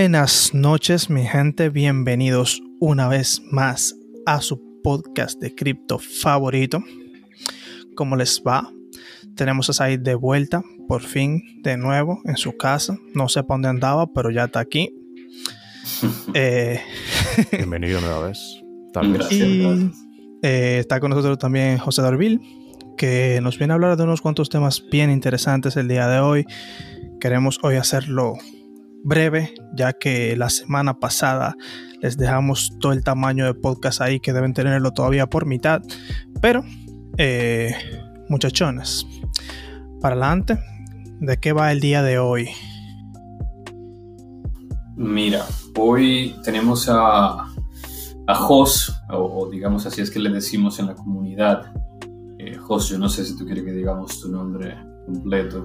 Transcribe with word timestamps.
Buenas 0.00 0.54
noches, 0.54 1.10
mi 1.10 1.26
gente. 1.26 1.68
Bienvenidos 1.68 2.62
una 2.80 3.06
vez 3.06 3.42
más 3.50 3.94
a 4.24 4.40
su 4.40 4.58
podcast 4.82 5.38
de 5.38 5.54
cripto 5.54 5.98
favorito. 5.98 6.82
¿Cómo 7.96 8.16
les 8.16 8.42
va? 8.42 8.72
Tenemos 9.36 9.68
a 9.68 9.74
Said 9.74 10.00
de 10.00 10.14
vuelta, 10.14 10.62
por 10.88 11.02
fin, 11.02 11.42
de 11.62 11.76
nuevo, 11.76 12.22
en 12.24 12.38
su 12.38 12.56
casa. 12.56 12.96
No 13.12 13.28
sé 13.28 13.42
para 13.42 13.56
dónde 13.56 13.68
andaba, 13.68 14.10
pero 14.10 14.30
ya 14.30 14.44
está 14.44 14.60
aquí. 14.60 14.88
Eh, 16.32 16.80
Bienvenido 17.52 18.00
nueva 18.00 18.28
vez. 18.28 18.38
Y 19.30 19.90
eh, 20.42 20.78
está 20.80 20.98
con 20.98 21.10
nosotros 21.10 21.36
también 21.36 21.76
José 21.76 22.00
Dorvil, 22.00 22.40
que 22.96 23.38
nos 23.42 23.58
viene 23.58 23.72
a 23.72 23.74
hablar 23.74 23.98
de 23.98 24.04
unos 24.04 24.22
cuantos 24.22 24.48
temas 24.48 24.82
bien 24.90 25.10
interesantes 25.10 25.76
el 25.76 25.88
día 25.88 26.08
de 26.08 26.20
hoy. 26.20 26.46
Queremos 27.20 27.58
hoy 27.62 27.76
hacerlo 27.76 28.38
breve, 29.04 29.54
ya 29.74 29.92
que 29.92 30.36
la 30.36 30.50
semana 30.50 30.98
pasada 30.98 31.56
les 32.00 32.16
dejamos 32.16 32.76
todo 32.80 32.92
el 32.92 33.04
tamaño 33.04 33.44
de 33.44 33.54
podcast 33.54 34.00
ahí 34.00 34.20
que 34.20 34.32
deben 34.32 34.54
tenerlo 34.54 34.92
todavía 34.92 35.26
por 35.26 35.46
mitad. 35.46 35.82
Pero, 36.40 36.64
eh, 37.18 37.74
muchachones, 38.28 39.06
para 40.00 40.14
adelante, 40.14 40.58
¿de 41.20 41.36
qué 41.38 41.52
va 41.52 41.72
el 41.72 41.80
día 41.80 42.02
de 42.02 42.18
hoy? 42.18 42.48
Mira, 44.96 45.46
hoy 45.76 46.34
tenemos 46.44 46.88
a, 46.88 47.46
a 48.26 48.34
Jos, 48.34 48.94
o, 49.10 49.48
digamos 49.50 49.86
así 49.86 50.00
es 50.00 50.10
que 50.10 50.18
le 50.18 50.30
decimos 50.30 50.78
en 50.78 50.86
la 50.86 50.94
comunidad. 50.94 51.72
Eh, 52.38 52.56
Jos, 52.56 52.88
yo 52.88 52.98
no 52.98 53.08
sé 53.08 53.24
si 53.24 53.36
tú 53.36 53.44
quieres 53.44 53.64
que 53.64 53.72
digamos 53.72 54.20
tu 54.20 54.28
nombre 54.28 54.76
completo. 55.06 55.64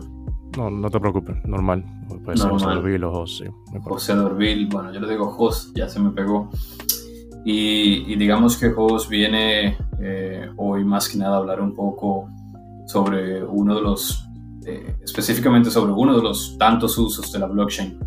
No, 0.58 0.70
no 0.70 0.90
te 0.90 1.00
preocupes, 1.00 1.36
normal. 1.46 1.84
Puede 2.24 2.38
ser 2.38 2.50
José 2.50 2.66
Dorvil 2.66 3.04
o 3.04 3.12
Jos, 3.12 3.38
sí. 3.38 3.46
José 3.84 4.16
Dorvil, 4.16 4.68
bueno, 4.68 4.94
yo 4.94 5.00
le 5.02 5.10
digo 5.10 5.28
Jos, 5.32 5.74
ya 5.74 5.90
se 5.90 6.00
me 6.00 6.12
pegó. 6.12 6.50
Y, 7.44 8.16
digamos 8.16 8.58
que 8.58 8.72
Jos 8.72 9.08
viene 9.08 9.78
eh, 10.00 10.50
hoy 10.58 10.84
más 10.84 11.10
que 11.10 11.18
nada 11.18 11.36
a 11.36 11.38
hablar 11.40 11.62
un 11.62 11.76
poco 11.76 12.30
sobre 12.88 13.44
uno 13.44 13.76
de 13.76 13.82
los, 13.82 14.28
eh, 14.66 14.96
específicamente 15.04 15.70
sobre 15.70 15.92
uno 15.92 16.16
de 16.16 16.24
los 16.24 16.58
tantos 16.58 16.98
usos 16.98 17.32
de 17.32 17.40
la 17.40 17.48
blockchain 17.48 18.00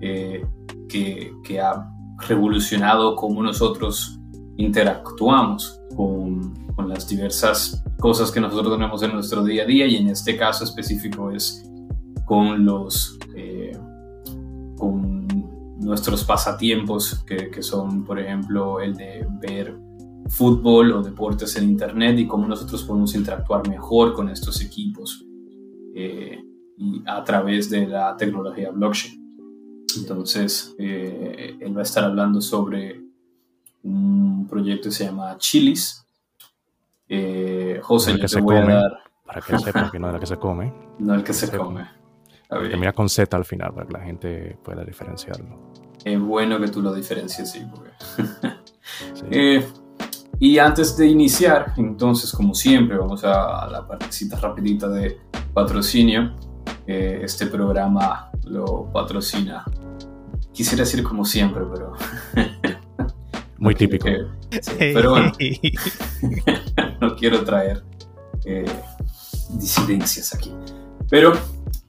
eh, 0.00 0.44
que, 0.88 1.32
que, 1.44 1.60
ha 1.60 1.88
revolucionado 2.26 3.14
cómo 3.16 3.42
nosotros 3.42 4.18
interactuamos 4.56 5.80
con, 5.96 6.54
con 6.74 6.88
las 6.88 7.08
diversas 7.08 7.84
cosas 7.98 8.30
que 8.30 8.40
nosotros 8.40 8.74
tenemos 8.76 9.02
en 9.02 9.12
nuestro 9.12 9.44
día 9.44 9.62
a 9.62 9.66
día 9.66 9.86
y 9.86 9.96
en 9.96 10.08
este 10.08 10.36
caso 10.36 10.64
específico 10.64 11.30
es 11.30 11.68
con 12.24 12.64
los 12.64 13.18
eh, 13.36 13.76
con 14.76 15.26
nuestros 15.78 16.24
pasatiempos 16.24 17.24
que, 17.24 17.50
que, 17.50 17.62
son 17.62 18.04
por 18.04 18.18
ejemplo 18.18 18.80
el 18.80 18.94
de 18.94 19.26
ver 19.40 19.76
fútbol 20.28 20.92
o 20.92 21.02
deportes 21.02 21.56
en 21.56 21.64
internet 21.64 22.18
y 22.18 22.26
cómo 22.26 22.46
nosotros 22.46 22.84
podemos 22.84 23.14
interactuar 23.14 23.68
mejor 23.68 24.12
con 24.12 24.28
estos 24.28 24.60
equipos 24.60 25.24
eh, 25.94 26.38
y 26.76 27.02
a 27.06 27.22
través 27.24 27.68
de 27.68 27.86
la 27.86 28.16
tecnología 28.16 28.70
blockchain 28.70 29.20
entonces 29.98 30.74
eh, 30.78 31.56
él 31.60 31.76
va 31.76 31.80
a 31.80 31.84
estar 31.84 32.04
hablando 32.04 32.40
sobre 32.40 33.02
un 33.82 34.46
proyecto 34.48 34.88
que 34.88 34.94
se 34.94 35.04
llama 35.04 35.36
Chilis 35.38 35.98
José, 37.82 38.16
yo 38.16 38.26
te 38.26 38.40
voy 38.40 38.56
a 38.56 38.64
dar... 38.64 39.02
Para 39.32 39.40
que 39.40 39.58
sepa 39.58 39.90
que 39.90 39.98
no 39.98 40.08
es 40.08 40.14
el 40.14 40.20
que 40.20 40.26
se 40.26 40.36
come. 40.36 40.72
No 40.98 41.14
el 41.14 41.24
que 41.24 41.32
se, 41.32 41.56
come. 41.56 41.88
Termina 42.60 42.92
con 42.92 43.08
Z 43.08 43.36
al 43.36 43.44
final 43.44 43.72
para 43.72 43.86
que 43.86 43.92
la 43.92 44.00
gente 44.00 44.58
pueda 44.62 44.84
diferenciarlo. 44.84 45.72
Es 46.04 46.20
bueno 46.20 46.60
que 46.60 46.68
tú 46.68 46.82
lo 46.82 46.92
diferencies, 46.92 47.50
sí. 47.52 47.62
Eh, 49.30 49.64
y 50.42 50.58
antes 50.58 50.96
de 50.96 51.06
iniciar, 51.06 51.72
entonces, 51.76 52.32
como 52.32 52.52
siempre, 52.52 52.96
vamos 52.96 53.22
a, 53.22 53.68
la 53.70 53.86
partecita 53.86 54.36
rapidita 54.40 54.88
de 54.88 55.20
patrocinio. 55.54 56.36
Eh, 56.84 57.20
este 57.22 57.46
programa 57.46 58.30
lo 58.44 58.90
patrocina. 58.92 59.64
Quisiera 60.52 60.82
decir 60.82 61.04
como 61.04 61.24
siempre, 61.24 61.62
pero... 61.72 61.92
Muy 63.58 63.76
típico. 63.76 64.08
pero 64.78 65.10
bueno, 65.10 65.32
no 67.00 67.14
quiero 67.14 67.44
traer 67.44 67.84
eh, 68.44 68.64
disidencias 69.50 70.34
aquí. 70.34 70.52
Pero 71.08 71.34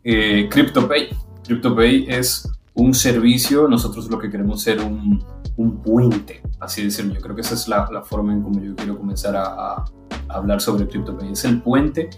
eh, 0.04 0.48
CryptoPay. 0.50 1.10
CryptoPay 1.44 2.06
es 2.08 2.50
un 2.76 2.94
servicio, 2.94 3.68
nosotros 3.68 4.10
lo 4.10 4.18
que 4.18 4.30
queremos 4.30 4.62
ser 4.62 4.82
un, 4.82 5.24
un 5.58 5.82
puente, 5.82 6.42
así 6.60 6.84
decirlo. 6.84 7.14
Yo 7.14 7.22
creo 7.22 7.36
que 7.36 7.42
esa 7.42 7.54
es 7.54 7.68
la, 7.68 7.88
la 7.92 8.02
forma 8.04 8.34
en 8.34 8.42
como 8.42 8.62
yo 8.62 8.76
quiero 8.76 8.98
comenzar 8.98 9.36
a, 9.36 9.46
a, 9.46 9.86
hablar 10.30 10.62
sobre 10.62 10.88
CryptoPay. 10.88 11.34
Es 11.34 11.46
el 11.46 11.62
puente 11.62 12.10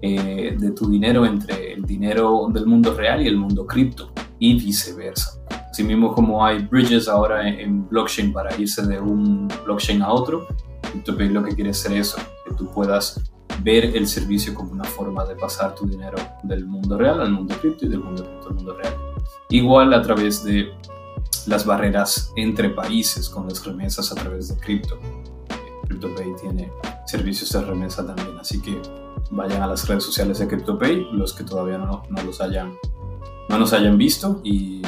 eh, 0.00 0.56
de 0.58 0.70
tu 0.72 0.90
dinero 0.90 1.24
entre 1.24 1.72
el 1.74 1.84
dinero 1.84 2.48
del 2.52 2.66
mundo 2.66 2.94
real 2.94 3.22
y 3.22 3.28
el 3.28 3.36
mundo 3.36 3.66
cripto 3.66 4.12
y 4.38 4.54
viceversa. 4.54 5.40
Así 5.70 5.82
mismo 5.84 6.14
como 6.14 6.44
hay 6.44 6.58
bridges 6.66 7.08
ahora 7.08 7.48
en, 7.48 7.60
en 7.60 7.88
blockchain 7.88 8.32
para 8.32 8.54
irse 8.58 8.86
de 8.86 9.00
un 9.00 9.48
blockchain 9.64 10.02
a 10.02 10.12
otro, 10.12 10.46
CryptoPay 10.82 11.28
lo 11.30 11.42
que 11.42 11.54
quiere 11.54 11.70
hacer 11.70 11.92
eso, 11.92 12.18
que 12.46 12.54
tú 12.54 12.70
puedas 12.70 13.31
ver 13.60 13.96
el 13.96 14.06
servicio 14.06 14.54
como 14.54 14.72
una 14.72 14.84
forma 14.84 15.24
de 15.24 15.36
pasar 15.36 15.74
tu 15.74 15.86
dinero 15.86 16.18
del 16.42 16.66
mundo 16.66 16.96
real 16.96 17.20
al 17.20 17.30
mundo 17.30 17.54
cripto 17.60 17.86
y 17.86 17.88
del 17.88 18.00
mundo 18.00 18.24
cripto 18.24 18.48
al 18.48 18.54
mundo 18.54 18.76
real. 18.76 18.96
Igual 19.50 19.92
a 19.94 20.02
través 20.02 20.42
de 20.44 20.72
las 21.46 21.66
barreras 21.66 22.32
entre 22.36 22.70
países 22.70 23.28
con 23.28 23.48
las 23.48 23.64
remesas 23.64 24.12
a 24.12 24.14
través 24.14 24.48
de 24.48 24.56
cripto. 24.60 24.98
CryptoPay 25.86 26.36
tiene 26.40 26.72
servicios 27.06 27.52
de 27.52 27.62
remesa 27.62 28.06
también, 28.06 28.38
así 28.38 28.60
que 28.62 28.80
vayan 29.30 29.62
a 29.62 29.66
las 29.66 29.86
redes 29.88 30.04
sociales 30.04 30.38
de 30.38 30.48
CryptoPay, 30.48 31.08
los 31.12 31.32
que 31.32 31.44
todavía 31.44 31.78
no, 31.78 32.02
no 32.08 32.22
los 32.22 32.40
hayan, 32.40 32.78
no 33.48 33.58
nos 33.58 33.72
hayan 33.72 33.98
visto 33.98 34.40
y, 34.44 34.80
y 34.80 34.82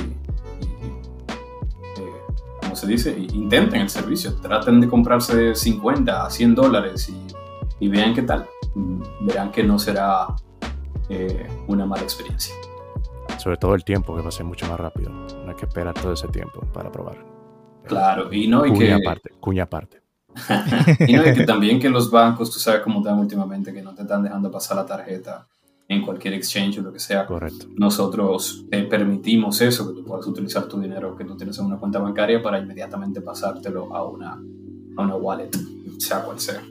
eh, 1.97 2.13
como 2.61 2.77
se 2.77 2.87
dice, 2.87 3.17
intenten 3.19 3.83
el 3.83 3.91
servicio, 3.91 4.35
traten 4.37 4.81
de 4.81 4.89
comprarse 4.89 5.55
50 5.55 6.25
a 6.25 6.31
100 6.31 6.55
dólares 6.55 7.09
y, 7.09 7.85
y 7.85 7.89
vean 7.89 8.15
qué 8.15 8.23
tal 8.23 8.49
verán 9.21 9.51
que 9.53 9.63
no 9.63 9.79
será 9.79 10.27
eh, 11.09 11.49
una 11.69 11.87
mala 11.87 12.03
experiencia. 12.03 12.55
Sobre 13.39 13.57
todo 13.57 13.75
el 13.75 13.85
tiempo, 13.85 14.15
que 14.15 14.23
va 14.23 14.29
a 14.29 14.33
ser 14.33 14.47
mucho 14.47 14.67
más 14.67 14.79
rápido. 14.79 15.11
No 15.11 15.51
hay 15.51 15.57
que 15.57 15.67
esperar 15.67 15.95
todo 15.95 16.13
ese 16.13 16.29
tiempo 16.29 16.61
para 16.73 16.91
probar. 16.91 17.25
Claro, 17.87 18.33
y 18.33 18.49
no 18.49 18.63
hay 18.63 18.73
que... 18.73 18.93
Aparte, 18.93 19.31
cuña 19.41 19.65
aparte. 19.65 20.03
y 21.07 21.13
no 21.13 21.23
hay 21.23 21.35
que 21.35 21.45
también 21.45 21.79
que 21.79 21.89
los 21.89 22.11
bancos, 22.11 22.51
tú 22.51 22.59
sabes 22.59 22.81
cómo 22.81 23.01
están 23.01 23.19
últimamente, 23.19 23.73
que 23.73 23.83
no 23.83 23.95
te 23.95 24.03
están 24.03 24.23
dejando 24.23 24.51
pasar 24.51 24.79
la 24.79 24.87
tarjeta 24.87 25.47
en 25.87 26.03
cualquier 26.03 26.35
exchange 26.35 26.79
o 26.79 26.83
lo 26.83 26.93
que 26.93 26.99
sea. 26.99 27.27
Correcto. 27.27 27.67
Nosotros 27.77 28.65
te 28.71 28.83
permitimos 28.85 29.61
eso, 29.61 29.89
que 29.89 30.01
tú 30.01 30.05
puedas 30.05 30.27
utilizar 30.27 30.67
tu 30.67 30.81
dinero 30.81 31.15
que 31.17 31.25
tú 31.25 31.37
tienes 31.37 31.59
en 31.59 31.67
una 31.67 31.77
cuenta 31.77 31.99
bancaria 31.99 32.43
para 32.43 32.59
inmediatamente 32.59 33.21
pasártelo 33.21 33.95
a 33.95 34.09
una, 34.09 34.33
a 34.33 35.03
una 35.03 35.17
wallet, 35.17 35.51
sea 35.99 36.23
cual 36.23 36.41
sea. 36.41 36.63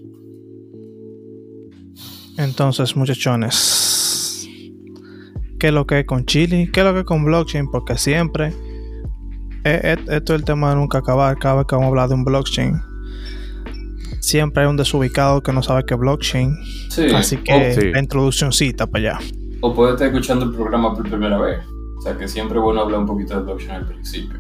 Entonces, 2.38 2.96
muchachones, 2.96 4.48
¿qué 5.60 5.68
es 5.68 5.74
lo 5.74 5.86
que 5.86 6.00
es 6.00 6.06
con 6.06 6.26
Chile? 6.26 6.70
¿Qué 6.74 6.80
es 6.80 6.86
lo 6.86 6.94
que 6.94 7.02
es 7.02 7.06
con 7.06 7.24
blockchain? 7.24 7.70
Porque 7.70 7.96
siempre, 7.98 8.48
eh, 9.64 9.80
eh, 9.84 9.98
esto 10.08 10.34
es 10.34 10.40
el 10.40 10.46
tema 10.46 10.72
de 10.72 10.78
nunca 10.78 10.98
acabar. 11.00 11.38
Cada 11.38 11.58
vez 11.58 11.66
que 11.68 11.76
vamos 11.76 11.86
a 11.86 11.90
hablar 11.90 12.10
de 12.10 12.16
un 12.16 12.26
blockchain, 12.26 12.82
siempre 14.20 14.64
hay 14.64 14.70
un 14.70 14.78
desubicado 14.78 15.44
que 15.44 15.54
no 15.54 15.62
sabe 15.62 15.84
qué 15.86 15.94
es 15.94 16.00
blockchain. 16.00 16.58
Así 17.16 17.38
que 17.38 17.54
oh, 17.54 17.82
sí. 17.82 17.92
la 17.92 18.00
introduccióncita 18.00 18.88
para 18.88 19.14
allá. 19.14 19.26
O 19.62 19.74
puede 19.74 19.94
estar 19.94 20.08
escuchando 20.08 20.46
el 20.46 20.54
programa 20.54 20.96
por 20.96 21.08
primera 21.08 21.38
vez. 21.38 21.60
O 22.00 22.02
sea 22.02 22.18
que 22.18 22.28
siempre 22.28 22.58
es 22.58 22.64
bueno 22.64 22.82
hablar 22.82 23.02
un 23.02 23.06
poquito 23.06 23.36
de 23.38 23.44
blockchain 23.44 23.72
al 23.72 23.86
principio. 23.86 24.40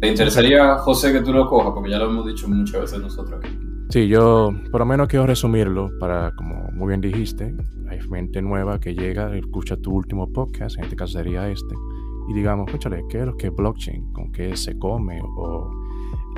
¿Te 0.00 0.08
interesaría, 0.08 0.76
José, 0.76 1.12
que 1.12 1.20
tú 1.20 1.32
lo 1.32 1.48
cojas? 1.48 1.72
Porque 1.74 1.90
ya 1.90 1.98
lo 1.98 2.10
hemos 2.10 2.26
dicho 2.26 2.46
muchas 2.46 2.80
veces 2.82 3.00
nosotros 3.00 3.40
aquí. 3.42 3.73
Sí, 3.90 4.08
yo 4.08 4.52
por 4.72 4.80
lo 4.80 4.86
menos 4.86 5.08
quiero 5.08 5.26
resumirlo 5.26 5.90
para, 6.00 6.32
como 6.34 6.70
muy 6.72 6.88
bien 6.88 7.00
dijiste, 7.00 7.54
hay 7.88 8.00
gente 8.00 8.42
nueva 8.42 8.80
que 8.80 8.94
llega, 8.94 9.36
escucha 9.36 9.76
tu 9.76 9.92
último 9.92 10.32
podcast, 10.32 10.78
en 10.78 10.84
este 10.84 10.96
caso 10.96 11.18
sería 11.18 11.48
este, 11.48 11.74
y 12.28 12.34
digamos, 12.34 12.66
escúchale, 12.66 13.04
¿qué 13.08 13.20
es 13.20 13.26
lo 13.26 13.36
que 13.36 13.48
es 13.48 13.54
blockchain? 13.54 14.12
¿Con 14.12 14.32
qué 14.32 14.56
se 14.56 14.78
come? 14.78 15.20
O 15.22 15.70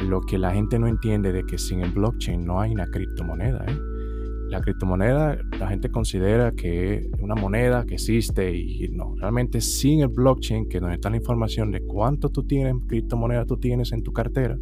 lo 0.02 0.20
que 0.20 0.38
la 0.38 0.52
gente 0.52 0.78
no 0.78 0.87
entiende 0.87 1.32
de 1.32 1.44
que 1.44 1.58
sin 1.58 1.81
el 1.81 1.90
blockchain 1.90 2.44
no 2.44 2.60
hay 2.60 2.72
una 2.72 2.87
criptomoneda. 2.87 3.64
¿eh? 3.66 3.78
La 4.50 4.60
criptomoneda 4.60 5.38
la 5.58 5.69
gente 5.69 5.90
considera 5.90 6.52
que 6.52 6.94
es 6.94 7.06
una 7.20 7.34
moneda 7.34 7.84
que 7.87 7.94
existe 7.94 8.54
y 8.54 8.88
no, 8.93 9.14
realmente 9.19 9.60
sin 9.60 10.00
el 10.00 10.08
blockchain, 10.08 10.69
que 10.69 10.81
donde 10.81 10.96
está 10.96 11.10
la 11.10 11.16
información 11.16 11.70
de 11.70 11.81
cuánto 11.81 12.28
tú 12.28 12.44
tienes, 12.44 12.75
criptomoneda 12.87 13.44
tú 13.44 13.56
tienes 13.56 13.93
en 13.93 14.02
tu 14.02 14.12
cartera, 14.12 14.58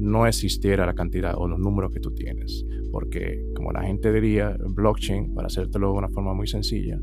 no 0.00 0.26
existiera 0.26 0.86
la 0.86 0.94
cantidad 0.94 1.34
o 1.36 1.46
los 1.46 1.58
números 1.58 1.92
que 1.92 2.00
tú 2.00 2.12
tienes. 2.12 2.64
Porque, 2.90 3.44
como 3.54 3.70
la 3.70 3.82
gente 3.82 4.12
diría, 4.12 4.56
blockchain, 4.58 5.34
para 5.34 5.46
hacértelo 5.46 5.92
de 5.92 5.98
una 5.98 6.08
forma 6.08 6.34
muy 6.34 6.46
sencilla, 6.46 6.98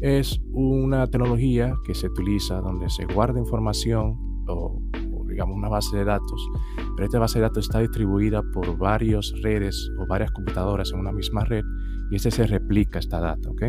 es 0.00 0.40
una 0.52 1.06
tecnología 1.06 1.74
que 1.84 1.94
se 1.94 2.08
utiliza 2.08 2.60
donde 2.60 2.90
se 2.90 3.06
guarda 3.06 3.40
información 3.40 4.16
o, 4.48 4.82
digamos, 5.28 5.56
una 5.56 5.68
base 5.68 5.96
de 5.96 6.04
datos, 6.04 6.48
pero 6.96 7.06
esta 7.06 7.18
base 7.18 7.38
de 7.38 7.44
datos 7.44 7.66
está 7.66 7.78
distribuida 7.80 8.42
por 8.52 8.76
varias 8.76 9.32
redes 9.42 9.90
o 9.98 10.06
varias 10.06 10.30
computadoras 10.32 10.92
en 10.92 11.00
una 11.00 11.12
misma 11.12 11.44
red 11.44 11.64
y 12.12 12.16
este 12.16 12.30
se 12.30 12.46
replica 12.46 12.98
esta 12.98 13.20
data, 13.20 13.48
¿ok? 13.48 13.62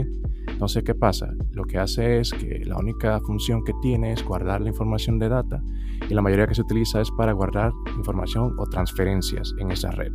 Entonces, 0.50 0.84
¿qué 0.84 0.94
pasa? 0.94 1.34
Lo 1.54 1.63
que 1.63 1.78
hace 1.78 2.19
es 2.19 2.31
que 2.31 2.66
la 2.66 2.75
única 2.75 3.22
función 3.22 3.63
que 3.63 3.72
tiene 3.81 4.12
es 4.12 4.22
guardar 4.22 4.60
la 4.60 4.68
información 4.68 5.18
de 5.18 5.30
data 5.30 5.63
y 6.10 6.13
la 6.13 6.22
mayoría 6.22 6.45
que 6.45 6.54
se 6.54 6.62
utiliza 6.62 7.00
es 7.00 7.10
para 7.12 7.31
guardar 7.31 7.72
información 7.95 8.54
o 8.60 8.66
transferencias 8.66 9.56
en 9.60 9.72
esa 9.72 9.92
red. 9.92 10.12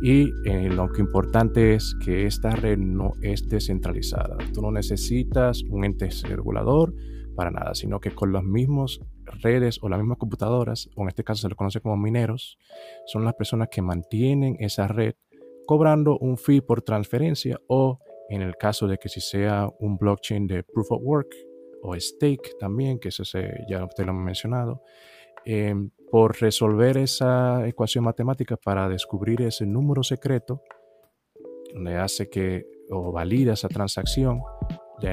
Y 0.00 0.30
eh, 0.44 0.70
lo 0.70 0.88
que 0.92 1.00
importante 1.00 1.74
es 1.74 1.96
que 2.04 2.26
esta 2.26 2.50
red 2.50 2.78
no 2.78 3.14
es 3.22 3.48
descentralizada. 3.48 4.36
Tú 4.54 4.62
no 4.62 4.70
necesitas 4.70 5.64
un 5.68 5.84
ente 5.84 6.10
regulador 6.28 6.94
para 7.34 7.50
nada, 7.50 7.74
sino 7.74 7.98
que 7.98 8.12
con 8.12 8.32
las 8.32 8.44
mismas 8.44 9.00
redes 9.42 9.80
o 9.82 9.88
las 9.88 9.98
mismas 9.98 10.18
computadoras, 10.18 10.88
o 10.94 11.02
en 11.02 11.08
este 11.08 11.24
caso 11.24 11.42
se 11.42 11.48
les 11.48 11.56
conoce 11.56 11.80
como 11.80 11.96
mineros, 11.96 12.56
son 13.06 13.24
las 13.24 13.34
personas 13.34 13.66
que 13.68 13.82
mantienen 13.82 14.54
esa 14.60 14.86
red 14.86 15.14
cobrando 15.68 16.16
un 16.16 16.38
fee 16.38 16.62
por 16.62 16.80
transferencia 16.80 17.60
o 17.66 17.98
en 18.30 18.40
el 18.40 18.56
caso 18.56 18.86
de 18.86 18.96
que 18.96 19.10
si 19.10 19.20
sea 19.20 19.68
un 19.80 19.98
blockchain 19.98 20.46
de 20.46 20.62
proof 20.62 20.92
of 20.92 21.02
work 21.02 21.28
o 21.82 21.94
stake 21.94 22.56
también, 22.58 22.98
que 22.98 23.08
eso 23.08 23.22
ya 23.68 23.84
usted 23.84 24.06
lo 24.06 24.12
ha 24.12 24.14
mencionado, 24.14 24.80
em, 25.44 25.90
por 26.10 26.40
resolver 26.40 26.96
esa 26.96 27.68
ecuación 27.68 28.04
matemática 28.04 28.56
para 28.56 28.88
descubrir 28.88 29.42
ese 29.42 29.66
número 29.66 30.02
secreto, 30.02 30.62
donde 31.74 31.96
hace 31.96 32.30
que 32.30 32.64
o 32.90 33.12
valida 33.12 33.52
esa 33.52 33.68
transacción, 33.68 34.40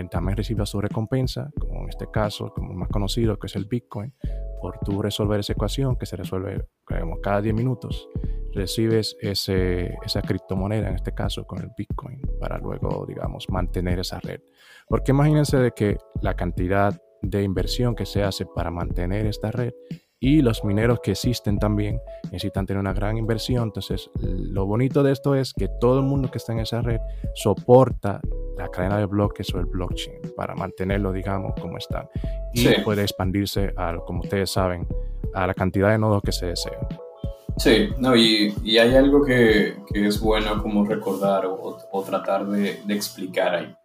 también 0.09 0.37
reciba 0.37 0.65
su 0.65 0.79
recompensa, 0.79 1.51
como 1.59 1.81
en 1.81 1.89
este 1.89 2.09
caso, 2.09 2.53
como 2.55 2.73
más 2.73 2.87
conocido, 2.87 3.37
que 3.37 3.47
es 3.47 3.57
el 3.57 3.65
Bitcoin, 3.65 4.13
por 4.65 4.79
tú 4.79 4.99
resolver 4.99 5.39
esa 5.41 5.53
ecuación 5.53 5.95
que 5.95 6.07
se 6.07 6.15
resuelve 6.15 6.65
cada 7.21 7.39
10 7.39 7.53
minutos, 7.53 8.09
recibes 8.51 9.15
ese, 9.21 9.95
esa 10.03 10.23
criptomoneda, 10.23 10.87
en 10.89 10.95
este 10.95 11.13
caso 11.13 11.45
con 11.45 11.59
el 11.59 11.69
Bitcoin, 11.77 12.19
para 12.39 12.57
luego, 12.57 13.05
digamos, 13.07 13.47
mantener 13.49 13.99
esa 13.99 14.19
red. 14.19 14.41
Porque 14.87 15.11
imagínense 15.11 15.57
de 15.57 15.69
que 15.69 15.99
la 16.23 16.35
cantidad 16.35 16.99
de 17.21 17.43
inversión 17.43 17.93
que 17.93 18.07
se 18.07 18.23
hace 18.23 18.47
para 18.47 18.71
mantener 18.71 19.27
esta 19.27 19.51
red 19.51 19.71
y 20.19 20.41
los 20.41 20.63
mineros 20.63 20.99
que 21.01 21.11
existen 21.11 21.59
también 21.59 21.99
necesitan 22.31 22.65
tener 22.65 22.79
una 22.79 22.93
gran 22.93 23.17
inversión. 23.19 23.65
Entonces, 23.65 24.09
lo 24.19 24.65
bonito 24.65 25.03
de 25.03 25.11
esto 25.11 25.35
es 25.35 25.53
que 25.53 25.69
todo 25.79 25.99
el 25.99 26.05
mundo 26.05 26.31
que 26.31 26.39
está 26.39 26.53
en 26.53 26.59
esa 26.61 26.81
red 26.81 27.01
soporta 27.35 28.19
la 28.57 28.69
cadena 28.69 28.97
de 28.97 29.05
bloques 29.05 29.53
o 29.53 29.59
el 29.59 29.65
blockchain 29.65 30.19
para 30.35 30.55
mantenerlo, 30.55 31.11
digamos, 31.11 31.53
como 31.59 31.77
está. 31.77 32.09
Y 32.53 32.67
puede 32.81 33.03
expandirse, 33.03 33.73
a, 33.75 33.97
como 34.05 34.21
ustedes 34.21 34.51
saben, 34.51 34.87
a 35.33 35.47
la 35.47 35.53
cantidad 35.53 35.89
de 35.89 35.97
nodos 35.97 36.21
que 36.23 36.31
se 36.31 36.47
deseen. 36.47 36.75
Sí, 37.57 37.89
no, 37.99 38.15
y, 38.15 38.53
y 38.63 38.77
hay 38.77 38.95
algo 38.95 39.23
que, 39.23 39.77
que, 39.91 40.07
es 40.07 40.19
bueno 40.19 40.61
como 40.61 40.85
recordar 40.85 41.45
o, 41.45 41.77
o 41.91 42.03
tratar 42.03 42.45
de, 42.47 42.81
de, 42.85 42.93
explicar 42.93 43.55
ahí. 43.55 43.75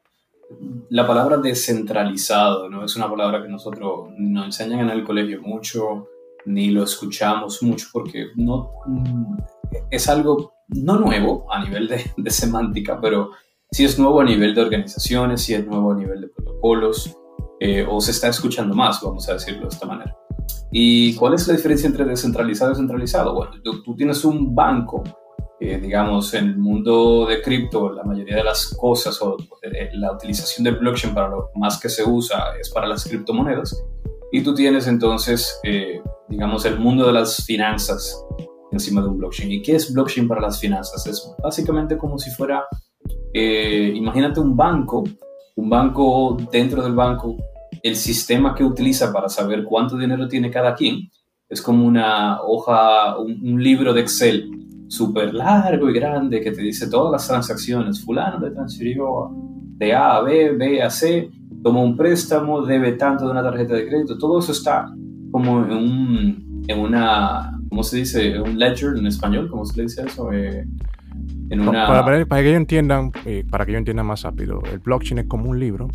La 0.88 1.06
palabra 1.06 1.36
descentralizado, 1.36 2.68
¿no? 2.68 2.84
Es 2.84 2.96
una 2.96 3.08
palabra 3.08 3.42
que 3.42 3.48
nosotros 3.48 4.10
nos 4.18 4.46
enseñan 4.46 4.80
en 4.80 4.90
el 4.90 5.04
colegio 5.04 5.40
mucho, 5.40 6.08
ni 6.46 6.70
lo 6.70 6.82
escuchamos 6.82 7.62
mucho 7.62 7.86
porque 7.92 8.26
no, 8.34 8.72
mm, 8.86 9.36
es 9.88 10.08
algo 10.08 10.52
no 10.66 10.98
nuevo 10.98 11.46
a 11.52 11.62
nivel 11.62 11.86
de, 11.86 12.10
de 12.16 12.30
semántica, 12.30 13.00
pero 13.00 13.30
sí 13.72 13.84
es 13.84 13.98
nuevo 13.98 14.20
a 14.20 14.24
nivel 14.24 14.54
de 14.54 14.62
organizaciones, 14.62 15.42
sí 15.42 15.54
es 15.54 15.66
nuevo 15.66 15.92
a 15.92 15.96
nivel 15.96 16.20
de 16.20 16.28
protocolos, 16.28 17.16
eh, 17.60 17.86
o 17.88 18.00
se 18.00 18.10
está 18.10 18.28
escuchando 18.28 18.74
más, 18.74 19.00
vamos 19.02 19.28
a 19.28 19.34
decirlo 19.34 19.62
de 19.62 19.68
esta 19.68 19.86
manera. 19.86 20.16
¿Y 20.72 21.14
cuál 21.14 21.34
es 21.34 21.46
la 21.46 21.54
diferencia 21.54 21.86
entre 21.86 22.04
descentralizado 22.04 22.72
y 22.72 22.76
centralizado? 22.76 23.34
Bueno, 23.34 23.52
tú, 23.62 23.94
tienes 23.96 24.24
un 24.24 24.54
banco, 24.54 25.02
eh, 25.60 25.78
digamos, 25.78 26.32
en 26.34 26.46
el 26.46 26.56
mundo 26.58 27.26
de 27.26 27.42
cripto, 27.42 27.92
la 27.92 28.02
mayoría 28.04 28.36
de 28.36 28.44
las 28.44 28.74
cosas 28.78 29.20
o 29.20 29.36
eh, 29.62 29.90
la 29.92 30.12
utilización 30.12 30.64
del 30.64 30.76
blockchain 30.76 31.14
para 31.14 31.28
lo 31.28 31.50
más 31.56 31.78
que 31.78 31.88
se 31.88 32.02
usa 32.02 32.56
es 32.58 32.70
para 32.70 32.88
las 32.88 33.04
criptomonedas. 33.04 33.84
Y 34.32 34.42
tú 34.42 34.54
tienes 34.54 34.86
entonces, 34.86 35.60
digamos, 36.28 36.64
el 36.64 36.78
mundo 36.78 37.04
de 37.04 37.12
las 37.12 37.44
finanzas 37.44 38.24
encima 38.70 39.02
de 39.02 39.08
un 39.08 39.18
blockchain. 39.18 39.50
¿Y 39.50 39.60
qué 39.60 39.74
es 39.74 39.92
blockchain 39.92 40.28
para 40.28 40.40
las 40.40 40.60
finanzas? 40.60 41.04
Es 41.06 41.34
básicamente 41.42 41.98
como 41.98 42.16
si 42.16 42.30
fuera, 42.30 42.64
imagínate 43.32 44.40
un 44.40 44.56
banco, 44.56 45.04
un 45.56 45.70
banco 45.70 46.36
dentro 46.50 46.82
del 46.82 46.94
banco 46.94 47.36
el 47.82 47.96
sistema 47.96 48.54
que 48.54 48.64
utiliza 48.64 49.12
para 49.12 49.28
saber 49.28 49.64
cuánto 49.64 49.96
dinero 49.96 50.28
tiene 50.28 50.50
cada 50.50 50.74
quien 50.74 51.08
es 51.50 51.60
como 51.60 51.84
una 51.84 52.40
hoja, 52.42 53.18
un, 53.18 53.62
libro 53.62 53.92
de 53.92 54.02
Excel 54.02 54.48
súper 54.88 55.34
largo 55.34 55.90
y 55.90 55.92
grande 55.92 56.40
que 56.40 56.52
te 56.52 56.62
dice 56.62 56.88
todas 56.88 57.12
las 57.12 57.26
transacciones. 57.26 58.04
Fulano 58.04 58.38
le 58.38 58.52
transfirió 58.52 59.30
de 59.76 59.92
A 59.92 60.16
a 60.16 60.22
B, 60.22 60.52
B 60.52 60.80
a 60.80 60.90
C, 60.90 61.28
tomó 61.62 61.82
un 61.82 61.96
préstamo, 61.96 62.62
debe 62.62 62.92
tanto 62.92 63.24
de 63.24 63.32
una 63.32 63.42
tarjeta 63.42 63.74
de 63.74 63.88
crédito. 63.88 64.16
Todo 64.16 64.38
eso 64.38 64.52
está 64.52 64.94
como 65.32 65.64
en, 65.64 65.72
un, 65.72 66.64
en 66.68 66.78
una, 66.78 67.58
¿cómo 67.68 67.82
se 67.82 67.98
dice? 67.98 68.40
Un 68.40 68.56
ledger 68.56 68.96
en 68.96 69.06
español, 69.06 69.48
¿cómo 69.50 69.64
se 69.64 69.76
le 69.76 69.82
dice 69.84 70.04
eso? 70.06 70.32
Eh, 70.32 70.64
en 71.50 71.60
una... 71.60 71.86
para, 71.86 72.26
para, 72.26 72.42
que 72.42 72.48
ellos 72.48 72.56
entiendan, 72.56 73.12
eh, 73.26 73.44
para 73.48 73.66
que 73.66 73.72
yo 73.72 73.78
entienda 73.78 74.02
más 74.02 74.22
rápido, 74.22 74.62
el 74.70 74.78
blockchain 74.78 75.18
es 75.18 75.26
como 75.26 75.50
un 75.50 75.60
libro 75.60 75.88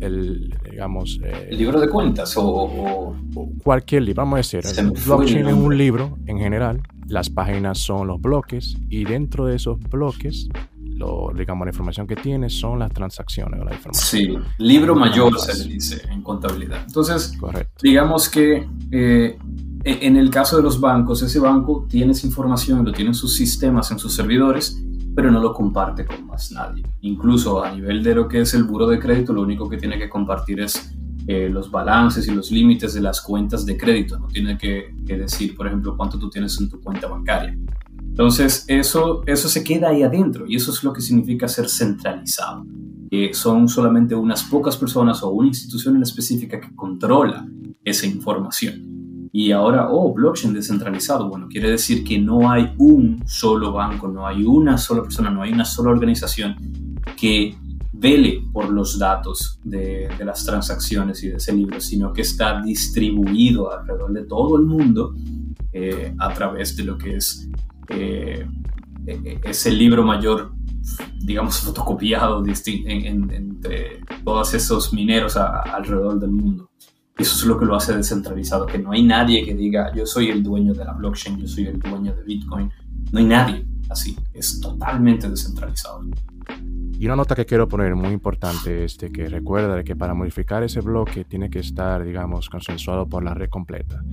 el, 0.00 0.54
digamos... 0.70 1.20
Eh, 1.22 1.48
¿El 1.50 1.58
libro 1.58 1.80
de 1.80 1.88
cuentas 1.88 2.34
o, 2.36 3.14
Cualquier 3.62 4.02
libro, 4.02 4.22
vamos 4.22 4.34
a 4.34 4.36
decir. 4.38 4.60
El 4.78 4.90
blockchain 4.90 5.46
es 5.46 5.54
un 5.54 5.76
libro 5.76 6.18
en 6.26 6.38
general, 6.38 6.82
las 7.08 7.30
páginas 7.30 7.78
son 7.78 8.08
los 8.08 8.20
bloques 8.20 8.76
y 8.88 9.04
dentro 9.04 9.46
de 9.46 9.56
esos 9.56 9.78
bloques, 9.78 10.48
lo, 10.80 11.30
digamos, 11.36 11.66
la 11.66 11.70
información 11.70 12.06
que 12.06 12.16
tiene 12.16 12.50
son 12.50 12.78
las 12.78 12.92
transacciones 12.92 13.60
o 13.60 13.64
la 13.64 13.74
información. 13.74 14.22
Sí, 14.22 14.38
libro 14.58 14.94
mayor 14.94 15.38
se 15.38 15.64
le 15.64 15.74
dice 15.74 16.02
en 16.10 16.22
contabilidad. 16.22 16.82
Entonces, 16.86 17.38
digamos 17.80 18.28
que... 18.28 18.66
Eh, 18.90 19.38
e, 19.84 20.06
en 20.06 20.16
el 20.16 20.30
caso 20.30 20.56
de 20.56 20.62
los 20.62 20.80
bancos, 20.80 21.22
ese 21.22 21.40
banco 21.40 21.86
tiene 21.88 22.12
esa 22.12 22.26
información, 22.26 22.84
lo 22.84 22.92
tiene 22.92 23.10
en 23.10 23.14
sus 23.14 23.34
sistemas, 23.34 23.90
en 23.90 23.98
sus 23.98 24.14
servidores, 24.14 24.80
pero 25.14 25.30
no 25.30 25.40
lo 25.40 25.52
comparte 25.52 26.04
con 26.04 26.26
más 26.26 26.52
nadie. 26.52 26.82
Incluso 27.02 27.62
a 27.62 27.74
nivel 27.74 28.02
de 28.02 28.14
lo 28.14 28.28
que 28.28 28.40
es 28.40 28.54
el 28.54 28.64
buro 28.64 28.86
de 28.86 28.98
crédito, 28.98 29.32
lo 29.32 29.42
único 29.42 29.68
que 29.68 29.76
tiene 29.76 29.98
que 29.98 30.08
compartir 30.08 30.60
es 30.60 30.94
eh, 31.26 31.48
los 31.48 31.70
balances 31.70 32.26
y 32.26 32.32
los 32.32 32.50
límites 32.50 32.94
de 32.94 33.00
las 33.00 33.20
cuentas 33.20 33.64
de 33.66 33.76
crédito. 33.76 34.18
No 34.18 34.28
tiene 34.28 34.56
que, 34.58 34.92
decir, 35.06 35.54
por 35.54 35.66
ejemplo, 35.66 35.96
cuánto 35.96 36.18
tú 36.18 36.30
tienes 36.30 36.58
en 36.60 36.68
tu 36.68 36.80
cuenta 36.80 37.06
bancaria. 37.08 37.56
Entonces, 38.02 38.64
eso, 38.68 39.22
eso 39.26 39.48
se 39.48 39.62
queda 39.62 39.90
ahí 39.90 40.02
adentro 40.02 40.46
y 40.46 40.56
eso 40.56 40.70
es 40.70 40.82
lo 40.82 40.92
que 40.92 41.00
significa 41.00 41.48
ser 41.48 41.68
centralizado. 41.68 42.64
que 43.10 43.34
son 43.34 43.68
solamente 43.68 44.14
unas 44.14 44.42
pocas 44.44 44.76
personas 44.76 45.22
o 45.22 45.30
una 45.30 45.48
institución 45.48 45.96
en 45.96 46.02
específica 46.02 46.58
que 46.58 46.74
controla 46.74 47.46
esa 47.84 48.06
información. 48.06 49.01
Y 49.34 49.50
ahora, 49.50 49.88
oh, 49.90 50.12
blockchain 50.12 50.52
descentralizado. 50.52 51.28
Bueno, 51.28 51.48
quiere 51.48 51.70
decir 51.70 52.04
que 52.04 52.18
no 52.18 52.50
hay 52.50 52.74
un 52.76 53.22
solo 53.26 53.72
banco, 53.72 54.06
no 54.06 54.26
hay 54.26 54.44
una 54.44 54.76
sola 54.76 55.02
persona, 55.02 55.30
no 55.30 55.40
hay 55.40 55.52
una 55.52 55.64
sola 55.64 55.90
organización 55.90 56.54
que 57.16 57.56
vele 57.92 58.44
por 58.52 58.68
los 58.68 58.98
datos 58.98 59.58
de, 59.64 60.10
las 60.22 60.44
transacciones 60.44 61.22
y 61.24 61.28
de 61.28 61.36
ese 61.36 61.54
libro, 61.54 61.80
sino 61.80 62.12
que 62.12 62.22
está 62.22 62.60
distribuido 62.60 63.72
alrededor 63.72 64.12
de 64.12 64.24
todo 64.24 64.56
el 64.56 64.64
mundo 64.64 65.14
eh, 65.72 66.14
a 66.18 66.34
través 66.34 66.76
de 66.76 66.84
lo 66.84 66.98
que 66.98 67.16
es 67.16 67.48
eh, 67.88 68.46
e, 69.06 69.12
e, 69.12 69.40
ese 69.44 69.70
libro 69.70 70.02
mayor, 70.02 70.52
digamos, 71.20 71.58
fotocopiado 71.60 72.44
entre 72.44 74.00
todos 74.24 74.52
esos 74.52 74.92
mineros 74.92 75.36
alrededor 75.36 76.20
del 76.20 76.32
mundo. 76.32 76.71
Eso 77.18 77.36
es 77.36 77.44
lo 77.44 77.58
que 77.58 77.66
lo 77.66 77.76
hace 77.76 77.94
descentralizado, 77.94 78.66
que 78.66 78.78
no 78.78 78.92
hay 78.92 79.02
nadie 79.02 79.44
que 79.44 79.54
diga 79.54 79.92
yo 79.94 80.06
soy 80.06 80.30
el 80.30 80.42
dueño 80.42 80.72
de 80.74 80.84
la 80.84 80.92
blockchain, 80.92 81.38
yo 81.38 81.46
soy 81.46 81.66
el 81.66 81.78
dueño 81.78 82.14
de 82.14 82.22
Bitcoin. 82.22 82.70
No 83.12 83.18
hay 83.18 83.26
nadie 83.26 83.66
así, 83.90 84.16
es 84.32 84.60
totalmente 84.60 85.28
descentralizado. 85.28 86.04
Y 87.02 87.06
una 87.06 87.16
nota 87.16 87.34
que 87.34 87.46
quiero 87.46 87.66
poner 87.66 87.96
muy 87.96 88.10
importante 88.10 88.84
es 88.84 88.96
que 88.96 89.28
recuerda 89.28 89.74
de 89.74 89.82
que 89.82 89.96
para 89.96 90.14
modificar 90.14 90.62
ese 90.62 90.80
bloque 90.80 91.24
tiene 91.24 91.50
que 91.50 91.58
estar, 91.58 92.04
digamos, 92.04 92.48
consensuado 92.48 93.08
por 93.08 93.24
la 93.24 93.34
red 93.34 93.48
completa. 93.48 94.04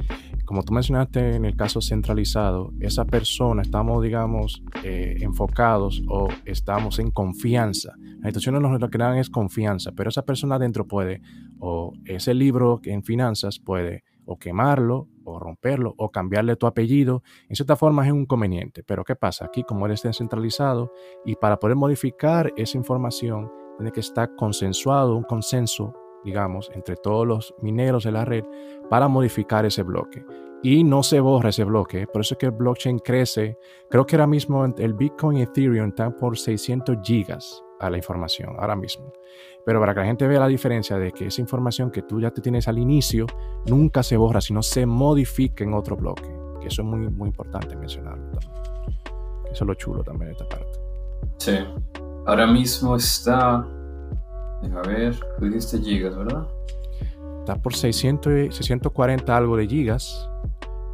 Como 0.43 0.63
tú 0.63 0.73
mencionaste 0.73 1.35
en 1.35 1.45
el 1.45 1.55
caso 1.55 1.81
centralizado, 1.81 2.73
esa 2.79 3.05
persona 3.05 3.61
estamos, 3.61 4.01
digamos, 4.01 4.63
eh, 4.83 5.17
enfocados 5.21 6.01
o 6.07 6.29
estamos 6.45 6.97
en 6.97 7.11
confianza. 7.11 7.93
Las 7.95 8.33
instituciones 8.33 8.63
lo 8.81 8.89
que 8.89 8.97
dan 8.97 9.17
es 9.17 9.29
confianza, 9.29 9.91
pero 9.91 10.09
esa 10.09 10.25
persona 10.25 10.55
adentro 10.55 10.87
puede, 10.87 11.21
o 11.59 11.93
ese 12.05 12.33
libro 12.33 12.81
en 12.85 13.03
finanzas 13.03 13.59
puede 13.59 14.03
o 14.25 14.39
quemarlo, 14.39 15.07
o 15.29 15.39
romperlo, 15.39 15.93
o 15.97 16.11
cambiarle 16.11 16.55
tu 16.55 16.67
apellido. 16.67 17.23
En 17.47 17.55
cierta 17.55 17.75
forma 17.75 18.05
es 18.05 18.11
un 18.11 18.21
inconveniente. 18.21 18.83
Pero 18.83 19.03
¿qué 19.03 19.15
pasa? 19.15 19.45
Aquí, 19.45 19.63
como 19.63 19.85
eres 19.85 20.03
descentralizado, 20.03 20.91
y 21.25 21.35
para 21.35 21.57
poder 21.59 21.75
modificar 21.75 22.51
esa 22.57 22.77
información, 22.77 23.51
tiene 23.77 23.91
que 23.91 24.01
estar 24.01 24.35
consensuado, 24.35 25.15
un 25.15 25.23
consenso 25.23 25.93
digamos, 26.23 26.69
entre 26.73 26.95
todos 26.95 27.25
los 27.25 27.55
mineros 27.61 28.03
de 28.03 28.11
la 28.11 28.25
red 28.25 28.43
para 28.89 29.07
modificar 29.07 29.65
ese 29.65 29.83
bloque. 29.83 30.25
Y 30.61 30.83
no 30.83 31.03
se 31.03 31.21
borra 31.21 31.49
ese 31.49 31.63
bloque. 31.63 32.05
Por 32.07 32.21
eso 32.21 32.33
es 32.33 32.37
que 32.37 32.47
el 32.47 32.51
blockchain 32.51 32.99
crece. 32.99 33.57
Creo 33.89 34.05
que 34.05 34.17
ahora 34.17 34.27
mismo 34.27 34.65
el 34.65 34.93
Bitcoin 34.93 35.37
y 35.37 35.41
Ethereum 35.43 35.89
están 35.89 36.17
por 36.17 36.37
600 36.37 36.97
gigas 37.01 37.63
a 37.79 37.89
la 37.89 37.97
información, 37.97 38.55
ahora 38.59 38.75
mismo. 38.75 39.11
Pero 39.65 39.79
para 39.79 39.93
que 39.93 39.99
la 40.01 40.05
gente 40.05 40.27
vea 40.27 40.39
la 40.39 40.47
diferencia 40.47 40.97
de 40.97 41.11
que 41.11 41.27
esa 41.27 41.41
información 41.41 41.91
que 41.91 42.01
tú 42.01 42.19
ya 42.19 42.31
te 42.31 42.41
tienes 42.41 42.67
al 42.67 42.77
inicio 42.77 43.25
nunca 43.67 44.03
se 44.03 44.17
borra, 44.17 44.41
sino 44.41 44.61
se 44.63 44.85
modifica 44.85 45.63
en 45.63 45.73
otro 45.73 45.95
bloque. 45.95 46.29
Que 46.61 46.67
eso 46.67 46.81
es 46.81 46.87
muy, 46.87 47.07
muy 47.09 47.27
importante 47.27 47.75
mencionarlo. 47.75 48.39
Eso 49.51 49.63
es 49.63 49.67
lo 49.67 49.73
chulo 49.73 50.03
también 50.03 50.27
de 50.27 50.31
esta 50.33 50.47
parte. 50.47 50.79
Sí. 51.37 51.57
Ahora 52.25 52.47
mismo 52.47 52.95
está. 52.95 53.55
A 53.55 54.87
ver, 54.87 55.15
tú 55.37 55.45
dijiste 55.45 55.79
gigas, 55.79 56.15
¿verdad? 56.17 56.47
Está 57.39 57.55
por 57.55 57.73
600, 57.73 58.55
640 58.55 59.35
algo 59.35 59.57
de 59.57 59.67
gigas. 59.67 60.29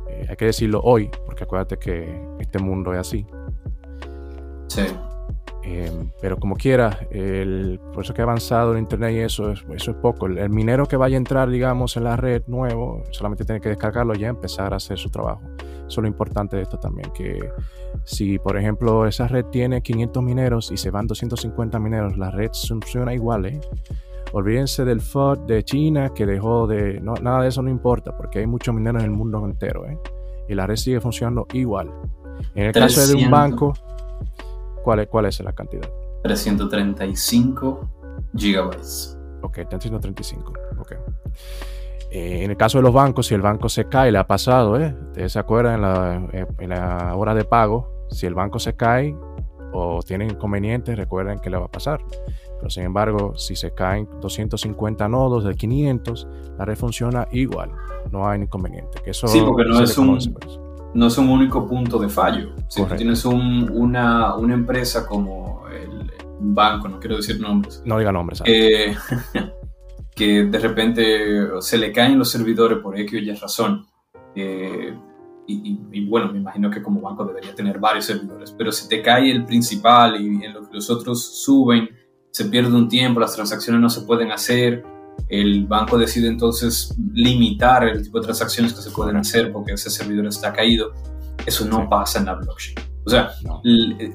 Eh, 0.10 0.28
hay 0.30 0.36
que 0.36 0.46
decirlo 0.46 0.82
hoy, 0.84 1.10
porque 1.26 1.44
acuérdate 1.44 1.78
que 1.78 2.22
este 2.40 2.60
mundo 2.60 2.94
es 2.94 3.00
así. 3.00 3.26
Sí. 4.68 4.86
Eh, 5.68 5.92
pero 6.22 6.38
como 6.38 6.56
quiera, 6.56 7.08
el, 7.10 7.80
por 7.92 8.04
eso 8.04 8.14
que 8.14 8.22
ha 8.22 8.26
avanzado 8.26 8.74
el 8.74 8.78
Internet 8.78 9.14
y 9.14 9.20
eso, 9.20 9.52
eso 9.52 9.92
es 9.92 9.98
poco. 9.98 10.28
El, 10.28 10.50
minero 10.52 10.86
que 10.86 10.96
vaya 10.96 11.16
a 11.16 11.18
entrar, 11.18 11.50
digamos, 11.50 11.98
en 11.98 12.04
la 12.04 12.16
red 12.16 12.44
nuevo, 12.46 13.02
solamente 13.10 13.46
tiene 13.46 13.60
que 13.60 13.70
descargarlo 13.70 14.14
y 14.14 14.20
ya 14.20 14.28
empezar 14.28 14.74
a 14.74 14.78
hacer 14.78 15.00
su 15.00 15.10
trabajo. 15.10 15.42
Eso 15.58 15.88
es 15.88 15.98
lo 15.98 16.08
importante 16.08 16.56
de 16.56 16.64
esto 16.64 16.78
también, 16.78 17.12
que 17.14 17.50
si, 18.04 18.38
por 18.38 18.58
ejemplo, 18.58 19.08
esa 19.08 19.28
red 19.28 19.46
tiene 19.46 19.82
500 19.82 20.22
mineros 20.22 20.72
y 20.72 20.78
se 20.78 20.92
van 20.92 21.08
250 21.08 21.80
mineros, 21.80 22.16
la 22.16 22.30
red 22.30 22.52
funciona 22.68 23.14
igual, 23.16 23.48
¿eh? 23.48 23.60
Olvídense 24.34 24.86
del 24.86 25.02
FUD 25.02 25.40
de 25.48 25.64
China 25.64 26.12
que 26.14 26.28
dejó 26.28 26.68
de... 26.68 27.00
No, 27.00 27.16
nada 27.16 27.42
de 27.42 27.48
eso 27.48 27.62
no 27.62 27.70
importa 27.72 28.16
porque 28.16 28.40
hay 28.40 28.48
muchos 28.48 28.76
mineros 28.76 29.02
en 29.02 29.10
el 29.10 29.16
mundo 29.16 29.44
entero, 29.46 29.88
¿eh? 29.88 29.98
Y 30.48 30.54
la 30.54 30.68
red 30.68 30.76
sigue 30.76 31.02
funcionando 31.02 31.48
igual. 31.54 31.92
En 32.54 32.68
el 32.68 32.72
caso 32.72 33.08
de 33.08 33.24
un 33.24 33.32
banco 33.32 33.74
¿Cuál 34.86 35.00
es, 35.00 35.08
¿Cuál 35.08 35.26
es 35.26 35.40
la 35.40 35.52
cantidad? 35.52 35.90
335 36.22 37.90
gigabytes. 38.38 39.18
Ok, 39.42 39.54
335. 39.68 40.54
Ok. 40.78 40.92
Eh, 42.12 42.44
en 42.44 42.52
el 42.52 42.56
caso 42.56 42.78
de 42.78 42.84
los 42.84 42.94
bancos, 42.94 43.26
si 43.26 43.34
el 43.34 43.42
banco 43.42 43.68
se 43.68 43.90
cae, 43.90 44.12
le 44.12 44.20
ha 44.20 44.28
pasado, 44.28 44.80
¿eh? 44.80 44.96
Ustedes 45.08 45.32
se 45.32 45.40
acuerdan 45.40 45.76
en 45.76 45.82
la, 45.82 46.30
eh, 46.34 46.46
en 46.60 46.70
la 46.70 47.16
hora 47.16 47.34
de 47.34 47.46
pago, 47.46 48.06
si 48.12 48.28
el 48.28 48.36
banco 48.36 48.60
se 48.60 48.76
cae 48.76 49.16
o 49.74 50.04
tiene 50.04 50.26
inconvenientes, 50.26 50.96
recuerden 50.96 51.40
que 51.40 51.50
le 51.50 51.58
va 51.58 51.66
a 51.66 51.72
pasar. 51.72 52.00
Pero 52.60 52.70
sin 52.70 52.84
embargo, 52.84 53.36
si 53.36 53.56
se 53.56 53.74
caen 53.74 54.08
250 54.22 55.10
nodos 55.10 55.46
de 55.46 55.56
500, 55.56 56.28
la 56.60 56.66
red 56.66 56.76
funciona 56.76 57.28
igual. 57.32 57.72
No 58.12 58.30
hay 58.30 58.40
inconveniente. 58.40 59.00
Que 59.04 59.10
eso 59.10 59.28
sí, 59.28 59.42
porque 59.44 59.66
no 59.66 59.82
es 59.82 59.98
un, 59.98 60.20
no 60.96 61.08
es 61.08 61.18
un 61.18 61.30
único 61.30 61.68
punto 61.68 62.00
de 62.00 62.08
fallo. 62.08 62.54
Si 62.70 62.84
tú 62.84 62.96
tienes 62.96 63.26
una, 63.26 64.34
empresa 64.40 65.06
como 65.06 65.66
el 65.68 66.10
banco, 66.40 66.88
no 66.88 67.00
quiero 67.00 67.18
decir 67.18 67.40
nombres. 67.40 67.84
No 67.86 68.00
diga 68.00 68.14
nombres. 68.14 68.42
Eh, 68.46 68.96
que 70.16 70.46
de 70.46 70.58
repente 70.60 71.48
se 71.60 71.78
le 71.78 71.92
caen 71.92 72.18
los 72.18 72.32
servidores 72.32 72.80
por 72.80 72.98
X 72.98 73.14
o 73.14 73.18
Y 73.18 73.32
razón. 73.34 73.86
Eh, 74.36 74.98
y, 75.48 76.06
bueno, 76.08 76.32
me 76.32 76.40
imagino 76.40 76.72
que 76.72 76.82
como 76.82 77.02
banco 77.02 77.24
debería 77.24 77.54
tener 77.54 77.78
varios 77.78 78.06
servidores, 78.06 78.52
pero 78.58 78.72
si 78.72 78.90
te 78.90 79.04
cae 79.04 79.30
el 79.30 79.46
principal 79.46 80.20
y 80.20 80.44
en 80.44 80.54
lo 80.54 80.68
que 80.68 80.74
los 80.74 80.90
otros 80.90 81.44
suben, 81.44 81.90
se 82.32 82.46
pierde 82.46 82.76
un 82.76 82.90
tiempo, 82.90 83.20
las 83.20 83.36
transacciones 83.36 83.80
no 83.80 83.90
se 83.90 84.02
pueden 84.02 84.32
hacer, 84.32 84.84
el 85.30 85.66
banco 85.66 85.98
decide 85.98 86.28
entonces 86.28 86.96
limitar 87.14 87.84
el 87.84 88.04
tipo 88.04 88.20
de 88.20 88.26
transacciones 88.26 88.74
que 88.74 88.82
se 88.82 88.92
pueden 88.92 89.18
hacer 89.18 89.52
porque 89.52 89.74
ese 89.74 89.90
servidor 89.90 90.28
está 90.28 90.54
caído. 90.54 90.94
Eso 91.46 91.66
no 91.66 91.90
pasa 91.90 92.20
en 92.20 92.26
la 92.26 92.36
blockchain. 92.36 92.76
O 93.06 93.10
sea, 93.10 93.32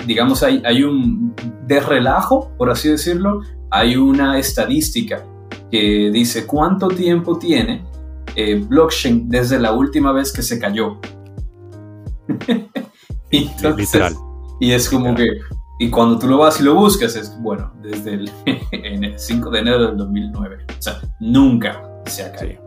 digamos, 0.06 0.42
hay, 0.42 0.62
hay 0.64 0.82
un 0.82 1.34
de 1.66 1.80
relajo, 1.80 2.50
por 2.56 2.70
así 2.70 2.88
decirlo, 2.88 3.40
hay 3.70 3.96
una 3.96 4.38
estadística 4.38 5.24
que 5.70 6.10
dice 6.12 6.46
cuánto 6.46 6.88
tiempo 6.88 7.38
tiene 7.38 7.84
eh, 8.34 8.56
blockchain 8.56 9.28
desde 9.28 9.60
la 9.60 9.72
última 9.72 10.12
vez 10.12 10.32
que 10.32 10.42
se 10.42 10.58
cayó. 10.58 10.98
Literal. 13.30 14.14
Y 14.60 14.72
es 14.72 14.88
como 14.88 15.14
que 15.14 15.38
y 15.80 15.88
cuando 15.88 16.18
tú 16.18 16.28
lo 16.28 16.36
vas 16.36 16.60
y 16.60 16.62
lo 16.62 16.74
buscas, 16.74 17.16
es 17.16 17.34
bueno, 17.40 17.72
desde 17.80 18.12
el, 18.12 18.30
5 19.18 19.50
de 19.50 19.58
enero 19.60 19.86
del 19.86 19.96
2009. 19.96 20.66
O 20.78 20.82
sea, 20.82 21.00
nunca 21.20 21.82
se 22.04 22.22
ha 22.22 22.32
caído. 22.32 22.60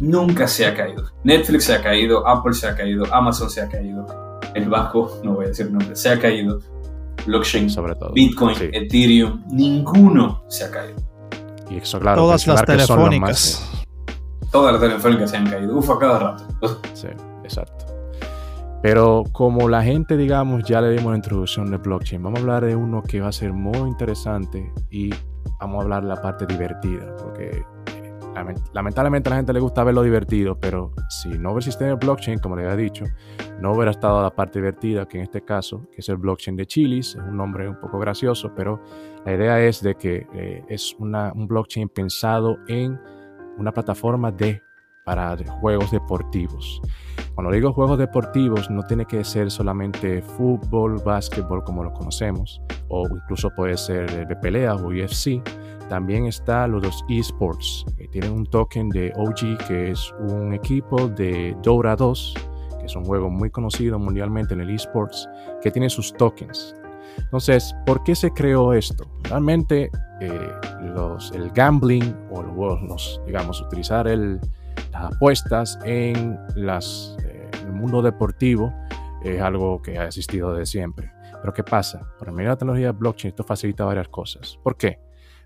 Nunca 0.00 0.48
se 0.48 0.64
ha 0.64 0.74
caído. 0.74 1.04
Netflix 1.24 1.64
se 1.64 1.74
ha 1.74 1.82
caído, 1.82 2.26
Apple 2.26 2.54
se 2.54 2.66
ha 2.66 2.74
caído, 2.74 3.04
Amazon 3.12 3.50
se 3.50 3.60
ha 3.60 3.68
caído, 3.68 4.06
el 4.54 4.70
banco, 4.70 5.20
no 5.22 5.34
voy 5.34 5.44
a 5.44 5.48
decir 5.48 5.70
nombre, 5.70 5.94
se 5.94 6.08
ha 6.08 6.18
caído. 6.18 6.58
Blockchain, 7.26 7.68
Sobre 7.68 7.96
todo, 7.96 8.14
Bitcoin, 8.14 8.56
Ethereum, 8.72 9.44
ninguno 9.48 10.44
se 10.48 10.64
ha 10.64 10.70
caído. 10.70 10.96
Y 11.68 11.76
eso, 11.76 12.00
claro, 12.00 12.22
todas 12.22 12.46
las 12.46 12.64
telefónicas. 12.64 13.86
todas 14.50 14.72
las 14.72 14.80
telefónicas 14.80 15.30
se 15.30 15.36
han 15.36 15.50
caído. 15.50 15.76
Uf, 15.76 15.90
a 15.90 15.98
cada 15.98 16.18
rato. 16.18 16.46
Sí, 16.94 17.08
exacto. 17.42 17.93
Pero 18.84 19.24
como 19.32 19.66
la 19.70 19.82
gente, 19.82 20.14
digamos, 20.14 20.62
ya 20.64 20.82
le 20.82 20.90
dimos 20.90 21.12
la 21.12 21.16
introducción 21.16 21.70
de 21.70 21.78
blockchain, 21.78 22.22
vamos 22.22 22.40
a 22.40 22.42
hablar 22.42 22.66
de 22.66 22.76
uno 22.76 23.02
que 23.02 23.18
va 23.18 23.28
a 23.28 23.32
ser 23.32 23.54
muy 23.54 23.88
interesante 23.88 24.70
y 24.90 25.08
vamos 25.58 25.78
a 25.78 25.82
hablar 25.84 26.02
de 26.02 26.10
la 26.10 26.20
parte 26.20 26.44
divertida, 26.44 27.16
porque 27.16 27.64
eh, 27.86 28.54
lamentablemente 28.74 29.30
a 29.30 29.30
la 29.30 29.36
gente 29.36 29.54
le 29.54 29.60
gusta 29.60 29.84
ver 29.84 29.94
lo 29.94 30.02
divertido, 30.02 30.60
pero 30.60 30.92
si 31.08 31.30
no 31.30 31.52
hubiera 31.52 31.60
existido 31.60 31.92
el 31.92 31.96
blockchain, 31.96 32.40
como 32.40 32.56
le 32.56 32.64
había 32.64 32.76
dicho, 32.76 33.06
no 33.58 33.72
hubiera 33.72 33.90
estado 33.90 34.20
la 34.20 34.28
parte 34.28 34.58
divertida, 34.58 35.08
que 35.08 35.16
en 35.16 35.22
este 35.22 35.42
caso, 35.42 35.88
que 35.90 36.02
es 36.02 36.08
el 36.10 36.18
blockchain 36.18 36.54
de 36.54 36.66
Chilis, 36.66 37.14
es 37.14 37.22
un 37.22 37.38
nombre 37.38 37.66
un 37.66 37.80
poco 37.80 37.98
gracioso, 37.98 38.52
pero 38.54 38.82
la 39.24 39.32
idea 39.32 39.64
es 39.64 39.80
de 39.80 39.94
que 39.94 40.26
eh, 40.34 40.62
es 40.68 40.94
una, 40.98 41.32
un 41.32 41.48
blockchain 41.48 41.88
pensado 41.88 42.58
en 42.68 43.00
una 43.56 43.72
plataforma 43.72 44.30
de 44.30 44.60
para 45.04 45.36
juegos 45.60 45.90
deportivos. 45.90 46.80
Cuando 47.34 47.52
digo 47.52 47.72
juegos 47.72 47.98
deportivos, 47.98 48.70
no 48.70 48.82
tiene 48.84 49.04
que 49.04 49.22
ser 49.24 49.50
solamente 49.50 50.22
fútbol, 50.22 51.00
básquetbol 51.04 51.62
como 51.64 51.84
lo 51.84 51.92
conocemos, 51.92 52.60
o 52.88 53.06
incluso 53.08 53.50
puede 53.50 53.76
ser 53.76 54.26
de 54.26 54.36
pelea 54.36 54.74
o 54.74 54.88
UFC. 54.88 55.42
También 55.88 56.26
está 56.26 56.66
los 56.66 56.82
dos 56.82 57.04
esports, 57.10 57.84
que 57.98 58.08
tienen 58.08 58.32
un 58.32 58.46
token 58.46 58.88
de 58.88 59.12
OG, 59.16 59.66
que 59.66 59.90
es 59.90 60.12
un 60.18 60.54
equipo 60.54 61.08
de 61.08 61.54
Dora 61.62 61.94
2, 61.94 62.34
que 62.80 62.86
es 62.86 62.96
un 62.96 63.04
juego 63.04 63.28
muy 63.28 63.50
conocido 63.50 63.98
mundialmente 63.98 64.54
en 64.54 64.60
el 64.60 64.70
esports, 64.70 65.28
que 65.60 65.70
tiene 65.70 65.90
sus 65.90 66.14
tokens. 66.14 66.74
Entonces, 67.18 67.74
¿por 67.84 68.02
qué 68.02 68.14
se 68.14 68.30
creó 68.30 68.72
esto? 68.72 69.06
Realmente, 69.24 69.90
eh, 70.20 70.50
los, 70.94 71.32
el 71.32 71.50
gambling 71.50 72.16
o 72.30 72.42
los, 72.42 73.20
digamos, 73.26 73.60
utilizar 73.60 74.08
el, 74.08 74.40
las 74.94 75.12
apuestas 75.12 75.78
en 75.84 76.38
las, 76.54 77.16
eh, 77.24 77.50
el 77.62 77.72
mundo 77.72 78.00
deportivo 78.00 78.72
es 79.24 79.40
algo 79.40 79.82
que 79.82 79.98
ha 79.98 80.06
existido 80.06 80.52
desde 80.52 80.66
siempre. 80.66 81.10
Pero 81.40 81.52
¿qué 81.52 81.64
pasa? 81.64 82.08
Por 82.18 82.30
medio 82.30 82.50
de 82.50 82.54
la 82.54 82.58
tecnología 82.58 82.92
blockchain 82.92 83.30
esto 83.30 83.42
facilita 83.42 83.84
varias 83.84 84.08
cosas. 84.08 84.56
¿Por 84.62 84.76
qué? 84.76 85.00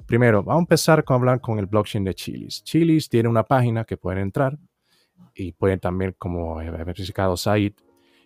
Primero, 0.06 0.42
vamos 0.42 0.60
a 0.60 0.64
empezar 0.64 1.02
con 1.02 1.16
hablar 1.16 1.40
con 1.40 1.58
el 1.58 1.66
blockchain 1.66 2.04
de 2.04 2.14
Chilis. 2.14 2.62
Chilis 2.62 3.08
tiene 3.08 3.28
una 3.28 3.42
página 3.42 3.84
que 3.84 3.96
pueden 3.96 4.20
entrar 4.20 4.58
y 5.34 5.52
pueden 5.52 5.80
también, 5.80 6.14
como 6.18 6.60
he 6.60 6.70
verificado 6.70 7.36
Said, 7.36 7.72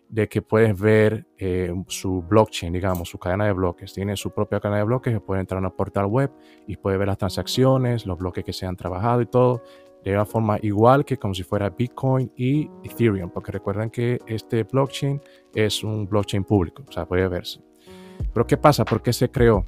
de 0.09 0.29
que 0.29 0.43
puedes 0.43 0.79
ver 0.79 1.26
eh, 1.38 1.73
su 1.87 2.23
blockchain, 2.23 2.73
digamos, 2.73 3.09
su 3.09 3.19
cadena 3.19 3.47
de 3.47 3.52
bloques. 3.52 3.93
Tiene 3.95 4.17
su 4.17 4.33
propia 4.33 4.61
cadena 4.61 4.79
de 4.79 4.85
bloques 4.85 5.14
que 5.14 5.21
puede 5.21 5.41
entrar 5.41 5.62
a 5.62 5.67
un 5.67 5.76
portal 5.76 6.07
web 6.07 6.33
y 6.67 6.76
puede 6.76 6.99
ver 6.99 7.09
las 7.09 7.19
transacciones, 7.19 8.07
los 8.07 8.19
bloques 8.19 8.45
que 8.45 8.52
se 8.52 8.67
han 8.67 8.76
trabajado 8.76 9.23
y 9.23 9.26
todo 9.26 9.62
de 10.04 10.12
una 10.12 10.25
forma 10.25 10.59
igual 10.62 11.04
que 11.04 11.16
como 11.16 11.35
si 11.35 11.42
fuera 11.42 11.71
Bitcoin 11.71 12.32
y 12.37 12.68
Ethereum, 12.82 13.30
porque 13.30 13.52
recuerden 13.52 13.90
que 13.90 14.18
este 14.26 14.64
blockchain 14.64 15.21
es 15.54 15.85
un 15.85 16.06
blockchain 16.06 16.44
público, 16.44 16.82
o 16.88 16.92
sea, 16.92 17.06
puede 17.06 17.28
verse. 17.28 17.61
Pero 18.32 18.47
¿qué 18.47 18.56
pasa? 18.56 18.85
¿Por 18.85 19.02
qué 19.02 19.12
se 19.12 19.30
creó? 19.30 19.64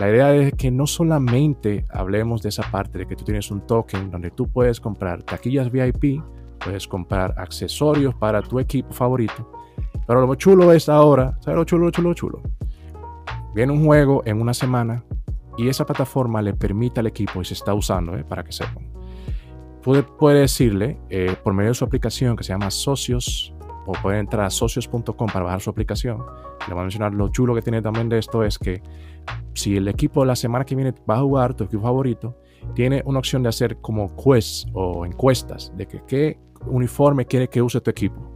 La 0.00 0.10
idea 0.10 0.34
es 0.34 0.52
que 0.54 0.70
no 0.70 0.86
solamente 0.86 1.84
hablemos 1.90 2.42
de 2.42 2.50
esa 2.50 2.70
parte 2.70 2.98
de 2.98 3.06
que 3.06 3.16
tú 3.16 3.24
tienes 3.24 3.50
un 3.50 3.66
token 3.66 4.10
donde 4.10 4.30
tú 4.30 4.46
puedes 4.48 4.80
comprar 4.80 5.22
taquillas 5.22 5.70
VIP, 5.70 6.22
puedes 6.62 6.86
comprar 6.86 7.34
accesorios 7.38 8.14
para 8.14 8.42
tu 8.42 8.58
equipo 8.58 8.92
favorito, 8.92 9.50
pero 10.06 10.26
lo 10.26 10.34
chulo 10.34 10.72
es 10.72 10.88
ahora, 10.88 11.36
¿sabes 11.40 11.56
lo 11.56 11.64
chulo, 11.64 11.86
lo 11.86 11.90
chulo, 11.90 12.08
lo 12.10 12.14
chulo? 12.14 12.42
Viene 13.54 13.72
un 13.72 13.84
juego 13.84 14.22
en 14.26 14.40
una 14.40 14.52
semana 14.52 15.02
y 15.56 15.68
esa 15.68 15.86
plataforma 15.86 16.42
le 16.42 16.52
permite 16.52 17.00
al 17.00 17.06
equipo 17.06 17.40
y 17.40 17.44
se 17.46 17.54
está 17.54 17.72
usando, 17.72 18.14
¿eh? 18.16 18.24
para 18.24 18.44
que 18.44 18.52
sepan 18.52 18.95
puede, 20.16 20.40
decirle 20.40 20.98
eh, 21.10 21.36
por 21.42 21.54
medio 21.54 21.70
de 21.70 21.74
su 21.74 21.84
aplicación 21.84 22.36
que 22.36 22.42
se 22.42 22.52
llama 22.52 22.70
Socios 22.70 23.54
o 23.86 23.92
puede 23.92 24.18
entrar 24.18 24.44
a 24.44 24.50
socios.com 24.50 25.28
para 25.32 25.44
bajar 25.44 25.60
su 25.60 25.70
aplicación. 25.70 26.24
Le 26.66 26.74
voy 26.74 26.80
a 26.80 26.82
mencionar 26.82 27.14
lo 27.14 27.28
chulo 27.28 27.54
que 27.54 27.62
tiene 27.62 27.80
también 27.80 28.08
de 28.08 28.18
esto 28.18 28.42
es 28.42 28.58
que 28.58 28.82
si 29.54 29.76
el 29.76 29.86
equipo 29.86 30.24
la 30.24 30.34
semana 30.34 30.64
que 30.64 30.74
viene 30.74 30.92
va 31.08 31.16
a 31.16 31.20
jugar 31.20 31.54
tu 31.54 31.64
equipo 31.64 31.82
favorito 31.82 32.36
tiene 32.74 33.02
una 33.04 33.20
opción 33.20 33.44
de 33.44 33.48
hacer 33.48 33.76
como 33.76 34.14
quests 34.16 34.66
o 34.72 35.06
encuestas 35.06 35.72
de 35.76 35.86
que 35.86 36.02
qué 36.06 36.38
uniforme 36.66 37.26
quiere 37.26 37.48
que 37.48 37.62
use 37.62 37.80
tu 37.80 37.90
equipo. 37.90 38.32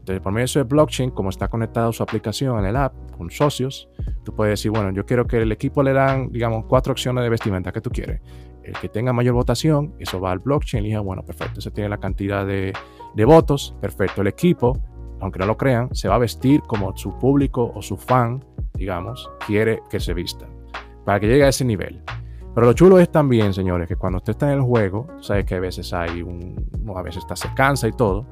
Entonces, 0.00 0.22
por 0.22 0.32
medio 0.32 0.46
de 0.52 0.62
blockchain, 0.62 1.10
como 1.10 1.30
está 1.30 1.48
conectado 1.48 1.92
su 1.92 2.02
aplicación 2.02 2.58
en 2.60 2.66
el 2.66 2.76
app 2.76 2.92
con 3.16 3.30
socios, 3.30 3.88
tú 4.24 4.34
puedes 4.34 4.52
decir, 4.52 4.70
bueno, 4.70 4.90
yo 4.92 5.04
quiero 5.04 5.26
que 5.26 5.38
el 5.38 5.50
equipo 5.50 5.82
le 5.82 5.92
dan, 5.92 6.30
digamos, 6.30 6.64
cuatro 6.66 6.92
opciones 6.92 7.24
de 7.24 7.30
vestimenta 7.30 7.72
que 7.72 7.80
tú 7.80 7.90
quieres. 7.90 8.20
El 8.66 8.74
que 8.74 8.88
tenga 8.88 9.12
mayor 9.12 9.34
votación, 9.34 9.94
eso 9.98 10.20
va 10.20 10.32
al 10.32 10.40
blockchain, 10.40 10.84
y 10.84 10.88
dice, 10.88 10.98
bueno, 10.98 11.24
perfecto, 11.24 11.60
se 11.60 11.70
tiene 11.70 11.88
la 11.88 11.98
cantidad 11.98 12.44
de, 12.44 12.72
de 13.14 13.24
votos, 13.24 13.76
perfecto. 13.80 14.22
El 14.22 14.26
equipo, 14.26 14.76
aunque 15.20 15.38
no 15.38 15.46
lo 15.46 15.56
crean, 15.56 15.94
se 15.94 16.08
va 16.08 16.16
a 16.16 16.18
vestir 16.18 16.60
como 16.62 16.96
su 16.96 17.16
público 17.18 17.72
o 17.74 17.80
su 17.80 17.96
fan, 17.96 18.44
digamos, 18.74 19.30
quiere 19.46 19.82
que 19.88 20.00
se 20.00 20.14
vista, 20.14 20.46
para 21.04 21.20
que 21.20 21.28
llegue 21.28 21.44
a 21.44 21.48
ese 21.48 21.64
nivel. 21.64 22.02
Pero 22.56 22.66
lo 22.66 22.72
chulo 22.72 22.98
es 22.98 23.12
también, 23.12 23.52
señores, 23.52 23.86
que 23.86 23.96
cuando 23.96 24.16
usted 24.16 24.32
está 24.32 24.50
en 24.50 24.58
el 24.58 24.64
juego, 24.64 25.06
sabes 25.20 25.44
que 25.44 25.54
a 25.54 25.60
veces 25.60 25.92
hay 25.92 26.22
un, 26.22 26.56
a 26.96 27.02
veces 27.02 27.18
está, 27.18 27.36
se 27.36 27.52
cansa 27.54 27.86
y 27.86 27.92
todo. 27.92 28.26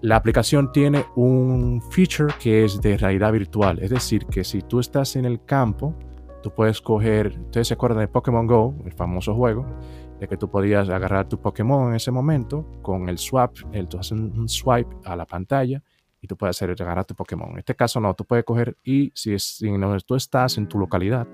La 0.00 0.16
aplicación 0.16 0.72
tiene 0.72 1.04
un 1.14 1.82
feature 1.90 2.32
que 2.40 2.64
es 2.64 2.80
de 2.80 2.96
realidad 2.96 3.32
virtual. 3.32 3.78
Es 3.80 3.90
decir, 3.90 4.26
que 4.26 4.44
si 4.44 4.62
tú 4.62 4.80
estás 4.80 5.16
en 5.16 5.26
el 5.26 5.44
campo, 5.44 5.94
tú 6.44 6.50
puedes 6.50 6.82
coger, 6.82 7.38
ustedes 7.40 7.68
se 7.68 7.74
acuerdan 7.74 8.00
de 8.00 8.08
Pokémon 8.08 8.46
Go, 8.46 8.74
el 8.84 8.92
famoso 8.92 9.34
juego, 9.34 9.64
de 10.20 10.28
que 10.28 10.36
tú 10.36 10.50
podías 10.50 10.90
agarrar 10.90 11.26
tu 11.26 11.40
Pokémon 11.40 11.88
en 11.88 11.94
ese 11.94 12.10
momento 12.10 12.66
con 12.82 13.08
el 13.08 13.16
swap, 13.16 13.56
el, 13.72 13.88
tú 13.88 13.98
haces 13.98 14.12
un 14.12 14.46
swipe 14.46 14.94
a 15.06 15.16
la 15.16 15.24
pantalla 15.24 15.82
y 16.20 16.26
tú 16.26 16.36
puedes 16.36 16.54
hacer 16.54 16.70
agarrar 16.70 17.06
tu 17.06 17.14
Pokémon. 17.14 17.52
En 17.52 17.58
este 17.60 17.74
caso 17.74 17.98
no, 17.98 18.12
tú 18.12 18.26
puedes 18.26 18.44
coger 18.44 18.76
y 18.84 19.10
si, 19.14 19.32
es, 19.32 19.42
si 19.56 19.70
donde 19.70 19.98
tú 20.00 20.16
estás 20.16 20.58
en 20.58 20.68
tu 20.68 20.78
localidad, 20.78 21.26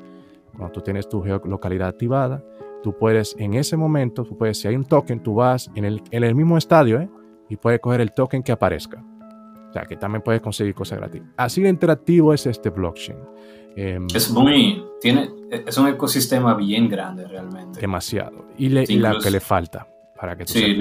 cuando 0.57 0.71
tú 0.71 0.81
tienes 0.81 1.09
tu 1.09 1.21
geolocalidad 1.21 1.89
activada, 1.89 2.45
tú 2.81 2.97
puedes 2.97 3.35
en 3.37 3.55
ese 3.55 3.77
momento, 3.77 4.23
tú 4.23 4.39
puedes, 4.39 4.61
si 4.61 4.69
hay 4.69 4.77
un 4.77 4.85
token, 4.85 5.25
tú 5.25 5.35
vas 5.35 5.73
en 5.75 5.87
el, 5.87 6.05
en 6.13 6.23
el 6.23 6.37
mismo 6.37 6.57
estadio 6.57 7.01
¿eh? 7.01 7.11
y 7.49 7.57
puedes 7.57 7.81
coger 7.81 8.01
el 8.01 8.13
token 8.13 8.45
que 8.45 8.53
aparezca. 8.53 9.05
O 9.71 9.73
sea, 9.73 9.83
que 9.83 9.97
también 9.97 10.23
puedes 10.23 10.41
conseguir 10.41 10.75
cosas 10.75 10.99
gratis. 10.99 11.23
Así 11.37 11.63
de 11.63 11.69
interactivo 11.69 12.33
es 12.33 12.47
este 12.47 12.71
blockchain. 12.71 13.19
Em, 13.77 14.07
es 14.15 14.31
muy, 14.31 14.83
tiene, 15.01 15.31
es 15.51 15.77
un 15.79 15.89
ecosistema 15.89 16.55
bien 16.55 16.89
grande 16.89 17.27
realmente. 17.27 17.81
Demasiado. 17.81 18.47
Y, 18.59 18.69
le, 18.69 18.87
la 18.99 19.19
que 19.19 19.31
le 19.31 19.41
falta 19.41 19.87
para 20.19 20.37
que 20.37 20.45
tú 20.45 20.53
Sí, 20.53 20.79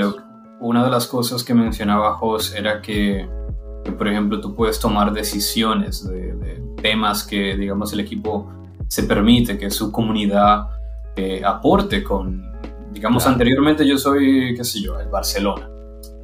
una 0.59 0.83
de 0.83 0.91
las 0.91 1.07
cosas 1.07 1.43
que 1.43 1.53
mencionaba 1.53 2.13
Jos 2.15 2.53
era 2.53 2.81
que, 2.81 3.27
por 3.97 4.07
ejemplo, 4.07 4.41
tú 4.41 4.53
puedes 4.55 4.79
tomar 4.79 5.13
decisiones 5.13 6.07
de, 6.07 6.33
de 6.33 6.61
temas 6.81 7.25
que, 7.25 7.55
digamos, 7.55 7.93
el 7.93 8.01
equipo 8.01 8.51
se 8.87 9.03
permite 9.03 9.57
que 9.57 9.69
su 9.69 9.91
comunidad 9.91 10.67
eh, 11.15 11.41
aporte 11.43 12.03
con, 12.03 12.43
digamos, 12.91 13.27
anteriormente 13.27 13.85
yo 13.87 13.97
soy, 13.97 14.55
qué 14.55 14.63
sé 14.63 14.81
yo, 14.81 14.99
el 14.99 15.09
Barcelona. 15.09 15.69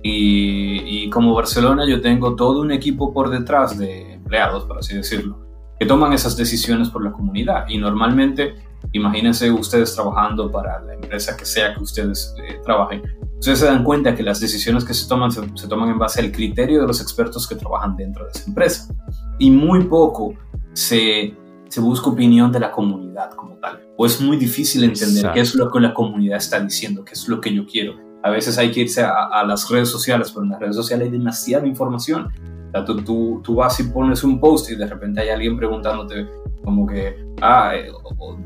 Y, 0.01 1.09
como 1.09 1.33
Barcelona 1.33 1.87
yo 1.87 1.99
tengo 1.99 2.35
todo 2.35 2.61
un 2.61 2.71
equipo 2.71 3.11
por 3.11 3.29
detrás 3.29 3.77
de 3.77 4.13
empleados, 4.13 4.65
por 4.65 4.77
así 4.77 4.95
decirlo, 4.95 5.39
que 5.79 5.85
toman 5.85 6.13
esas 6.13 6.37
decisiones 6.37 6.89
por 6.89 7.03
la 7.03 7.11
comunidad. 7.11 7.65
Y 7.67 7.77
normalmente, 7.77 8.55
imagínense 8.91 9.51
ustedes 9.51 9.93
trabajando 9.93 10.51
para 10.51 10.81
la 10.81 10.93
empresa 10.93 11.35
que 11.35 11.45
sea 11.45 11.73
que 11.73 11.83
ustedes 11.83 12.33
eh, 12.47 12.59
trabajen, 12.63 13.01
ustedes 13.39 13.59
se 13.59 13.65
dan 13.65 13.83
cuenta 13.83 14.15
que 14.15 14.23
las 14.23 14.39
decisiones 14.39 14.83
que 14.85 14.93
se 14.93 15.07
toman 15.07 15.31
se, 15.31 15.67
toman 15.67 15.89
en 15.89 15.99
base 15.99 16.21
al 16.21 16.31
criterio 16.31 16.81
de 16.81 16.87
los 16.87 17.01
expertos 17.01 17.47
que 17.47 17.55
trabajan 17.55 17.95
dentro 17.95 18.25
de 18.25 18.31
esa 18.31 18.45
empresa. 18.47 18.95
Y 19.39 19.51
muy 19.51 19.83
poco 19.83 20.33
se 20.73 21.35
se 21.75 21.81
busca 21.81 22.09
opinión 22.09 22.53
de 22.53 22.59
la 22.61 22.71
comunidad 22.71 23.31
como 23.31 23.55
tal. 23.55 23.81
O 23.97 24.05
es 24.05 24.21
muy 24.21 24.37
difícil 24.37 24.85
entender 24.85 25.31
qué 25.33 25.41
es 25.41 25.55
lo 25.55 25.69
que 25.69 25.81
la 25.81 25.93
comunidad 25.93 26.37
está 26.37 26.59
diciendo, 26.59 27.03
qué 27.03 27.11
es 27.11 27.27
lo 27.27 27.41
que 27.41 27.53
yo 27.53 27.65
quiero. 27.65 27.95
A 28.23 28.29
veces 28.29 28.57
hay 28.57 28.71
que 28.71 28.81
irse 28.81 29.03
a, 29.03 29.43
las 29.45 29.69
redes 29.69 29.89
sociales, 29.89 30.31
pero 30.31 30.45
en 30.45 30.51
las 30.51 30.59
redes 30.61 30.75
sociales 30.77 31.07
hay 31.07 31.11
demasiada 31.11 31.67
información. 31.67 32.29
O 32.75 32.83
tú, 32.83 33.03
tú, 33.03 33.41
tú, 33.43 33.55
vas 33.55 33.79
y 33.79 33.83
pones 33.83 34.23
un 34.23 34.39
post 34.39 34.71
y 34.71 34.75
de 34.75 34.85
repente 34.85 35.21
hay 35.21 35.29
alguien 35.29 35.57
preguntándote 35.57 36.27
como 36.63 36.85
que, 36.85 37.15
ah, 37.41 37.71
eh, 37.75 37.91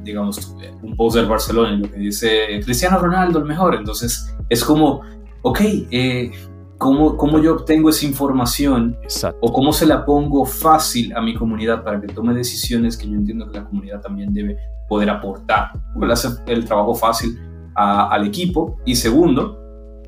digamos, 0.03 0.55
un 0.81 0.95
post 0.95 1.15
del 1.15 1.25
Barcelona 1.25 1.73
y 1.73 1.77
lo 1.77 1.91
que 1.91 1.97
dice 1.97 2.59
Cristiano 2.63 2.99
Ronaldo 2.99 3.39
el 3.39 3.45
mejor. 3.45 3.75
Entonces 3.75 4.35
es 4.49 4.63
como, 4.63 5.01
ok, 5.41 5.59
eh, 5.91 6.31
¿Cómo, 6.79 7.17
¿Cómo, 7.17 7.39
yo 7.39 7.55
obtengo 7.55 7.89
esa 7.89 8.05
información 8.05 8.97
o 9.41 9.51
cómo 9.51 9.73
se 9.73 9.85
la 9.85 10.05
pongo 10.05 10.45
fácil 10.45 11.13
a 11.13 11.19
mi 11.21 11.35
comunidad 11.35 11.83
para 11.83 11.99
que 11.99 12.07
tome 12.07 12.33
decisiones 12.33 12.95
que 12.95 13.05
yo 13.05 13.15
entiendo 13.15 13.51
que 13.51 13.59
la 13.59 13.65
comunidad 13.65 13.99
también 13.99 14.33
debe 14.33 14.55
poder 14.87 15.09
aportar. 15.09 15.71
le 15.99 16.13
hace 16.13 16.29
el 16.47 16.63
trabajo 16.63 16.95
fácil 16.95 17.37
al 17.75 18.25
equipo 18.25 18.77
y 18.85 18.95
segundo, 18.95 19.59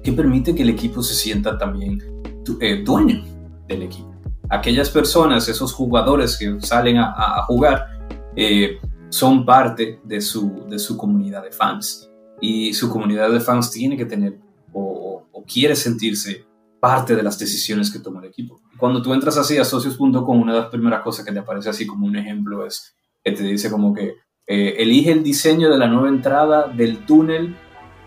que 0.04 0.14
permite 0.14 0.56
que 0.56 0.64
el 0.64 0.70
equipo 0.70 1.02
se 1.04 1.14
sienta 1.14 1.58
también 1.58 2.00
eh, 2.60 2.84
dueño 2.84 3.22
del 3.68 3.84
equipo. 3.84 4.11
Aquellas 4.52 4.90
personas, 4.90 5.48
esos 5.48 5.74
jugadores 5.74 6.38
que 6.38 6.60
salen 6.60 6.98
a, 6.98 7.44
jugar, 7.48 7.88
eh, 8.36 8.80
son 9.10 9.46
parte 9.46 10.02
de 10.04 10.20
su, 10.20 10.66
de 10.70 10.78
su 10.78 10.98
comunidad 10.98 11.44
de 11.44 11.52
fans 11.52 12.10
y 12.42 12.74
su 12.74 12.90
comunidad 12.90 13.32
de 13.32 13.40
fans 13.40 13.72
tiene 13.72 13.96
que 13.96 14.06
tener 14.06 14.40
o, 14.74 15.26
quiere 15.48 15.76
sentirse 15.76 16.46
parte 16.80 17.16
de 17.16 17.24
las 17.24 17.38
decisiones 17.38 17.92
que 17.92 18.00
toma 18.00 18.20
el 18.20 18.30
equipo. 18.30 18.62
Cuando 18.78 19.02
tú 19.02 19.14
entras 19.14 19.38
así 19.38 19.58
a 19.58 19.66
socios.com, 19.66 20.42
una 20.42 20.54
de 20.54 20.60
las 20.62 20.70
primeras 20.70 21.02
cosas 21.02 21.26
que 21.26 21.32
te 21.32 21.40
aparece 21.40 21.70
así 21.70 21.86
como 21.86 22.06
un 22.06 22.16
ejemplo 22.16 22.66
es 22.66 22.96
que 23.24 23.32
te 23.32 23.44
dice 23.44 23.70
como 23.70 23.94
que 23.94 24.16
eh, 24.48 24.76
elige 24.78 25.12
el 25.12 25.24
diseño 25.24 25.70
de 25.70 25.78
la 25.78 25.88
nueva 25.88 26.10
entrada 26.10 26.68
del 26.68 27.06
túnel 27.06 27.56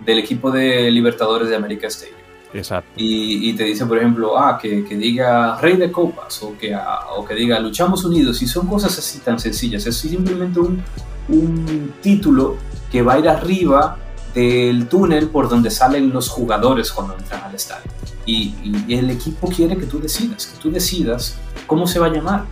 del 0.05 0.19
equipo 0.19 0.51
de 0.51 0.91
Libertadores 0.91 1.49
de 1.49 1.57
América 1.57 1.87
Stadium. 1.87 2.24
Exacto. 2.55 2.91
Y, 2.97 3.53
te 3.55 3.65
dice, 3.65 3.85
por 3.85 3.99
ejemplo, 3.99 4.39
ah, 4.39 4.59
que, 4.61 4.85
que, 4.85 4.97
diga 4.97 5.59
Rey 5.61 5.77
de 5.77 5.91
Copas 5.91 6.43
o 6.43 6.57
que, 6.57 6.73
ah, 6.73 7.01
o 7.17 7.25
que 7.25 7.35
diga 7.35 7.59
Luchamos 7.59 8.05
Unidos. 8.05 8.41
Y 8.43 8.47
son 8.47 8.67
cosas 8.69 8.97
así 8.97 9.19
tan 9.19 9.39
sencillas. 9.39 9.85
Es 9.87 9.97
simplemente 9.97 10.61
un, 10.61 10.83
un 11.29 11.95
título 12.01 12.57
que 12.91 13.03
va 13.03 13.15
a 13.15 13.19
ir 13.19 13.29
arriba 13.29 13.99
del 14.35 14.89
túnel 14.89 15.29
por 15.29 15.49
donde 15.49 15.71
salen 15.71 16.13
los 16.13 16.29
jugadores 16.29 16.91
cuando 16.93 17.17
entran 17.17 17.43
al 17.45 17.55
estadio. 17.55 17.91
Y, 18.27 18.55
el 18.89 19.11
equipo 19.11 19.49
quiere 19.49 19.77
que 19.77 19.87
tú 19.87 20.01
decidas, 20.01 20.47
que 20.47 20.59
tú 20.59 20.71
decidas 20.71 21.37
cómo 21.67 21.87
se 21.87 21.99
va 21.99 22.07
a 22.07 22.11
llamar. 22.11 22.45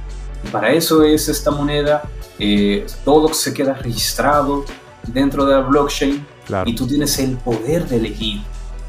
Y 0.45 0.49
para 0.49 0.73
eso 0.73 1.03
es 1.03 1.29
esta 1.29 1.51
moneda, 1.51 2.03
eh, 2.39 2.87
todo 3.05 3.33
se 3.33 3.55
queda 3.55 3.75
registrado 3.75 4.65
dentro 5.07 5.45
de 5.45 5.55
la 5.55 5.61
blockchain 5.61 6.27
y 6.67 6.75
tú 6.75 6.87
tienes 6.87 7.19
el 7.19 7.37
poder 7.37 7.89
de 7.89 7.97
elegir. 7.97 8.41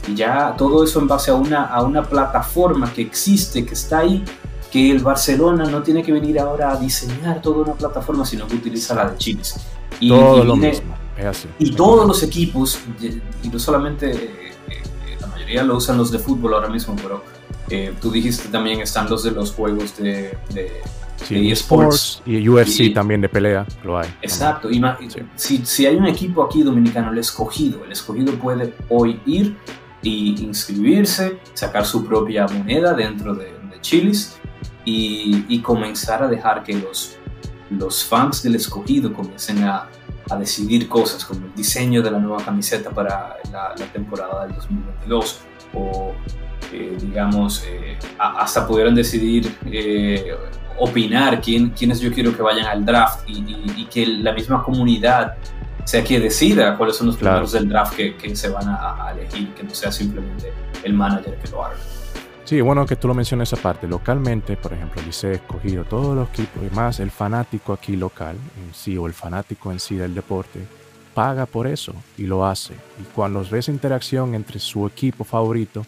Y 0.07 0.15
ya 0.15 0.55
todo 0.57 0.83
eso 0.83 0.99
en 0.99 1.07
base 1.07 1.31
a 1.31 1.35
una, 1.35 1.65
a 1.65 1.83
una 1.83 2.03
plataforma 2.03 2.91
que 2.91 3.01
existe, 3.01 3.65
que 3.65 3.73
está 3.73 3.99
ahí, 3.99 4.23
que 4.71 4.91
el 4.91 4.99
Barcelona 4.99 5.65
no 5.65 5.81
tiene 5.81 6.03
que 6.03 6.11
venir 6.11 6.39
ahora 6.39 6.71
a 6.71 6.77
diseñar 6.77 7.41
toda 7.41 7.63
una 7.63 7.73
plataforma, 7.73 8.25
sino 8.25 8.47
que 8.47 8.55
utiliza 8.55 8.95
la 8.95 9.09
de 9.09 9.17
Chiles. 9.17 9.55
Y, 9.99 10.09
todo 10.09 10.43
lo 10.43 10.55
mismo. 10.55 10.95
Y 11.59 11.75
todos 11.75 12.07
los 12.07 12.23
equipos, 12.23 12.79
y 13.43 13.47
no 13.49 13.59
solamente 13.59 14.53
lo 15.61 15.77
usan 15.77 15.97
los 15.97 16.11
de 16.11 16.17
fútbol 16.17 16.55
ahora 16.55 16.69
mismo, 16.69 16.95
pero 16.95 17.23
eh, 17.69 17.93
tú 18.01 18.09
dijiste 18.09 18.49
también 18.49 18.81
están 18.81 19.09
los 19.09 19.23
de 19.23 19.31
los 19.31 19.51
juegos 19.51 19.95
de, 19.97 20.35
de, 20.53 21.51
esports. 21.51 22.21
Y 22.25 22.47
UFC 22.49 22.93
también 22.93 23.21
de 23.21 23.29
pelea, 23.29 23.65
lo 23.83 23.99
hay. 23.99 24.09
Exacto. 24.21 24.71
Y, 24.71 24.81
si, 25.35 25.63
si, 25.65 25.85
hay 25.85 25.95
un 25.95 26.07
equipo 26.07 26.43
aquí 26.43 26.63
dominicano, 26.63 27.11
el 27.11 27.19
escogido, 27.19 27.85
el 27.85 27.91
escogido 27.91 28.33
puede 28.33 28.73
hoy 28.89 29.19
ir 29.25 29.55
y 30.03 30.43
inscribirse, 30.43 31.39
sacar 31.53 31.85
su 31.85 32.05
propia 32.05 32.45
moneda 32.47 32.93
dentro 32.93 33.33
de, 33.33 33.45
de 33.45 33.81
Chilis 33.81 34.37
y, 34.85 35.45
y, 35.47 35.61
comenzar 35.61 36.21
a 36.21 36.27
dejar 36.27 36.63
que 36.63 36.73
los, 36.73 37.17
los 37.69 38.03
fans 38.03 38.43
del 38.43 38.55
escogido 38.55 39.13
comiencen 39.13 39.63
a 39.63 39.87
a 40.29 40.37
decidir 40.37 40.87
cosas 40.87 41.25
como 41.25 41.45
el 41.45 41.53
diseño 41.53 42.01
de 42.01 42.11
la 42.11 42.19
nueva 42.19 42.43
camiseta 42.43 42.89
para 42.89 43.37
la, 43.51 43.73
temporada 43.91 44.45
del 44.45 44.55
2022 44.55 45.39
o 45.73 46.13
eh, 46.71 46.97
digamos 47.01 47.63
eh, 47.67 47.97
hasta 48.17 48.65
pudieron 48.65 48.95
decidir 48.95 49.53
eh, 49.65 50.33
opinar 50.79 51.41
quién, 51.41 51.69
quiénes 51.71 51.99
yo 51.99 52.11
quiero 52.11 52.35
que 52.35 52.41
vayan 52.41 52.65
al 52.65 52.85
draft 52.85 53.27
y, 53.27 53.85
que 53.85 54.07
la 54.07 54.31
misma 54.31 54.63
comunidad 54.63 55.35
sea 55.83 56.03
que 56.03 56.19
decida 56.19 56.77
cuáles 56.77 56.95
son 56.95 57.07
los 57.07 57.17
primeros 57.17 57.51
del 57.51 57.67
draft 57.69 57.95
que, 57.95 58.15
que 58.15 58.35
se 58.35 58.49
van 58.49 58.67
a, 58.67 59.07
a, 59.07 59.11
elegir, 59.11 59.53
que 59.53 59.63
no 59.63 59.73
sea 59.73 59.91
simplemente 59.91 60.51
el 60.83 60.93
manager 60.93 61.37
que 61.37 61.49
lo 61.49 61.65
haga. 61.65 61.75
Sí, 62.45 62.59
bueno 62.59 62.85
que 62.85 62.97
tú 62.97 63.07
lo 63.07 63.13
mencionas 63.13 63.51
esa 63.51 63.61
parte. 63.61 63.87
Localmente, 63.87 64.57
por 64.57 64.73
ejemplo, 64.73 65.01
dice 65.01 65.33
escogido 65.33 65.85
todos 65.85 66.15
los 66.15 66.29
equipos, 66.29 66.63
y 66.69 66.75
más 66.75 66.99
el 66.99 67.09
fanático 67.09 67.73
aquí 67.73 67.95
local 67.95 68.35
en 68.57 68.73
sí, 68.73 68.97
o 68.97 69.07
el 69.07 69.13
fanático 69.13 69.71
en 69.71 69.79
sí 69.79 69.95
del 69.95 70.13
deporte, 70.13 70.59
paga 71.13 71.45
por 71.45 71.67
eso 71.67 71.93
y 72.17 72.23
lo 72.23 72.45
hace. 72.45 72.73
Y 72.99 73.03
cuando 73.15 73.45
ves 73.49 73.69
interacción 73.69 74.35
entre 74.35 74.59
su 74.59 74.85
equipo 74.87 75.23
favorito 75.23 75.85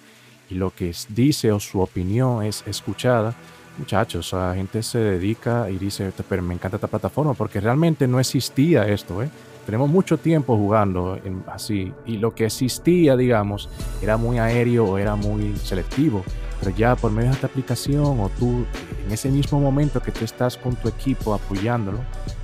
y 0.50 0.56
lo 0.56 0.74
que 0.74 0.94
dice 1.10 1.52
o 1.52 1.60
su 1.60 1.82
opinión 1.82 2.44
es 2.44 2.64
escuchada, 2.68 3.36
muchachos, 3.78 4.32
la 4.32 4.54
gente 4.56 4.82
se 4.84 5.00
dedica 5.00 5.70
y 5.70 5.78
dice, 5.78 6.12
pero 6.30 6.42
me 6.42 6.54
encanta 6.54 6.78
esta 6.78 6.88
plataforma 6.88 7.34
porque 7.34 7.60
realmente 7.60 8.08
no 8.08 8.20
existía 8.20 8.88
esto, 8.88 9.22
¿eh? 9.22 9.30
Tenemos 9.66 9.90
mucho 9.90 10.18
tiempo 10.18 10.56
jugando 10.56 11.20
así 11.48 11.92
y 12.06 12.18
lo 12.18 12.36
que 12.36 12.46
existía, 12.46 13.18
digamos, 13.18 13.70
era 14.02 14.16
muy 14.16 14.38
aéreo 14.38 14.86
o 14.86 14.98
era 14.98 15.16
muy 15.16 15.56
selectivo, 15.56 16.24
pero 16.60 16.76
ya 16.76 16.96
por 16.96 17.12
medio 17.12 17.30
de 17.30 17.36
esta 17.36 17.48
aplicación 17.48 18.20
o 18.20 18.30
tú 18.38 18.66
en 19.06 19.12
ese 19.12 19.30
mismo 19.30 19.60
momento 19.60 20.02
que 20.02 20.12
tú 20.12 20.24
estás 20.24 20.56
con 20.56 20.76
tu 20.76 20.88
equipo 20.88 21.34
apoyándolo, 21.34 22.00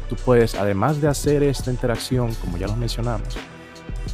tú 0.09 0.15
puedes, 0.25 0.55
además 0.55 0.99
de 0.99 1.07
hacer 1.09 1.43
esta 1.43 1.69
interacción, 1.69 2.33
como 2.35 2.57
ya 2.57 2.67
lo 2.67 2.75
mencionamos, 2.75 3.37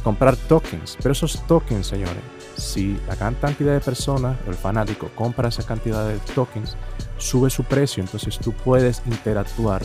comprar 0.04 0.36
tokens, 0.36 0.96
pero 1.02 1.12
esos 1.12 1.46
tokens, 1.46 1.86
señores, 1.86 2.22
si 2.56 2.98
la 3.06 3.14
gran 3.14 3.34
cantidad 3.36 3.72
de 3.72 3.80
personas, 3.80 4.36
el 4.46 4.54
fanático, 4.54 5.10
compra 5.14 5.48
esa 5.48 5.62
cantidad 5.62 6.06
de 6.06 6.18
tokens, 6.34 6.76
sube 7.16 7.48
su 7.50 7.64
precio, 7.64 8.02
entonces 8.02 8.38
tú 8.38 8.52
puedes 8.52 9.02
interactuar 9.06 9.82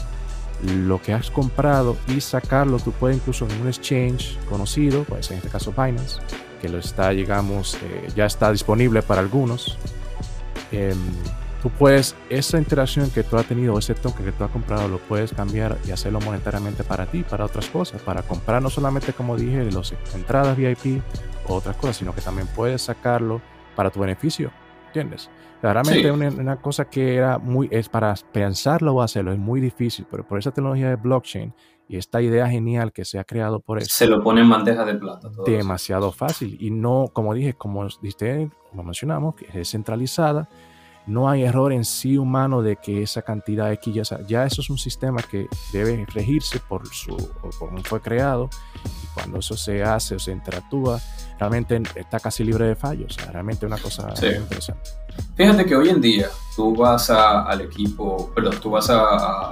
lo 0.63 1.01
que 1.01 1.13
has 1.13 1.29
comprado 1.29 1.97
y 2.07 2.21
sacarlo. 2.21 2.79
Tú 2.79 2.91
puedes 2.91 3.17
incluso 3.17 3.47
en 3.47 3.61
un 3.61 3.67
exchange 3.67 4.37
conocido, 4.49 5.03
puede 5.03 5.23
ser 5.23 5.33
en 5.33 5.37
este 5.39 5.49
caso 5.49 5.71
Binance, 5.71 6.19
que 6.61 6.69
lo 6.69 6.79
está, 6.79 7.09
digamos, 7.09 7.75
eh, 7.75 8.09
ya 8.15 8.25
está 8.25 8.51
disponible 8.51 9.01
para 9.01 9.21
algunos. 9.21 9.77
Em, 10.71 10.97
tú 11.61 11.69
puedes, 11.69 12.15
esa 12.29 12.57
interacción 12.57 13.09
que 13.09 13.23
tú 13.23 13.37
has 13.37 13.45
tenido, 13.45 13.77
ese 13.77 13.93
token 13.93 14.25
que 14.25 14.31
tú 14.31 14.43
has 14.43 14.51
comprado, 14.51 14.87
lo 14.87 14.99
puedes 14.99 15.33
cambiar 15.33 15.77
y 15.85 15.91
hacerlo 15.91 16.19
monetariamente 16.21 16.83
para 16.83 17.05
ti, 17.05 17.23
para 17.23 17.45
otras 17.45 17.67
cosas, 17.67 18.01
para 18.01 18.21
comprar 18.23 18.61
no 18.61 18.69
solamente, 18.69 19.13
como 19.13 19.35
dije, 19.35 19.69
las 19.71 19.93
entradas 20.15 20.57
VIP 20.57 21.01
o 21.47 21.55
otras 21.55 21.75
cosas, 21.75 21.97
sino 21.97 22.15
que 22.15 22.21
también 22.21 22.47
puedes 22.47 22.81
sacarlo 22.81 23.41
para 23.75 23.89
tu 23.89 23.99
beneficio. 23.99 24.51
¿Entiendes? 24.87 25.29
Realmente 25.71 26.11
una, 26.11 26.27
una, 26.27 26.61
cosa 26.61 26.89
que 26.89 27.15
era 27.15 27.39
muy, 27.39 27.69
es 27.71 27.87
para 27.87 28.13
pensarlo 28.33 28.95
o 28.95 29.01
hacerlo, 29.01 29.31
es 29.31 29.39
muy 29.39 29.61
difícil, 29.61 30.05
pero 30.11 30.27
por 30.27 30.37
esa 30.37 30.51
tecnología 30.51 30.89
de 30.89 30.97
blockchain 30.97 31.53
y 31.87 31.97
esta 31.97 32.21
idea 32.21 32.49
genial 32.49 32.91
que 32.91 33.05
se 33.05 33.19
ha 33.19 33.23
creado 33.23 33.59
por 33.59 33.77
eso. 33.77 33.87
Se 33.89 34.07
lo 34.07 34.21
pone 34.21 34.41
en 34.41 34.49
bandeja 34.49 34.83
de 34.83 34.95
plata. 34.95 35.29
demasiado 35.45 36.11
fácil. 36.11 36.57
Y 36.59 36.71
no, 36.71 37.09
como 37.13 37.33
dije, 37.33 37.53
como, 37.53 37.87
como 38.69 38.83
mencionamos, 38.83 39.35
que 39.35 39.47
es 39.53 39.71
centralizada, 39.71 40.49
no 41.05 41.29
hay 41.29 41.43
error 41.43 41.73
en 41.73 41.83
sí 41.83 42.17
humano 42.17 42.61
de 42.61 42.77
que 42.77 43.03
esa 43.03 43.21
cantidad 43.21 43.67
de 43.67 43.73
X 43.73 43.93
ya, 43.93 44.19
ya 44.25 44.45
eso 44.45 44.61
es 44.61 44.69
un 44.69 44.77
sistema 44.77 45.21
que 45.21 45.47
debe 45.71 46.05
regirse 46.13 46.59
por 46.59 46.87
su 46.87 47.15
por 47.41 47.57
cómo 47.57 47.83
fue 47.83 48.01
creado 48.01 48.49
cuando 49.13 49.39
eso 49.39 49.55
se 49.55 49.83
hace 49.83 50.15
o 50.15 50.19
se 50.19 50.31
interactúa 50.31 50.99
realmente 51.39 51.81
está 51.95 52.19
casi 52.19 52.43
libre 52.43 52.67
de 52.67 52.75
fallos 52.75 53.17
realmente 53.31 53.65
es 53.65 53.71
una 53.71 53.81
cosa 53.81 54.09
interesante 54.09 55.03
Fíjate 55.35 55.65
que 55.65 55.75
hoy 55.75 55.89
en 55.89 56.01
día 56.01 56.29
tú 56.55 56.75
vas 56.75 57.09
al 57.09 57.61
equipo, 57.61 58.31
perdón, 58.33 58.59
tú 58.61 58.71
vas 58.71 58.89
a, 58.89 59.49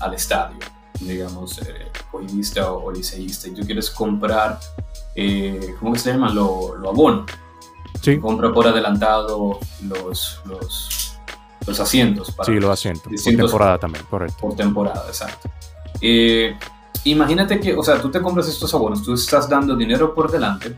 al 0.00 0.14
estadio, 0.14 0.58
digamos, 1.00 1.58
eh, 1.58 1.90
o, 2.12 2.90
liceísta, 2.90 3.48
y 3.48 3.52
tú 3.52 3.62
quieres 3.64 3.90
comprar, 3.90 4.58
eh, 5.14 5.74
¿cómo 5.80 5.94
se 5.96 6.12
llama? 6.12 6.30
Lo, 6.32 6.76
lo 6.76 6.90
abono. 6.90 7.26
Sí. 8.02 8.18
Compra 8.18 8.52
por 8.52 8.66
adelantado 8.66 9.58
los, 9.82 10.40
los, 10.44 11.18
los 11.66 11.80
asientos. 11.80 12.30
Para 12.32 12.52
sí, 12.52 12.60
los 12.60 12.70
asientos. 12.70 13.12
Por 13.24 13.36
temporada 13.36 13.78
también, 13.78 14.04
correcto. 14.08 14.36
Por 14.40 14.56
temporada, 14.56 15.04
exacto. 15.08 15.50
Eh, 16.00 16.56
imagínate 17.10 17.60
que, 17.60 17.74
o 17.74 17.82
sea, 17.82 18.00
tú 18.00 18.10
te 18.10 18.20
compras 18.20 18.48
estos 18.48 18.72
abonos, 18.74 19.02
tú 19.02 19.14
estás 19.14 19.48
dando 19.48 19.76
dinero 19.76 20.14
por 20.14 20.30
delante, 20.30 20.74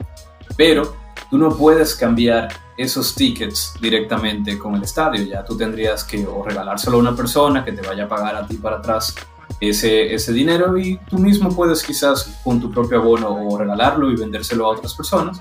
pero 0.57 0.97
tú 1.31 1.39
no 1.39 1.57
puedes 1.57 1.95
cambiar 1.95 2.49
esos 2.77 3.15
tickets 3.15 3.75
directamente 3.81 4.59
con 4.59 4.77
el 4.77 4.83
estadio. 4.83 5.25
Ya 5.25 5.45
tú 5.45 5.57
tendrías 5.57 6.05
que 6.05 6.27
o 6.27 6.43
regalárselo 6.43 6.97
a 6.97 7.01
una 7.01 7.15
persona 7.15 7.65
que 7.65 7.73
te 7.73 7.87
vaya 7.87 8.05
a 8.05 8.09
pagar 8.09 8.37
a 8.37 8.47
ti 8.47 8.57
para 8.57 8.77
atrás 8.77 9.15
ese, 9.61 10.15
ese 10.15 10.33
dinero 10.33 10.79
y 10.79 10.99
tú 11.09 11.19
mismo 11.19 11.55
puedes 11.55 11.83
quizás 11.83 12.39
con 12.45 12.61
tu 12.61 12.71
propio 12.71 12.99
abono 12.99 13.31
o 13.31 13.59
regalarlo 13.59 14.11
y 14.11 14.17
vendérselo 14.17 14.67
a 14.67 14.69
otras 14.71 14.95
personas, 14.95 15.41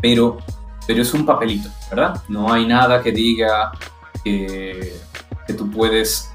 pero, 0.00 0.38
pero 0.86 1.02
es 1.02 1.14
un 1.14 1.24
papelito, 1.24 1.70
¿verdad? 1.88 2.22
No 2.28 2.52
hay 2.52 2.66
nada 2.66 3.02
que 3.02 3.12
diga 3.12 3.72
que, 4.22 5.00
que 5.46 5.54
tú 5.54 5.70
puedes 5.70 6.30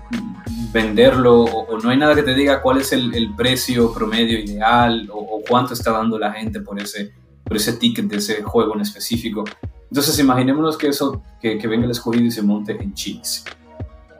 venderlo 0.71 1.43
o, 1.43 1.78
no 1.80 1.89
hay 1.89 1.97
nada 1.97 2.15
que 2.15 2.24
te 2.24 2.34
diga 2.34 2.62
cuál 2.62 2.80
es 2.80 2.93
el, 2.93 3.13
el 3.13 3.36
precio 3.36 3.93
promedio 3.93 4.39
ideal 4.39 5.10
o, 5.12 5.41
cuánto 5.47 5.74
está 5.74 5.91
dando 5.91 6.17
la 6.17 6.32
gente 6.32 6.62
por 6.62 6.80
ese, 6.80 7.13
por 7.43 7.58
ese 7.58 7.74
ticket 7.74 8.06
de 8.06 8.17
ese 8.17 8.43
juego 8.43 8.76
en 8.76 8.82
específico. 8.82 9.43
Entonces 9.89 10.17
imaginémonos 10.19 10.78
que 10.78 10.88
eso, 10.88 11.21
que, 11.41 11.56
venga 11.67 11.86
el 11.86 11.91
escogido 11.91 12.26
y 12.26 12.32
se 12.32 12.41
monte 12.41 12.82
en 12.82 12.93
Chilis. 12.93 13.43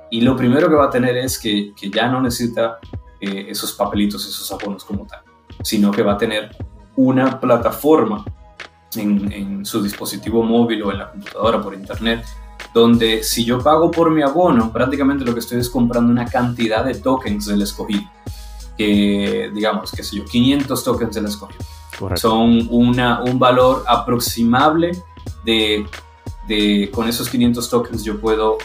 Y 0.10 0.22
lo 0.22 0.36
primero 0.36 0.68
que 0.68 0.76
va 0.76 0.86
a 0.86 0.90
tener 0.90 1.16
es 1.16 1.40
que, 1.40 1.72
que 1.80 1.90
ya 1.90 2.10
no 2.10 2.22
necesita 2.22 2.80
eh, 3.22 3.46
esos 3.50 3.72
papelitos, 3.74 4.28
esos 4.28 4.52
abonos 4.52 4.84
como 4.84 5.06
tal, 5.06 5.22
sino 5.64 5.92
que 5.92 6.02
va 6.04 6.14
a 6.14 6.18
tener 6.18 6.54
una 6.96 7.40
plataforma 7.40 8.26
en, 8.96 9.66
su 9.66 9.82
dispositivo 9.82 10.44
móvil 10.44 10.84
o 10.84 10.92
en 10.92 11.00
la 11.00 11.12
computadora 11.12 11.62
por 11.62 11.74
internet, 11.74 12.26
donde 12.74 13.24
si 13.24 13.44
yo 13.44 13.60
pago 13.60 13.92
por 13.92 14.12
mi 14.12 14.22
abono, 14.22 14.72
prácticamente 14.72 15.26
lo 15.26 15.34
que 15.34 15.40
estoy 15.40 15.60
es 15.60 15.70
comprando 15.70 16.12
una 16.12 16.26
cantidad 16.26 16.86
de 16.86 16.96
tokens 16.96 17.46
del 17.46 17.62
escogido, 17.62 18.04
que 18.78 19.52
digamos, 19.54 19.92
que 19.92 20.04
sé 20.04 20.18
yo, 20.18 20.26
500 20.26 20.84
tokens 20.84 21.16
del 21.16 21.26
escogido. 21.26 21.64
Son 22.16 22.68
una, 22.72 23.22
un 23.22 23.38
valor 23.38 23.84
aproximable 23.88 24.92
de, 25.46 25.86
de, 26.48 26.90
con 26.92 27.08
esos 27.08 27.30
500 27.30 27.70
tokens 27.70 28.04
yo 28.04 28.20
puedo 28.20 28.58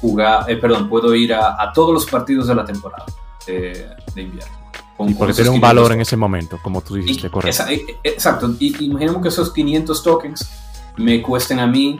jugar, 0.00 0.50
eh, 0.50 0.56
perdón, 0.56 0.88
puedo 0.88 1.14
ir 1.14 1.32
a, 1.32 1.62
a, 1.62 1.72
todos 1.72 1.94
los 1.94 2.06
partidos 2.06 2.48
de 2.48 2.54
la 2.56 2.64
temporada 2.64 3.06
de, 3.46 3.88
de 4.14 4.22
invierno. 4.22 4.52
Con, 4.96 5.10
y 5.10 5.14
porque 5.14 5.32
tiene 5.32 5.50
un 5.50 5.60
valor 5.60 5.84
tokens. 5.84 5.96
en 5.96 6.00
ese 6.02 6.16
momento, 6.16 6.58
como 6.62 6.80
tú 6.80 6.96
dijiste, 6.96 7.28
y, 7.28 7.30
correcto. 7.30 7.62
Esa, 7.62 7.72
eh, 7.72 7.98
exacto, 8.02 8.52
y 8.58 8.84
imaginemos 8.84 9.22
que 9.22 9.28
esos 9.28 9.52
500 9.52 10.02
tokens 10.02 10.50
me 10.96 11.22
cuesten 11.22 11.60
a 11.60 11.66
mí 11.66 11.98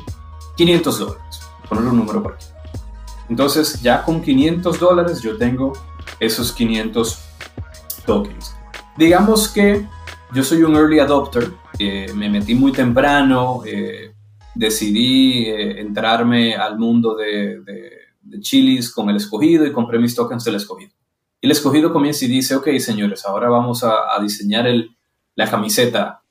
500 0.57 0.99
dólares, 0.99 1.41
poner 1.69 1.85
un 1.85 1.99
número 1.99 2.23
por 2.23 2.35
aquí. 2.35 2.47
Entonces, 3.29 3.81
ya 3.81 4.03
con 4.03 4.21
500 4.21 4.79
dólares 4.79 5.23
yo 5.23 5.37
tengo 5.37 5.73
esos 6.21 6.53
500 6.53 7.19
tokens. 8.05 8.55
Digamos 8.97 9.49
que 9.49 9.87
yo 10.35 10.43
soy 10.43 10.63
un 10.63 10.77
early 10.77 10.99
adopter, 10.99 11.51
eh, 11.79 12.13
me 12.15 12.29
metí 12.29 12.55
muy 12.55 12.73
temprano, 12.73 13.63
eh, 13.67 14.15
decidí 14.55 15.47
eh, 15.47 15.81
entrarme 15.81 16.55
al 16.55 16.79
mundo 16.79 17.15
de, 17.15 17.61
Chilis 18.41 18.91
con 18.93 19.11
el 19.11 19.17
escogido 19.17 19.67
y 19.67 19.73
compré 19.73 19.99
mis 19.99 20.15
tokens 20.15 20.45
del 20.45 20.55
escogido. 20.55 20.93
Y 21.41 21.47
el 21.47 21.53
escogido 21.53 21.93
comienza 21.93 22.25
y 22.25 22.29
dice, 22.29 22.55
ok 22.55 22.69
señores, 22.79 23.27
ahora 23.27 23.49
vamos 23.49 23.85
a, 23.85 24.19
diseñar 24.23 24.67
la 25.35 25.51
camiseta 25.51 26.23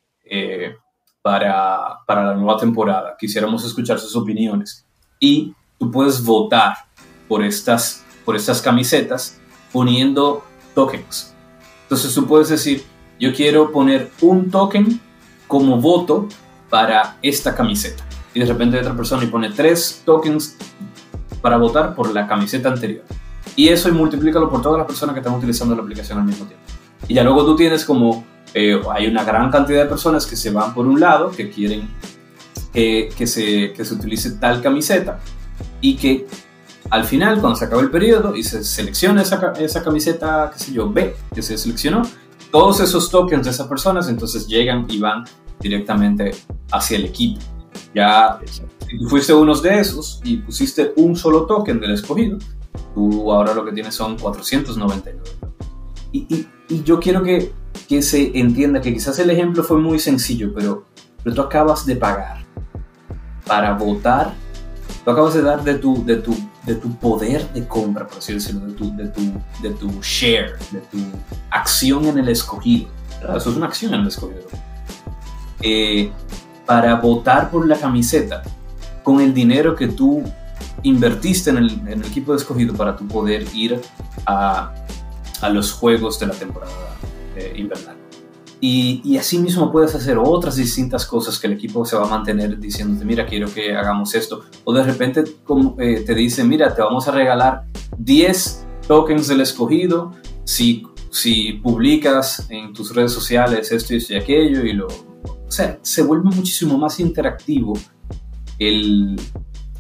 para, 1.22 2.00
para 2.06 2.26
la 2.26 2.34
nueva 2.34 2.58
temporada. 2.58 3.16
Quisiéramos 3.20 3.64
escuchar 3.66 4.00
sus 4.00 4.16
opiniones. 4.16 4.86
Y 5.20 5.54
tú 5.78 5.92
puedes 5.92 6.24
votar 6.24 6.74
por 7.28 7.44
estas, 7.44 8.04
por 8.26 8.36
estas 8.36 8.62
camisetas 8.62 9.40
poniendo 9.72 10.44
tokens. 10.74 11.34
Entonces 11.84 12.14
tú 12.14 12.26
puedes 12.26 12.50
decir, 12.50 12.84
yo 13.20 13.34
quiero 13.34 13.72
poner 13.72 14.12
un 14.22 14.50
token 14.50 15.00
como 15.48 15.78
voto 15.78 16.28
para 16.70 17.18
esta 17.22 17.56
camiseta. 17.56 18.04
Y 18.34 18.40
de 18.40 18.46
repente 18.46 18.80
otra 18.80 18.96
persona 18.96 19.24
y 19.24 19.28
pone 19.28 19.50
tres 19.52 20.02
tokens 20.06 20.58
para 21.42 21.58
votar 21.58 21.96
por 21.96 22.12
la 22.14 22.28
camiseta 22.28 22.70
anterior. 22.70 23.04
Y 23.56 23.68
eso 23.68 23.90
y 23.90 23.92
multiplícalo 23.92 24.50
por 24.50 24.62
todas 24.62 24.78
las 24.78 24.88
personas 24.88 25.14
que 25.14 25.20
están 25.20 25.36
utilizando 25.36 25.76
la 25.76 25.82
aplicación 25.82 26.18
al 26.20 26.26
mismo 26.26 26.46
tiempo. 26.46 26.66
Y 27.08 27.14
ya 27.14 27.24
luego 27.24 27.46
tú 27.46 27.56
tienes 27.56 27.84
como, 27.84 28.24
eh, 28.54 28.82
hay 28.92 29.08
una 29.08 29.24
gran 29.24 29.50
cantidad 29.50 29.84
de 29.84 29.90
personas 29.90 30.26
que 30.26 30.36
se 30.36 30.52
van 30.52 30.74
por 30.74 30.86
un 30.86 31.00
lado, 31.00 31.32
que 31.32 31.50
quieren 31.50 31.90
que, 32.74 33.10
que, 33.18 33.28
se, 33.28 33.74
que 33.74 33.84
se 33.86 33.94
utilice 33.94 34.32
tal 34.32 34.62
camiseta 34.62 35.20
y 35.82 35.96
que 35.96 36.28
al 36.90 37.06
final, 37.06 37.40
cuando 37.40 37.58
se 37.58 37.66
acaba 37.66 37.82
el 37.82 37.90
periodo 37.90 38.36
y 38.36 38.44
se 38.44 38.64
selecciona 38.64 39.22
esa, 39.22 39.54
esa 39.60 39.84
camiseta, 39.84 40.52
qué 40.52 40.60
sé 40.60 40.74
yo, 40.74 40.92
B, 40.92 41.16
que 41.34 41.42
se 41.42 41.58
seleccionó, 41.58 42.02
todos 42.52 42.82
esos 42.82 43.10
tokens 43.10 43.46
de 43.46 43.52
esas 43.52 43.68
personas 43.68 44.10
entonces 44.10 44.46
llegan 44.48 44.86
y 44.90 45.00
van 45.00 45.24
directamente 45.60 46.32
hacia 46.72 46.98
el 46.98 47.06
equipo. 47.06 47.40
Ya, 47.96 48.40
si 48.46 48.98
tú 48.98 49.08
fuiste 49.08 49.34
uno 49.34 49.56
de 49.56 49.80
esos 49.80 50.20
y 50.26 50.38
pusiste 50.38 50.92
un 50.98 51.16
solo 51.16 51.46
token 51.46 51.80
del 51.80 51.92
escogido, 51.92 52.38
tú 52.94 53.32
ahora 53.32 53.54
lo 53.54 53.64
que 53.64 53.72
tienes 53.72 53.96
son 53.96 54.18
499. 54.18 55.22
Y, 56.12 56.19
y, 56.30 56.47
y 56.69 56.84
yo 56.84 57.00
quiero 57.00 57.24
que, 57.24 57.52
que, 57.88 58.02
se 58.02 58.38
entienda 58.38 58.82
que 58.82 58.93
quizás 58.93 59.17
el 59.19 59.30
ejemplo 59.30 59.63
fue 59.63 59.78
muy 59.78 60.00
sencillo, 60.00 60.54
pero, 60.54 60.86
pero 61.24 61.36
tú 61.36 61.41
acabas 61.41 61.86
de 61.86 61.95
pagar 61.95 62.43
para 63.45 63.74
votar, 63.74 64.34
tú 65.04 65.12
acabas 65.12 65.34
de 65.34 65.41
dar 65.41 65.63
de 65.63 65.76
tu, 65.76 66.06
de 66.06 66.17
tu 66.17 66.36
de 66.65 66.76
tu 66.76 66.95
poder 66.97 67.52
de 67.54 67.67
compra, 67.67 68.08
por 68.08 68.19
así 68.19 68.34
decirlo, 68.34 68.67
de 68.67 68.74
tu, 68.74 68.95
de 68.95 69.08
tu, 69.08 69.21
de 69.62 69.69
tu 69.71 70.02
share, 70.02 70.58
de 70.71 70.80
tu 70.80 70.97
acción 71.50 72.06
en 72.06 72.19
el 72.19 72.30
escogido. 72.30 72.88
Eso 73.36 73.52
es 73.52 73.58
una 73.58 73.67
acción 73.67 73.93
en 73.93 74.02
el 74.02 74.08
escogido. 74.08 74.43
Eh, 75.62 76.12
para 76.65 76.95
votar 76.95 77.50
por 77.50 77.67
la 77.67 77.78
camiseta 77.78 78.43
con 79.04 79.19
el 79.19 79.34
dinero 79.34 79.76
que 79.76 79.88
tú 79.88 80.24
invertiste 80.84 81.50
en 81.50 81.58
el, 81.58 82.06
equipo 82.06 82.32
de 82.32 82.38
escogido 82.38 82.74
para 82.74 82.95
tu 82.95 83.08
poder 83.08 83.45
ir 83.54 83.80
a, 84.26 84.74
a 85.42 85.50
los 85.50 85.72
juegos 85.72 86.20
de 86.20 86.28
la 86.28 86.34
temporada 86.34 86.98
eh, 87.36 87.54
invernal. 87.58 87.98
Y, 88.64 89.02
y 89.04 89.18
así 89.18 89.40
mismo 89.40 89.72
puedes 89.72 89.96
hacer 89.96 90.20
otras 90.20 90.56
distintas 90.56 91.06
cosas 91.06 91.40
que 91.40 91.48
el 91.48 91.54
equipo 91.54 91.84
se 91.84 91.96
va 91.96 92.04
a 92.04 92.08
mantener 92.08 92.60
diciéndote, 92.60 93.04
mira, 93.06 93.26
quiero 93.26 93.52
que 93.52 93.76
hagamos 93.76 94.14
esto. 94.14 94.44
O 94.64 94.74
de 94.74 94.84
repente 94.84 95.24
como, 95.44 95.76
eh, 95.80 96.04
te 96.06 96.14
dice, 96.14 96.44
mira, 96.44 96.74
te 96.76 96.82
vamos 96.82 97.08
a 97.08 97.12
regalar 97.12 97.66
10 97.98 98.68
tokens 98.88 99.28
del 99.28 99.42
escogido 99.42 100.14
si, 100.44 100.86
si 101.10 101.54
publicas 101.54 102.46
en 102.50 102.72
tus 102.74 102.94
redes 102.94 103.12
sociales 103.12 103.72
esto 103.72 103.96
y 103.96 104.16
aquello. 104.16 104.64
Y 104.64 104.74
lo, 104.74 104.88
o 104.88 105.52
sea, 105.52 105.80
se 105.82 106.04
vuelve 106.04 106.30
muchísimo 106.30 106.78
más 106.78 107.00
interactivo 107.00 107.74
el, 108.60 109.20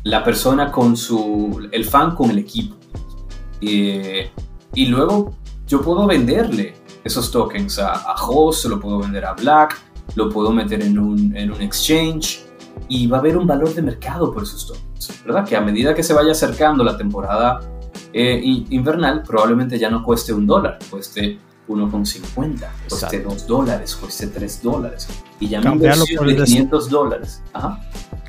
la 0.03 0.23
persona 0.23 0.71
con 0.71 0.97
su, 0.97 1.69
el 1.71 1.85
fan 1.85 2.15
con 2.15 2.31
el 2.31 2.39
equipo. 2.39 2.75
Eh, 3.61 4.31
y 4.73 4.85
luego 4.85 5.35
yo 5.71 5.81
puedo 5.81 6.05
venderle 6.05 6.73
esos 7.01 7.31
tokens 7.31 7.79
a, 7.79 7.93
a 7.93 8.15
Host, 8.15 8.65
lo 8.65 8.77
puedo 8.77 8.99
vender 8.99 9.23
a 9.23 9.31
Black, 9.31 9.79
lo 10.15 10.29
puedo 10.29 10.51
meter 10.51 10.83
en 10.83 10.99
un, 10.99 11.33
en 11.33 11.49
un 11.49 11.61
exchange 11.61 12.43
y 12.89 13.07
va 13.07 13.17
a 13.17 13.19
haber 13.21 13.37
un 13.37 13.47
valor 13.47 13.73
de 13.73 13.81
mercado 13.81 14.33
por 14.33 14.43
esos 14.43 14.67
tokens, 14.67 15.23
¿verdad? 15.25 15.47
Que 15.47 15.55
a 15.55 15.61
medida 15.61 15.95
que 15.95 16.03
se 16.03 16.13
vaya 16.13 16.33
acercando 16.33 16.83
la 16.83 16.97
temporada 16.97 17.61
eh, 18.11 18.41
invernal, 18.69 19.23
probablemente 19.23 19.79
ya 19.79 19.89
no 19.89 20.03
cueste 20.03 20.33
un 20.33 20.45
dólar, 20.45 20.77
cueste 20.89 21.39
1,50, 21.69 22.67
cueste 22.89 23.21
2 23.21 23.47
dólares, 23.47 23.95
cueste 23.95 24.27
3 24.27 24.61
dólares. 24.61 25.07
Y 25.39 25.47
ya 25.47 25.61
me 25.61 25.71
por 26.17 26.27
de 26.27 26.43
500 26.43 26.89
dólares. 26.89 27.41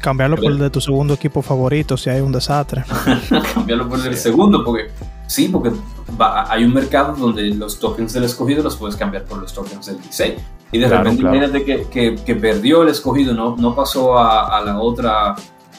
Cambiarlo 0.01 0.37
por 0.37 0.53
el 0.53 0.59
de 0.59 0.71
tu 0.71 0.81
segundo 0.81 1.15
equipo 1.15 1.43
favorito 1.43 1.97
si 1.97 2.09
hay 2.09 2.21
un 2.21 2.31
desastre. 2.31 2.85
Cambiarlo 3.55 3.89
por 3.89 4.07
el 4.07 4.17
segundo, 4.17 4.65
porque 4.65 4.91
sí, 5.27 5.49
porque 5.49 5.73
hay 6.19 6.65
un 6.65 6.73
mercado 6.73 7.15
donde 7.15 7.43
los 7.55 7.79
tokens 7.79 8.13
del 8.13 8.25
escogido 8.25 8.63
los 8.63 8.77
puedes 8.77 8.97
cambiar 8.97 9.25
por 9.25 9.39
los 9.39 9.53
tokens 9.53 9.87
del 9.87 10.01
16. 10.01 10.35
Y 10.73 10.79
de 10.79 10.89
repente 10.89 11.21
imagínate 11.21 11.65
que, 11.65 12.17
que, 12.25 12.35
perdió 12.35 12.83
el 12.83 12.89
escogido, 12.89 13.35
no, 13.35 13.57
no 13.57 13.75
pasó 13.75 14.17
a, 14.17 14.57
a 14.57 14.65
la 14.65 14.79
otra 14.79 15.35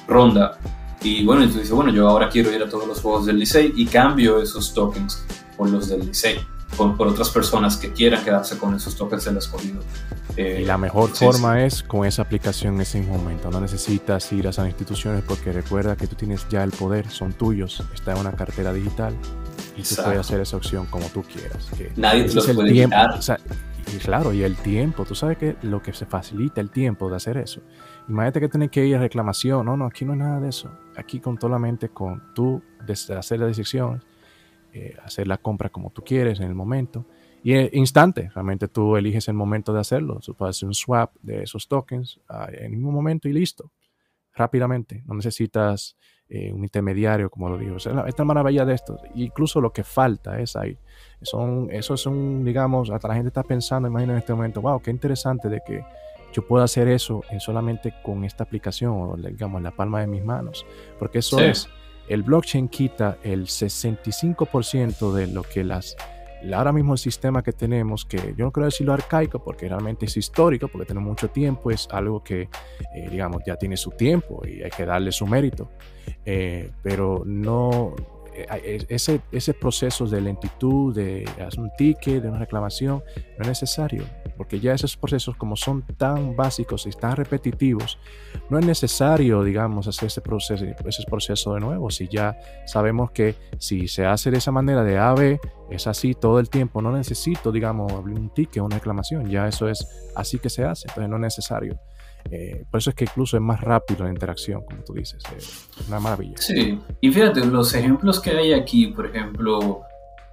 ronda. 0.08 0.58
Y 1.02 1.26
bueno, 1.26 1.42
entonces 1.42 1.64
dice, 1.64 1.74
bueno, 1.74 1.92
yo 1.92 2.08
ahora 2.08 2.30
quiero 2.30 2.52
ir 2.54 2.62
a 2.62 2.70
todos 2.70 2.88
los 2.88 3.02
juegos 3.02 3.26
del 3.26 3.40
Licey 3.40 3.74
y 3.76 3.86
cambio 3.88 4.42
esos 4.42 4.74
tokens 4.74 5.26
por 5.58 5.70
los 5.70 5.90
del 5.90 6.06
Licey 6.06 6.40
por, 6.76 7.08
otras 7.08 7.30
personas 7.30 7.78
que 7.78 7.92
quieran 7.92 8.24
quedarse 8.24 8.58
con 8.58 8.76
esos 8.76 8.96
tokens 8.96 9.26
del 9.26 9.38
escogido. 9.38 9.82
Eh, 10.36 10.60
y 10.62 10.66
la 10.66 10.78
mejor 10.78 11.10
forma 11.10 11.64
es 11.64 11.84
con 11.84 12.06
esa 12.06 12.24
aplicación 12.24 12.76
en 12.76 12.82
ese 12.82 13.02
momento. 13.02 13.52
No 13.52 13.62
necesitas 13.62 14.32
ir 14.32 14.48
a 14.48 14.50
esas 14.50 14.68
instituciones 14.68 15.24
porque 15.28 15.52
recuerda 15.52 15.96
que 15.96 16.08
tú 16.08 16.16
tienes 16.16 16.48
ya 16.50 16.64
el 16.64 16.72
poder, 16.72 17.10
son 17.10 17.34
tuyos, 17.34 17.84
está 17.94 18.14
en 18.14 18.20
una 18.20 18.34
cartera 18.34 18.74
digital 18.74 19.14
y 19.76 19.82
tú 19.84 19.96
puedes 20.04 20.20
hacer 20.20 20.42
esa 20.42 20.58
opción 20.58 20.86
como 20.88 21.08
tú 21.08 21.24
quieras. 21.24 21.70
Nadie 21.96 22.26
te 22.26 22.34
lo 22.34 22.56
puede 22.56 22.72
tiempo, 22.72 22.96
y 23.94 23.98
claro, 23.98 24.34
y 24.34 24.44
el 24.44 24.56
tiempo, 24.56 25.04
tú 25.04 25.14
sabes 25.14 25.38
que 25.38 25.56
lo 25.62 25.82
que 25.82 25.94
se 25.94 26.06
facilita 26.06 26.62
el 26.62 26.70
tiempo 26.70 27.10
de 27.10 27.18
hacer 27.18 27.38
eso. 27.38 27.62
Imagínate 28.08 28.40
que 28.40 28.50
tienes 28.50 28.72
que 28.72 28.86
ir 28.86 28.96
a 28.96 29.00
reclamación. 29.00 29.66
No, 29.66 29.76
no, 29.76 29.86
aquí 29.86 30.06
no 30.06 30.14
es 30.14 30.20
nada 30.20 30.40
de 30.40 30.50
eso. 30.50 30.72
Aquí 30.96 31.20
con 31.20 31.40
solamente 31.40 31.90
con 31.90 32.34
tú 32.34 32.62
hacer 33.10 33.40
las 33.40 33.50
decisiones 33.50 34.02
eh, 34.76 34.98
hacer 35.04 35.28
la 35.28 35.38
compra 35.38 35.70
como 35.70 35.92
tú 35.92 36.04
quieres 36.04 36.40
en 36.40 36.48
el 36.48 36.56
momento. 36.56 37.06
Y 37.44 37.54
en 37.54 37.70
instante, 37.74 38.32
realmente 38.34 38.68
tú 38.68 38.98
eliges 38.98 39.28
el 39.28 39.36
momento 39.36 39.72
de 39.72 39.80
hacerlo. 39.80 40.20
Tú 40.20 40.34
puedes 40.34 40.58
hacer 40.58 40.68
un 40.68 40.74
swap 40.74 41.14
de 41.22 41.44
esos 41.44 41.68
tokens 41.68 42.20
ah, 42.28 42.48
en 42.52 42.72
ningún 42.72 42.92
momento 42.92 43.30
y 43.30 43.34
listo. 43.34 43.72
Rápidamente. 44.34 45.04
No 45.06 45.14
necesitas 45.14 45.96
eh, 46.30 46.52
un 46.52 46.64
intermediario, 46.64 47.30
como 47.30 47.50
lo 47.50 47.58
digo. 47.58 47.78
esta 47.78 48.24
maravilla 48.24 48.66
de 48.66 48.74
esto. 48.74 48.98
Incluso 49.16 49.62
lo 49.62 49.72
que 49.72 49.84
falta 49.84 50.40
es 50.40 50.56
ahí. 50.56 50.78
Son, 51.22 51.70
eso 51.72 51.94
es 51.94 52.06
un, 52.06 52.44
digamos, 52.44 52.90
hasta 52.90 53.08
la 53.08 53.16
gente 53.16 53.30
está 53.30 53.44
pensando, 53.44 53.88
imagina 53.88 54.14
en 54.14 54.20
este 54.20 54.34
momento, 54.34 54.62
wow, 54.62 54.82
qué 54.82 54.92
interesante 54.92 55.50
de 55.50 55.62
que 55.66 55.86
yo 56.34 56.46
pueda 56.48 56.66
hacer 56.66 56.88
eso 56.88 57.22
en 57.30 57.40
solamente 57.40 57.94
con 58.04 58.24
esta 58.24 58.44
aplicación 58.44 58.92
o 58.94 59.16
digamos 59.16 59.60
en 59.60 59.64
la 59.64 59.72
palma 59.72 60.02
de 60.02 60.08
mis 60.08 60.24
manos. 60.24 60.66
Porque 60.98 61.20
eso 61.20 61.40
es 61.40 61.70
el 62.08 62.24
blockchain 62.24 62.68
quita 62.68 63.18
el 63.24 63.46
65% 63.46 65.14
de 65.14 65.28
lo 65.28 65.44
que 65.44 65.64
las 65.64 65.96
ahora 66.52 66.74
mismo 66.74 66.94
el 66.94 67.00
sistema 67.00 67.42
que 67.42 67.54
tenemos, 67.54 68.06
que 68.06 68.34
yo 68.36 68.46
no 68.46 68.52
quiero 68.52 68.66
decirlo 68.66 68.94
arcaico 68.94 69.44
porque 69.44 69.70
realmente 69.70 70.06
es 70.06 70.18
histórico, 70.18 70.68
porque 70.68 70.88
tenemos 70.88 71.10
mucho 71.10 71.30
tiempo, 71.30 71.72
es 71.72 71.88
algo 71.92 72.24
que, 72.24 72.50
eh, 72.96 73.10
digamos, 73.10 73.44
ya 73.46 73.56
tiene 73.56 73.78
su 73.78 73.92
tiempo 73.92 74.42
y 74.46 74.62
hay 74.62 74.72
que 74.72 74.86
darle 74.86 75.12
su 75.12 75.26
mérito, 75.26 75.72
eh, 76.26 76.72
pero 76.82 77.24
no, 77.26 77.96
ese, 78.90 79.22
ese 79.32 79.54
proceso 79.54 80.06
de 80.06 80.22
lentitud, 80.22 80.96
de 80.96 81.28
hacer 81.46 81.60
un 81.60 81.72
ticket, 81.78 82.24
de 82.24 82.30
una 82.30 82.40
reclamación, 82.40 83.04
no 83.38 83.42
es 83.42 83.48
necesario, 83.48 84.04
porque 84.38 84.60
ya 84.60 84.74
esos 84.74 84.98
procesos 84.98 85.36
como 85.36 85.56
son 85.56 85.84
tan 85.98 86.36
básicos 86.36 86.86
y 86.86 86.92
tan 86.92 87.16
repetitivos, 87.16 88.00
no 88.50 88.60
es 88.60 88.66
necesario, 88.66 89.44
digamos, 89.44 89.88
hacer 89.88 90.08
ese 90.08 90.22
proceso, 90.22 90.66
ese 90.66 91.04
proceso 91.10 91.54
de 91.54 91.60
nuevo. 91.60 91.90
Si 91.90 92.08
ya 92.08 92.38
sabemos 92.66 93.12
que 93.12 93.36
si 93.60 93.88
se 93.88 94.06
hace 94.06 94.32
de 94.32 94.38
esa 94.38 94.52
manera 94.52 94.84
de 94.84 94.98
A 94.98 95.14
B, 95.14 95.40
es 95.70 95.88
así 95.88 96.14
todo 96.14 96.40
el 96.40 96.50
tiempo, 96.50 96.82
no 96.82 96.92
necesito, 96.92 97.52
digamos, 97.52 97.92
abrir 97.92 98.18
un 98.18 98.30
ticket, 98.30 98.62
una 98.62 98.76
reclamación, 98.76 99.30
ya 99.30 99.48
eso 99.48 99.68
es 99.70 100.12
así 100.16 100.40
que 100.40 100.50
se 100.50 100.64
hace, 100.64 100.88
entonces 100.90 101.10
no 101.10 101.16
es 101.18 101.22
necesario. 101.22 101.80
Eh, 102.32 102.66
por 102.70 102.80
eso 102.80 102.90
es 102.90 102.96
que 102.96 103.06
incluso 103.06 103.38
es 103.38 103.44
más 103.44 103.62
rápido 103.62 104.06
la 104.06 104.10
interacción, 104.10 104.64
como 104.64 104.84
tú 104.84 104.94
dices. 104.94 105.22
es 105.38 105.88
una 105.88 106.00
maravilla. 106.00 106.38
Sí, 106.38 106.80
y 107.02 107.12
fíjate, 107.12 107.46
los 107.46 107.74
ejemplos 107.74 108.20
que 108.20 108.32
hay 108.32 108.54
aquí, 108.54 108.88
por 108.88 109.08
ejemplo, 109.08 109.82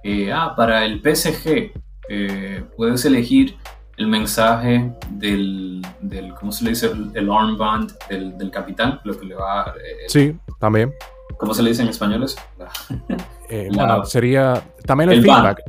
eh, 0.03 0.31
ah, 0.31 0.53
para 0.55 0.85
el 0.85 1.01
PSG, 1.01 1.71
eh, 2.09 2.63
puedes 2.75 3.05
elegir 3.05 3.55
el 3.97 4.07
mensaje 4.07 4.91
del, 5.11 5.81
del, 6.01 6.33
¿cómo 6.35 6.51
se 6.51 6.63
le 6.63 6.71
dice? 6.71 6.91
El 7.13 7.29
armband 7.29 7.91
del, 8.09 8.37
del 8.37 8.49
capitán, 8.49 8.99
lo 9.03 9.17
que 9.19 9.25
le 9.25 9.35
va 9.35 9.73
Sí, 10.07 10.35
también. 10.59 10.93
¿Cómo 11.37 11.53
se 11.53 11.63
le 11.63 11.69
dice 11.69 11.83
en 11.83 11.89
español 11.89 12.23
eso? 12.23 12.39
sería 14.05 14.63
también 14.85 15.11
el, 15.11 15.21
feedback. 15.21 15.61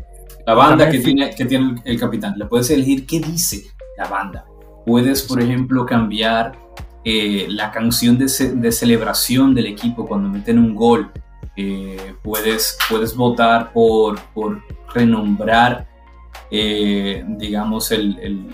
la 0.46 0.54
banda 0.54 0.90
que 0.90 0.98
tiene, 0.98 1.34
que 1.34 1.44
tiene 1.44 1.80
el 1.84 1.98
capitán. 1.98 2.34
Le 2.36 2.46
puedes 2.46 2.70
elegir 2.70 3.06
qué 3.06 3.20
dice 3.20 3.64
la 3.96 4.08
banda. 4.08 4.44
Puedes, 4.84 5.22
por 5.22 5.40
ejemplo, 5.40 5.86
cambiar 5.86 6.52
eh, 7.04 7.46
la 7.48 7.72
canción 7.72 8.16
de, 8.16 8.28
celebración 8.28 9.54
del 9.54 9.66
equipo 9.66 10.06
cuando 10.06 10.28
meten 10.28 10.58
un 10.58 10.74
gol. 10.74 11.10
Eh, 11.56 12.14
puedes, 12.22 12.78
puedes 12.88 13.14
votar 13.14 13.72
por, 13.72 14.20
por 14.32 14.62
renombrar, 14.94 15.86
eh, 16.50 17.24
digamos, 17.26 17.90
el, 17.90 18.48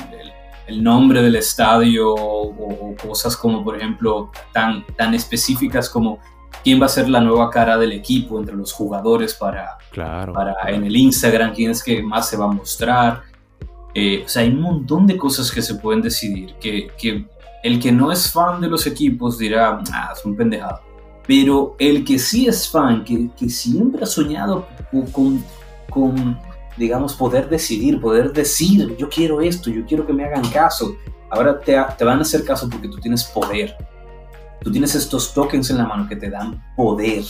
nombre 0.71 1.23
del 1.23 1.37
estadio 1.37 2.15
o, 2.15 2.95
cosas 3.03 3.37
como, 3.37 3.65
por 3.65 3.77
ejemplo, 3.77 4.31
tan, 4.53 4.85
tan 4.97 5.15
específicas 5.15 5.89
como 5.89 6.19
quién 6.63 6.81
va 6.81 6.87
a 6.87 6.91
ser 6.91 7.09
la 7.09 7.21
nueva 7.21 7.51
cara 7.51 7.79
del 7.79 7.93
equipo 7.93 8.39
entre 8.39 8.55
los 8.55 8.73
jugadores 8.73 9.35
para, 9.35 9.79
claro, 9.91 10.33
para 10.33 10.55
en 10.69 10.85
el 10.85 10.97
Instagram, 10.97 11.55
quién 11.55 11.71
es 11.71 11.83
que 11.83 12.03
más 12.03 12.29
se 12.29 12.37
va 12.37 12.47
a 12.47 12.49
mostrar. 12.49 13.23
Eh, 14.01 14.23
o 14.25 14.29
sea, 14.29 14.43
hay 14.43 14.51
un 14.51 14.61
montón 14.61 15.09
de 15.09 15.17
cosas 15.17 15.51
que 15.51 15.61
se 15.61 15.75
pueden 15.75 16.01
decidir, 16.01 16.55
que, 16.61 16.87
que 16.97 17.27
el 17.65 17.81
que 17.81 17.91
no 17.91 18.13
es 18.13 18.31
fan 18.31 18.61
de 18.61 18.69
los 18.69 18.87
equipos 18.87 19.39
dirá, 19.39 19.83
ah, 19.93 20.13
es 20.17 20.25
un 20.25 20.37
pendejado. 20.37 20.81
Pero 21.27 21.75
el 21.81 22.05
que 22.05 22.17
sí 22.17 22.47
es 22.47 22.69
fan, 22.71 23.03
que, 23.03 23.29
que 23.37 23.49
siempre 23.49 24.05
ha 24.05 24.07
soñado 24.07 24.69
con, 25.11 25.43
con, 25.91 26.39
digamos, 26.77 27.15
poder 27.15 27.49
decidir, 27.49 28.01
poder 28.01 28.33
decir, 28.33 28.97
yo 28.97 29.09
quiero 29.09 29.41
esto, 29.41 29.69
yo 29.69 29.85
quiero 29.85 30.07
que 30.07 30.13
me 30.13 30.25
hagan 30.25 30.49
caso. 30.49 30.95
Ahora 31.29 31.59
te, 31.59 31.77
te 31.99 32.05
van 32.05 32.21
a 32.21 32.23
hacer 32.23 32.45
caso 32.45 32.71
porque 32.71 32.87
tú 32.87 32.99
tienes 32.99 33.25
poder. 33.25 33.77
Tú 34.63 34.71
tienes 34.71 34.95
estos 34.95 35.35
tokens 35.35 35.71
en 35.71 35.79
la 35.79 35.87
mano 35.87 36.09
que 36.09 36.15
te 36.15 36.31
dan 36.31 36.63
poder. 36.77 37.25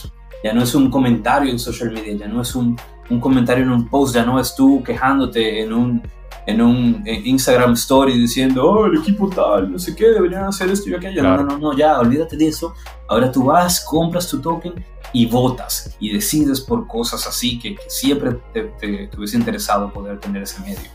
Ya 0.45 0.53
no 0.53 0.63
es 0.63 0.75
un 0.75 0.91
comentario 0.91 1.51
en 1.51 1.59
social 1.59 1.93
media, 1.93 2.15
ya 2.15 2.29
no 2.29 2.43
es 2.43 2.55
un, 2.55 2.79
un 3.09 3.21
comentario 3.21 3.65
en 3.65 3.71
un 3.71 3.89
post, 3.89 4.15
ya 4.15 4.27
no 4.27 4.39
es 4.39 4.55
tú 4.55 4.83
quejándote 4.85 5.63
en 5.63 5.73
un, 5.73 6.03
en 6.49 6.63
un 6.63 7.05
Instagram 7.07 7.75
story 7.75 8.19
diciendo, 8.19 8.65
oh, 8.65 8.87
el 8.87 9.01
equipo 9.01 9.29
tal, 9.29 9.71
no 9.71 9.79
sé 9.79 9.95
qué, 9.95 10.07
deberían 10.07 10.45
hacer 10.45 10.71
esto 10.71 10.89
y 10.89 10.95
aquello. 10.95 11.23
No, 11.23 11.45
no, 11.45 11.59
no, 11.59 11.77
ya, 11.77 11.99
olvídate 12.01 12.39
de 12.39 12.49
eso. 12.49 12.75
Ahora 13.07 13.31
tú 13.31 13.45
vas, 13.45 13.85
compras 13.85 14.27
tu 14.31 14.41
token 14.41 14.83
y 15.13 15.27
votas 15.27 15.95
y 16.01 16.11
decides 16.11 16.63
por 16.63 16.87
cosas 16.87 17.27
así 17.27 17.59
que, 17.59 17.77
siempre 17.87 18.39
te, 18.55 18.63
te, 18.81 19.11
hubiese 19.19 19.37
interesado 19.37 19.93
poder 19.93 20.21
tener 20.21 20.43
ese 20.43 20.63
medio. 20.63 20.91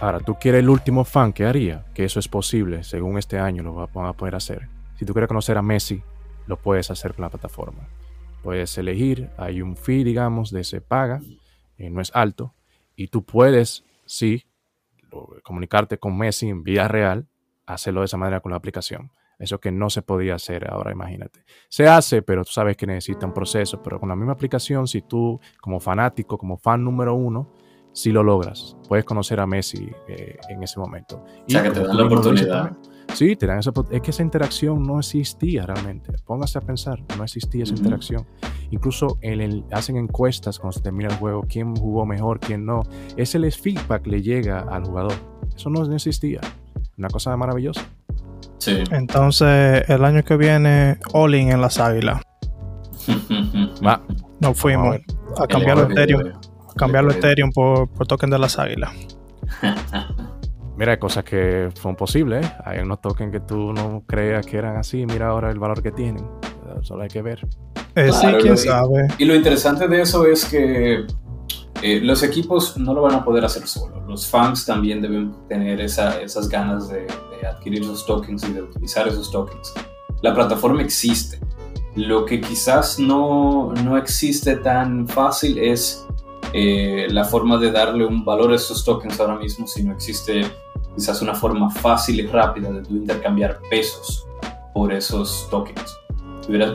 Ahora, 0.00 0.18
tú 0.18 0.34
quieres 0.34 0.58
el 0.58 0.68
último 0.68 1.04
fan 1.04 1.32
que 1.32 1.46
haría, 1.46 1.84
que 1.94 2.04
eso 2.04 2.18
es 2.18 2.26
posible, 2.26 2.82
según 2.82 3.18
este 3.18 3.38
año 3.38 3.62
lo 3.62 3.88
van 3.94 4.06
a 4.06 4.12
poder 4.14 4.34
hacer. 4.34 4.68
Si 4.98 5.04
tú 5.04 5.12
quieres 5.12 5.28
conocer 5.28 5.58
a 5.58 5.62
Messi, 5.62 6.02
lo 6.48 6.56
puedes 6.56 6.90
hacer 6.90 7.14
con 7.14 7.22
la 7.22 7.30
plataforma. 7.30 7.86
Puedes 8.42 8.76
elegir, 8.78 9.30
hay 9.36 9.62
un 9.62 9.76
fee, 9.76 10.02
digamos, 10.02 10.50
de 10.50 10.62
ese 10.62 10.80
paga, 10.80 11.20
eh, 11.78 11.88
no 11.88 12.00
es 12.00 12.10
alto, 12.16 12.52
y 12.96 13.06
tú 13.06 13.22
puedes, 13.22 13.84
sí, 14.06 14.44
comunicarte 15.42 15.98
con 15.98 16.16
Messi 16.16 16.48
en 16.48 16.62
vía 16.62 16.88
real, 16.88 17.26
hacerlo 17.66 18.00
de 18.00 18.06
esa 18.06 18.16
manera 18.16 18.40
con 18.40 18.50
la 18.50 18.56
aplicación. 18.56 19.10
Eso 19.38 19.58
que 19.58 19.72
no 19.72 19.90
se 19.90 20.02
podía 20.02 20.36
hacer 20.36 20.70
ahora, 20.70 20.92
imagínate. 20.92 21.44
Se 21.68 21.88
hace, 21.88 22.22
pero 22.22 22.44
tú 22.44 22.52
sabes 22.52 22.76
que 22.76 22.86
necesita 22.86 23.26
un 23.26 23.34
proceso. 23.34 23.82
Pero 23.82 23.98
con 23.98 24.08
la 24.08 24.14
misma 24.14 24.34
aplicación, 24.34 24.86
si 24.86 25.02
tú 25.02 25.40
como 25.60 25.80
fanático, 25.80 26.38
como 26.38 26.56
fan 26.56 26.84
número 26.84 27.14
uno, 27.14 27.52
si 27.92 28.12
lo 28.12 28.22
logras, 28.22 28.76
puedes 28.88 29.04
conocer 29.04 29.40
a 29.40 29.46
Messi 29.46 29.90
eh, 30.08 30.38
en 30.48 30.62
ese 30.62 30.78
momento. 30.78 31.24
O 31.46 31.50
sea, 31.50 31.62
que 31.62 31.70
te 31.70 31.80
dan 31.80 31.96
la 31.96 32.04
oportunidad. 32.04 32.76
Sí, 33.14 33.36
te 33.36 33.46
dan 33.46 33.58
esa 33.58 33.72
Es 33.90 34.00
que 34.00 34.10
esa 34.10 34.22
interacción 34.22 34.82
no 34.82 34.98
existía 34.98 35.66
realmente. 35.66 36.12
Póngase 36.24 36.58
a 36.58 36.60
pensar, 36.62 37.02
no 37.16 37.24
existía 37.24 37.64
esa 37.64 37.74
interacción. 37.74 38.26
Incluso 38.72 39.18
en 39.20 39.64
hacen 39.70 39.98
encuestas 39.98 40.58
cuando 40.58 40.72
se 40.72 40.80
termina 40.80 41.10
el 41.10 41.16
juego, 41.16 41.44
quién 41.46 41.76
jugó 41.76 42.06
mejor, 42.06 42.40
quién 42.40 42.64
no. 42.64 42.82
Ese 43.18 43.36
el 43.36 43.52
feedback 43.52 44.06
le 44.06 44.22
llega 44.22 44.60
al 44.60 44.84
jugador. 44.84 45.12
Eso 45.54 45.68
no 45.68 45.94
existía. 45.94 46.40
Una 46.96 47.08
cosa 47.08 47.36
maravillosa. 47.36 47.82
Sí. 48.56 48.82
Entonces, 48.90 49.84
el 49.88 50.02
año 50.06 50.22
que 50.24 50.38
viene, 50.38 50.98
all 51.12 51.34
in 51.34 51.50
en 51.50 51.60
las 51.60 51.78
águilas. 51.78 52.22
Va. 53.86 54.00
Nos 54.40 54.58
fuimos 54.58 54.96
a, 55.38 55.46
cambiarlo 55.46 55.90
Ethereum. 55.90 56.28
A 56.28 56.74
cambiarlo 56.74 57.12
Ethereum 57.12 57.52
por, 57.52 57.90
por 57.90 58.06
token 58.06 58.30
de 58.30 58.38
las 58.38 58.58
águilas. 58.58 58.90
Mira, 60.78 60.92
hay 60.92 60.98
cosas 60.98 61.24
que 61.24 61.68
son 61.74 61.94
posibles. 61.94 62.46
¿eh? 62.46 62.52
Hay 62.64 62.78
unos 62.78 63.02
tokens 63.02 63.32
que 63.32 63.40
tú 63.40 63.74
no 63.74 64.02
creas 64.06 64.46
que 64.46 64.56
eran 64.56 64.76
así. 64.76 65.04
Mira 65.04 65.28
ahora 65.28 65.50
el 65.50 65.58
valor 65.58 65.82
que 65.82 65.92
tienen. 65.92 66.26
Solo 66.80 67.02
hay 67.02 67.10
que 67.10 67.20
ver. 67.20 67.46
Eh, 67.94 68.10
sí, 68.12 68.26
quién 68.40 68.56
sabe. 68.56 69.08
Y 69.18 69.24
lo 69.24 69.34
interesante 69.34 69.86
de 69.86 70.00
eso 70.00 70.26
es 70.26 70.44
que 70.44 71.04
eh, 71.82 72.00
los 72.00 72.22
equipos 72.22 72.76
no 72.76 72.94
lo 72.94 73.02
van 73.02 73.14
a 73.14 73.24
poder 73.24 73.44
hacer 73.44 73.66
solo. 73.66 74.00
Los 74.06 74.26
fans 74.26 74.64
también 74.64 75.02
deben 75.02 75.34
tener 75.48 75.80
esas 75.80 76.48
ganas 76.48 76.88
de, 76.88 77.06
adquirir 77.46 77.82
esos 77.82 78.06
tokens 78.06 78.44
y 78.48 78.52
de 78.52 78.62
utilizar 78.62 79.08
esos 79.08 79.30
tokens. 79.30 79.74
La 80.22 80.32
plataforma 80.32 80.80
existe. 80.80 81.40
Lo 81.96 82.24
que 82.24 82.40
quizás 82.40 83.00
no, 83.00 83.72
no 83.84 83.98
existe 83.98 84.56
tan 84.56 85.08
fácil 85.08 85.58
es 85.58 86.06
eh, 86.52 87.08
la 87.10 87.24
forma 87.24 87.58
de 87.58 87.72
darle 87.72 88.06
un 88.06 88.24
valor 88.24 88.52
a 88.52 88.56
esos 88.56 88.84
tokens 88.84 89.18
ahora 89.18 89.36
mismo, 89.36 89.66
si 89.66 89.82
no 89.82 89.92
existe 89.92 90.42
quizás 90.94 91.20
una 91.20 91.34
forma 91.34 91.70
fácil 91.70 92.20
y 92.20 92.26
rápida 92.26 92.70
de 92.70 92.82
intercambiar 92.90 93.60
pesos 93.68 94.26
por 94.72 94.92
esos 94.92 95.48
tokens. 95.50 95.98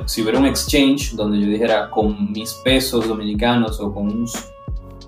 Si 0.06 0.22
hubiera, 0.22 0.40
un 0.40 0.46
exchange 0.46 1.14
donde 1.14 1.40
yo 1.40 1.48
dijera 1.48 1.90
con 1.90 2.32
mis 2.32 2.54
pesos 2.64 3.08
dominicanos 3.08 3.80
o 3.82 3.94
con 3.94 4.26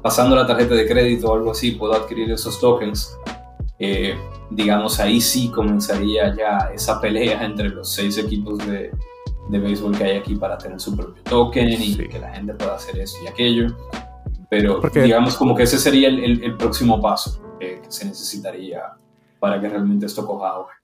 pasando 0.01 0.35
la 0.35 0.45
tarjeta 0.45 0.75
de 0.75 0.85
crédito 0.85 1.31
o 1.31 1.35
algo 1.35 1.51
así, 1.51 1.71
puedo 1.71 1.93
adquirir 1.93 2.29
esos 2.31 2.59
tokens, 2.59 3.17
eh, 3.79 4.17
digamos, 4.49 4.99
ahí 4.99 5.21
sí 5.21 5.49
comenzaría 5.49 6.35
ya 6.35 6.71
esa 6.73 6.99
pelea 6.99 7.43
entre 7.43 7.69
los 7.69 7.93
seis 7.93 8.17
equipos 8.17 8.57
de, 8.59 8.91
de 9.49 9.59
béisbol 9.59 9.97
que 9.97 10.03
hay 10.03 10.17
aquí 10.17 10.35
para 10.35 10.57
tener 10.57 10.79
su 10.79 10.95
propio 10.95 11.23
token 11.23 11.81
y 11.81 11.95
que 11.95 12.19
la 12.19 12.31
gente 12.33 12.53
pueda 12.53 12.75
hacer 12.75 12.99
eso 12.99 13.17
y 13.23 13.27
aquello. 13.27 13.75
Pero 14.49 14.81
digamos 14.93 15.35
como 15.35 15.55
que 15.55 15.63
ese 15.63 15.77
sería 15.77 16.09
el, 16.09 16.43
el, 16.43 16.57
próximo 16.57 16.99
paso 16.99 17.39
que 17.59 17.81
se 17.87 18.05
necesitaría 18.05 18.81
para 19.39 19.61
que 19.61 19.69
realmente 19.69 20.05
esto 20.05 20.25
coja 20.25 20.49
auge. 20.49 20.78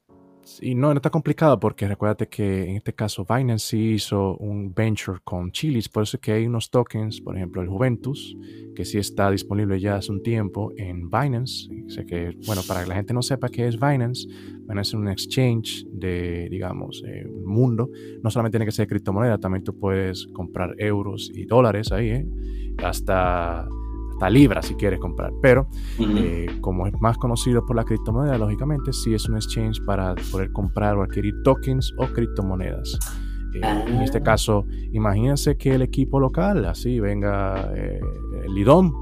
Sí, 0.46 0.76
no, 0.76 0.90
no 0.90 0.98
está 0.98 1.10
complicado 1.10 1.60
porque 1.60 1.88
recuérdate 1.88 2.28
que 2.28 2.70
en 2.70 2.76
este 2.76 2.94
caso 2.94 3.26
Binance 3.28 3.66
sí 3.66 3.94
hizo 3.94 4.38
un 4.38 4.72
venture 4.76 5.18
con 5.24 5.52
Chilis, 5.52 5.90
por 5.90 6.04
eso 6.04 6.18
es 6.18 6.22
que 6.22 6.34
hay 6.34 6.46
unos 6.46 6.70
tokens, 6.70 7.20
por 7.20 7.36
ejemplo 7.36 7.64
el 7.64 7.68
Juventus, 7.68 8.38
que 8.76 8.86
sí 8.86 9.00
está 9.00 9.32
disponible 9.32 9.80
ya 9.80 9.96
hace 9.96 10.12
un 10.12 10.22
tiempo 10.22 10.72
en 10.78 11.10
Binance. 11.10 11.68
Sé 11.88 12.06
que, 12.06 12.38
bueno, 12.46 12.62
para 12.68 12.84
que 12.84 12.90
la 12.90 12.96
gente 12.96 13.12
no 13.12 13.24
sepa 13.24 13.50
qué 13.50 13.68
es 13.68 13.80
Binance, 13.80 14.28
Binance 14.68 14.90
es 14.90 14.94
un 14.94 15.08
exchange 15.08 15.84
de, 15.92 16.48
digamos, 16.52 17.04
eh, 17.08 17.26
mundo. 17.44 17.90
No 18.22 18.30
solamente 18.30 18.58
tiene 18.58 18.66
que 18.68 18.72
ser 18.72 18.88
criptomoneda, 18.88 19.40
también 19.40 19.64
tú 19.64 19.76
puedes 19.76 20.28
comprar 20.28 20.76
euros 20.78 21.32
y 21.34 21.46
dólares 21.46 21.92
ahí, 21.92 22.10
¿eh? 22.10 22.28
hasta 22.84 23.68
hasta 24.16 24.30
Libra 24.30 24.62
si 24.62 24.76
quieres 24.76 25.00
comprar. 25.00 25.34
Pero 25.42 25.68
eh, 26.00 26.48
como 26.62 26.88
es 26.88 26.94
más 27.02 27.18
conocido 27.18 27.66
por 27.66 27.76
la 27.76 27.84
criptomoneda, 27.84 28.38
lógicamente 28.38 28.94
sí 28.94 29.14
es 29.14 29.28
un 29.28 29.36
exchange 29.36 29.84
para 29.86 30.16
poder 30.32 30.52
comprar 30.52 30.96
o 30.98 31.04
adquirir 31.04 31.34
tokens 31.44 31.94
o 31.98 32.08
criptomonedas. 32.08 32.98
Eh, 33.54 33.62
en 33.88 34.02
este 34.02 34.20
ah. 34.20 34.24
caso, 34.24 34.66
imagínense 34.92 35.58
que 35.58 35.76
el 35.76 35.82
equipo 35.82 36.20
local, 36.20 36.66
así 36.66 37.00
venga 37.00 37.72
eh, 37.76 38.00
el 38.46 38.54
Lidom 38.54 38.94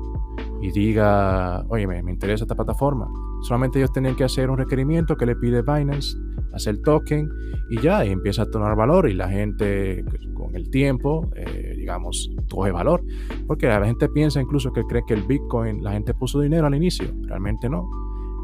y 0.61 0.71
diga, 0.71 1.63
oye, 1.69 1.87
me, 1.87 2.01
me, 2.01 2.11
interesa 2.11 2.43
esta 2.45 2.55
plataforma. 2.55 3.07
Solamente 3.43 3.79
ellos 3.79 3.91
tienen 3.91 4.15
que 4.15 4.23
hacer 4.23 4.49
un 4.49 4.57
requerimiento 4.57 5.17
que 5.17 5.25
le 5.25 5.35
pide 5.35 5.61
Binance, 5.61 6.17
hacer 6.53 6.81
token 6.81 7.29
y 7.69 7.81
ya, 7.81 8.05
y 8.05 8.09
empieza 8.11 8.43
a 8.43 8.45
tomar 8.49 8.75
valor 8.75 9.09
y 9.09 9.13
la 9.13 9.29
gente 9.29 10.03
pues, 10.09 10.21
con 10.33 10.55
el 10.55 10.69
tiempo, 10.69 11.29
eh, 11.35 11.75
digamos, 11.77 12.31
coge 12.49 12.71
valor. 12.71 13.03
Porque 13.45 13.67
la 13.67 13.85
gente 13.85 14.07
piensa 14.09 14.41
incluso 14.41 14.71
que 14.71 14.83
cree 14.83 15.03
que 15.07 15.13
el 15.13 15.23
Bitcoin, 15.23 15.83
la 15.83 15.91
gente 15.91 16.13
puso 16.13 16.39
dinero 16.39 16.67
al 16.67 16.75
inicio, 16.75 17.07
realmente 17.27 17.69
no. 17.69 17.85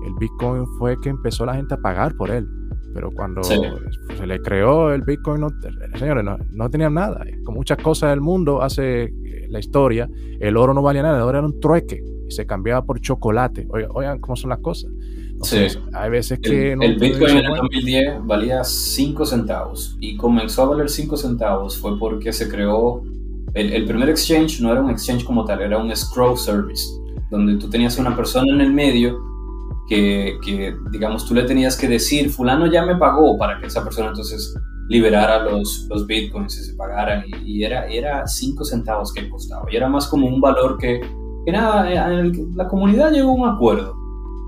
El 0.05 0.13
Bitcoin 0.15 0.65
fue 0.77 0.99
que 1.01 1.09
empezó 1.09 1.45
la 1.45 1.55
gente 1.55 1.75
a 1.75 1.77
pagar 1.77 2.15
por 2.15 2.29
él. 2.29 2.47
Pero 2.93 3.11
cuando 3.11 3.43
se 3.43 4.27
le 4.27 4.41
creó 4.41 4.91
el 4.91 5.03
Bitcoin, 5.03 5.41
no, 5.41 5.49
señores, 5.97 6.23
no, 6.23 6.37
no 6.51 6.69
tenían 6.69 6.95
nada. 6.95 7.23
Con 7.45 7.55
muchas 7.55 7.77
cosas 7.77 8.09
del 8.09 8.21
mundo 8.21 8.61
hace 8.61 9.13
la 9.49 9.59
historia, 9.59 10.09
el 10.39 10.57
oro 10.57 10.73
no 10.73 10.81
valía 10.81 11.03
nada, 11.03 11.17
el 11.17 11.23
oro 11.23 11.37
era 11.37 11.47
un 11.47 11.59
trueque 11.59 12.03
y 12.27 12.31
se 12.31 12.45
cambiaba 12.45 12.85
por 12.85 12.99
chocolate. 12.99 13.67
Oigan, 13.69 14.19
cómo 14.19 14.35
son 14.35 14.51
las 14.51 14.59
cosas. 14.59 14.91
sí. 15.43 15.67
Hay 15.93 16.09
veces 16.09 16.39
que... 16.39 16.73
El, 16.73 16.99
Bitcoin 16.99 17.37
en 17.37 17.45
el 17.45 17.55
2010 17.55 18.25
valía 18.25 18.63
5 18.63 19.25
centavos 19.25 19.97
y 19.99 20.15
comenzó 20.15 20.63
a 20.63 20.65
valer 20.67 20.89
5 20.89 21.17
centavos 21.17 21.77
fue 21.77 21.97
porque 21.97 22.31
se 22.31 22.49
creó... 22.49 23.03
El, 23.55 23.73
el, 23.73 23.85
primer 23.85 24.09
exchange 24.09 24.61
no 24.61 24.71
era 24.71 24.79
un 24.79 24.91
exchange 24.91 25.23
como 25.23 25.43
tal, 25.43 25.61
era 25.61 25.79
un 25.79 25.89
escrow 25.89 26.37
service, 26.37 26.87
donde 27.31 27.55
tú 27.55 27.67
tenías 27.67 27.97
una 27.97 28.15
persona 28.15 28.53
en 28.53 28.61
el 28.61 28.71
medio 28.71 29.17
que, 29.87 30.37
que, 30.45 30.75
digamos, 30.91 31.25
tú 31.25 31.33
le 31.33 31.43
tenías 31.43 31.75
que 31.75 31.87
decir, 31.87 32.29
fulano 32.29 32.71
ya 32.71 32.85
me 32.85 32.95
pagó 32.95 33.39
para 33.39 33.59
que 33.59 33.65
esa 33.65 33.83
persona 33.83 34.09
entonces 34.09 34.53
liberara 34.89 35.43
los, 35.43 35.87
los 35.89 36.05
bitcoins 36.05 36.57
y 36.57 36.63
se 36.63 36.73
pagaran. 36.75 37.23
Y, 37.45 37.63
era, 37.63 37.87
era 37.87 38.27
cinco 38.27 38.65
centavos 38.65 39.13
que 39.13 39.29
costaba. 39.29 39.65
Y 39.71 39.75
era 39.75 39.87
más 39.87 40.07
como 40.07 40.27
un 40.27 40.41
valor 40.41 40.77
que, 40.77 41.01
que 41.45 41.51
nada, 41.51 42.11
eh, 42.11 42.31
la 42.55 42.67
comunidad 42.67 43.11
llegó 43.11 43.29
a 43.29 43.33
un 43.33 43.55
acuerdo. 43.55 43.95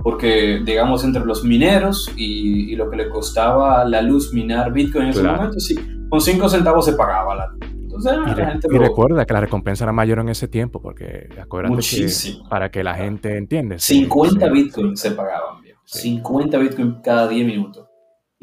Porque, 0.04 0.62
digamos, 0.66 1.04
entre 1.04 1.24
los 1.24 1.44
mineros 1.44 2.12
y, 2.18 2.72
y, 2.72 2.76
lo 2.76 2.90
que 2.90 2.98
le 2.98 3.10
costaba 3.10 3.86
la 3.86 4.02
luz 4.02 4.34
minar 4.34 4.74
bitcoin 4.74 5.06
en 5.06 5.10
ese 5.12 5.24
momento, 5.24 5.60
sí, 5.60 5.76
con 6.10 6.20
cinco 6.20 6.50
centavos 6.50 6.86
se 6.86 6.94
pagaba 6.94 7.36
la 7.36 7.52
y, 8.70 8.78
recuerda 8.78 9.26
que 9.26 9.34
la 9.34 9.42
recompensa 9.42 9.86
era 9.86 9.92
mayor 9.92 10.20
en 10.20 10.30
ese 10.30 10.48
tiempo, 10.48 10.82
porque 10.82 11.30
acuérdate 11.40 11.82
que 11.82 12.08
para 12.50 12.72
que 12.72 12.84
la 12.84 12.96
gente 12.96 13.38
entienda. 13.38 13.78
50 13.78 14.50
bitcoins 14.50 15.00
se 15.00 15.12
pagaban, 15.12 15.62
50 15.86 16.58
bitcoins 16.58 16.96
cada 17.04 17.28
10 17.28 17.46
minutos. 17.46 17.88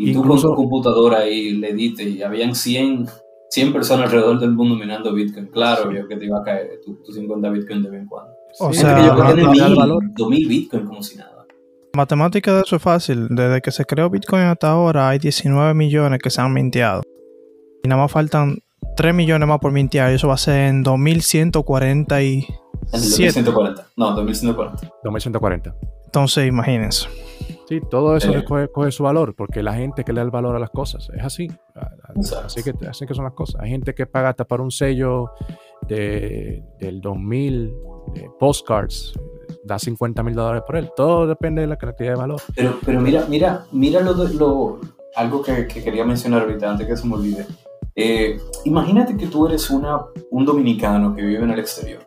Y 0.01 0.13
tú 0.13 0.23
con 0.23 0.41
tu 0.41 0.55
computadora 0.55 1.19
ahí 1.19 1.51
le 1.55 1.75
diste 1.75 2.05
y 2.09 2.23
habían 2.23 2.55
100, 2.55 3.07
100 3.51 3.73
personas 3.73 4.07
alrededor 4.07 4.39
del 4.39 4.53
mundo 4.53 4.77
minando 4.77 5.13
bitcoin. 5.13 5.49
Claro, 5.49 5.93
yo 5.93 6.07
que 6.07 6.17
te 6.17 6.27
iba 6.27 6.39
a 6.39 6.45
caer 6.45 6.81
tu, 6.85 7.13
50 7.13 7.51
bitcoins 7.51 7.83
de 7.83 7.91
vez 7.91 8.03
en 8.03 8.07
cuando. 8.07 8.33
O 8.61 8.73
sea, 8.73 9.05
yo 9.05 9.77
valor. 9.77 10.05
2000 10.17 10.49
bitcoin 10.49 10.87
como 10.87 11.03
si 11.03 11.17
nada. 11.17 11.39
Matemática 11.95 12.55
de 12.55 12.61
eso 12.61 12.77
es 12.77 12.83
fácil. 12.83 13.27
Desde 13.29 13.61
que 13.61 13.73
se 13.73 13.85
creó 13.85 14.09
Bitcoin 14.09 14.43
hasta 14.43 14.71
ahora 14.71 15.09
hay 15.09 15.19
19 15.19 15.75
millones 15.75 16.21
que 16.23 16.31
se 16.31 16.41
han 16.41 16.53
minteado. 16.53 17.03
Y 17.83 17.89
nada 17.89 18.03
más 18.03 18.13
faltan 18.13 18.59
3 18.97 19.15
millones 19.15 19.49
más 19.49 19.59
por 19.59 19.73
mintear 19.73 20.13
y 20.13 20.15
eso 20.15 20.29
va 20.29 20.35
a 20.35 20.39
ser 20.39 20.69
en 20.69 20.85
2140 20.85 22.23
y... 22.23 22.47
En 22.93 23.01
2140. 23.01 23.87
No, 23.97 24.13
2140. 24.15 24.95
2140. 25.03 25.75
Entonces, 26.05 26.47
imagínense. 26.47 27.09
Sí, 27.69 27.81
todo 27.91 28.17
eso 28.17 28.33
eh. 28.33 28.45
coge, 28.73 28.91
su 28.91 29.03
valor, 29.03 29.35
porque 29.35 29.63
la 29.63 29.75
gente 29.75 30.03
que 30.03 30.13
le 30.13 30.21
da 30.21 30.25
el 30.25 30.31
valor 30.31 30.57
a 30.57 30.59
las 30.59 30.71
cosas 30.71 31.11
es 31.15 31.23
así. 31.23 31.51
Así 32.43 32.63
que, 32.63 32.73
así 32.89 33.07
que 33.07 33.13
son 33.13 33.25
las 33.25 33.35
cosas. 33.35 33.61
Hay 33.61 33.69
gente 33.69 33.95
que 33.95 34.07
paga 34.07 34.31
hasta 34.31 34.47
para 34.47 34.63
un 34.63 34.71
sello 34.71 35.27
de, 35.87 36.65
del 36.81 37.03
2000 37.03 37.75
de 38.15 38.31
postcards, 38.39 39.13
da 39.65 39.79
50 39.79 40.23
mil 40.23 40.35
dólares 40.35 40.63
por 40.67 40.77
él. 40.77 40.91
Todo 40.97 41.27
depende 41.27 41.61
de 41.61 41.67
la 41.67 41.77
cantidad 41.77 42.13
de 42.13 42.17
valor. 42.17 42.41
Pero, 42.55 42.79
pero 42.85 43.03
mira, 43.03 43.27
mira, 43.29 43.67
mira 43.71 44.01
lo, 44.01 44.15
lo 44.15 44.81
algo 45.15 45.43
que, 45.43 45.67
que, 45.67 45.85
quería 45.85 46.07
mencionar 46.07 46.43
ahorita, 46.43 46.71
antes 46.71 46.87
que 46.87 46.97
se 46.97 47.07
me 47.07 47.17
olvide. 47.17 47.47
Eh, 47.95 48.41
imagínate 48.65 49.15
que 49.17 49.27
tú 49.27 49.47
eres 49.47 49.69
una, 49.69 49.99
un 50.31 50.47
dominicano 50.47 51.15
que 51.15 51.21
vive 51.23 51.45
en 51.45 51.51
el 51.51 51.59
exterior 51.59 52.01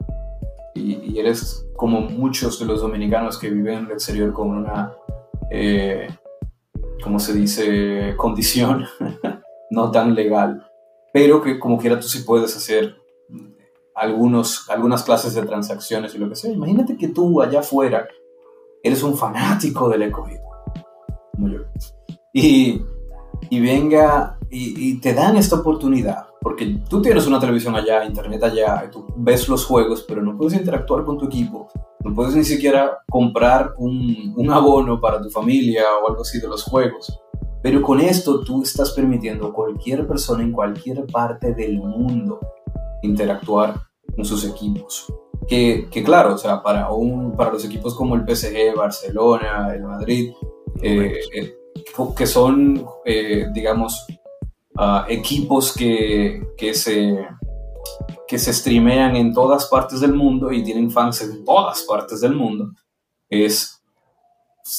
y, 0.74 1.20
eres 1.20 1.68
como 1.76 2.02
muchos 2.02 2.60
de 2.60 2.66
los 2.66 2.82
dominicanos 2.82 3.38
que 3.38 3.50
viven 3.50 3.80
en 3.80 3.86
el 3.86 3.92
exterior 3.92 4.34
con 4.34 4.50
una, 4.50 4.94
eh, 5.52 6.08
¿cómo 7.04 7.20
se 7.20 7.34
dice?, 7.34 8.16
condición 8.18 8.86
no 9.72 9.92
tan 9.92 10.16
legal, 10.16 10.66
pero 11.14 11.42
que 11.42 11.60
como 11.60 11.78
quiera 11.78 12.00
tú 12.00 12.08
sí 12.08 12.24
puedes 12.24 12.56
hacer 12.56 12.96
algunos, 13.94 14.70
algunas 14.70 15.04
clases 15.04 15.36
de 15.36 15.44
transacciones 15.44 16.16
y 16.16 16.18
lo 16.18 16.30
que 16.30 16.36
sea. 16.36 16.52
Imagínate 16.52 16.98
que 16.98 17.10
tú 17.10 17.42
allá 17.42 17.60
afuera 17.60 18.08
eres 18.82 19.04
un 19.04 19.18
fanático 19.18 19.90
del 19.90 20.04
escogido, 20.04 20.42
como 21.34 21.50
yo. 21.50 21.60
Y 22.34 22.82
y 23.50 23.60
venga 23.60 24.38
y, 24.50 25.00
te 25.00 25.14
dan 25.14 25.36
esta 25.38 25.58
oportunidad, 25.58 26.28
porque 26.42 26.80
tú 26.90 27.02
tienes 27.02 27.28
una 27.28 27.40
televisión 27.40 27.76
allá, 27.76 28.06
internet 28.06 28.44
allá, 28.44 28.84
y 28.86 28.92
tú 28.92 29.06
ves 29.18 29.48
los 29.48 29.66
juegos, 29.66 30.06
pero 30.08 30.22
no 30.22 30.38
puedes 30.38 30.54
interactuar 30.54 31.04
con 31.04 31.18
tu 31.18 31.26
equipo, 31.26 31.68
no 32.04 32.16
puedes 32.16 32.36
ni 32.36 32.44
siquiera 32.44 33.00
comprar 33.10 33.74
un, 33.78 34.34
un 34.36 34.52
abono 34.52 35.00
para 35.00 35.22
tu 35.22 35.30
familia 35.30 35.84
o 36.04 36.10
algo 36.10 36.22
así 36.22 36.40
de 36.40 36.48
los 36.48 36.64
juegos. 36.64 37.20
Pero 37.62 37.82
con 37.82 38.00
esto 38.00 38.42
tú 38.42 38.64
estás 38.64 38.92
permitiendo 38.92 39.48
a 39.48 39.54
cualquier 39.54 40.08
persona 40.08 40.44
en 40.44 40.52
cualquier 40.52 41.06
parte 41.06 41.54
del 41.54 41.78
mundo 41.78 42.40
interactuar 43.04 43.76
con 44.16 44.26
sus 44.26 44.46
equipos. 44.46 45.06
Que, 45.48 45.88
que 45.90 46.04
claro, 46.04 46.36
o 46.36 46.38
sea, 46.38 46.62
para, 46.62 46.92
un, 46.92 47.36
para 47.36 47.52
los 47.52 47.66
equipos 47.66 47.96
como 47.96 48.16
el 48.16 48.24
PSG, 48.24 48.76
Barcelona, 48.76 49.74
el 49.74 49.84
Madrid, 49.84 50.32
eh, 50.82 51.20
eh, 51.34 51.56
que 52.16 52.28
son, 52.28 52.86
eh, 53.06 53.48
digamos, 53.54 54.06
uh, 54.78 55.10
equipos 55.10 55.74
que, 55.74 56.42
que, 56.58 56.74
se, 56.74 57.28
que 58.32 58.40
se 58.40 58.54
streamean 58.54 59.18
en 59.18 59.34
todas 59.34 59.66
partes 59.66 60.00
del 60.00 60.14
mundo 60.14 60.54
y 60.54 60.64
tienen 60.64 60.90
fans 60.90 61.22
en 61.22 61.44
todas 61.44 61.84
partes 61.84 62.22
del 62.22 62.34
mundo, 62.34 62.72
es 63.30 63.84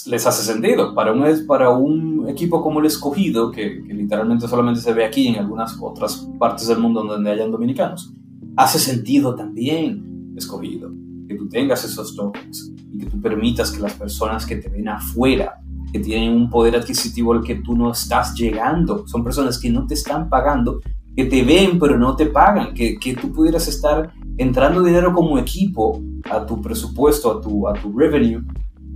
les 0.07 0.27
hace 0.27 0.43
sentido. 0.43 0.95
Para 0.95 1.13
un, 1.13 1.47
para 1.47 1.69
un 1.69 2.31
equipo 2.31 2.63
como 2.63 2.81
el 2.81 2.87
escogido, 2.87 3.51
que, 3.51 3.83
literalmente 3.89 4.49
solamente 4.49 4.81
se 4.81 4.95
ve 4.95 5.05
aquí 5.05 5.29
en 5.29 5.37
algunas 5.37 5.77
otras 5.79 6.27
partes 6.39 6.67
del 6.67 6.79
mundo 6.79 7.05
donde 7.05 7.31
hayan 7.31 7.51
dominicanos, 7.51 8.15
hace 8.57 8.79
sentido 8.79 9.35
también 9.35 10.33
escogido 10.35 10.91
que 11.29 11.35
tú 11.35 11.47
tengas 11.47 11.85
esos 11.85 12.17
tokens 12.17 12.73
y 12.91 13.01
que 13.01 13.05
tú 13.05 13.21
permitas 13.21 13.71
que 13.71 13.83
las 13.83 13.93
personas 13.93 14.47
que 14.47 14.57
te 14.57 14.71
ven 14.71 14.89
afuera, 14.89 15.61
que 15.93 15.99
tienen 15.99 16.33
un 16.33 16.49
poder 16.49 16.75
adquisitivo 16.75 17.35
al 17.35 17.43
que 17.43 17.57
tú 17.57 17.77
no 17.77 17.93
estás 17.93 18.35
llegando, 18.35 19.07
son 19.07 19.23
personas 19.23 19.59
que 19.59 19.69
no 19.69 19.87
te 19.87 19.93
están 19.93 20.31
pagando, 20.31 20.81
que 21.17 21.25
te 21.25 21.43
ven 21.43 21.79
pero 21.79 21.99
no 21.99 22.17
te 22.17 22.27
pagan, 22.27 22.75
que, 22.75 22.99
que 22.99 23.15
tú 23.15 23.33
pudieras 23.33 23.69
estar 23.69 24.13
entrando 24.39 24.83
dinero 24.83 25.13
como 25.13 25.39
equipo 25.39 26.01
a 26.31 26.45
tu 26.47 26.61
presupuesto, 26.61 27.31
a 27.31 27.41
tu, 27.41 27.69
a 27.69 27.75
tu 27.75 27.97
revenue, 27.97 28.43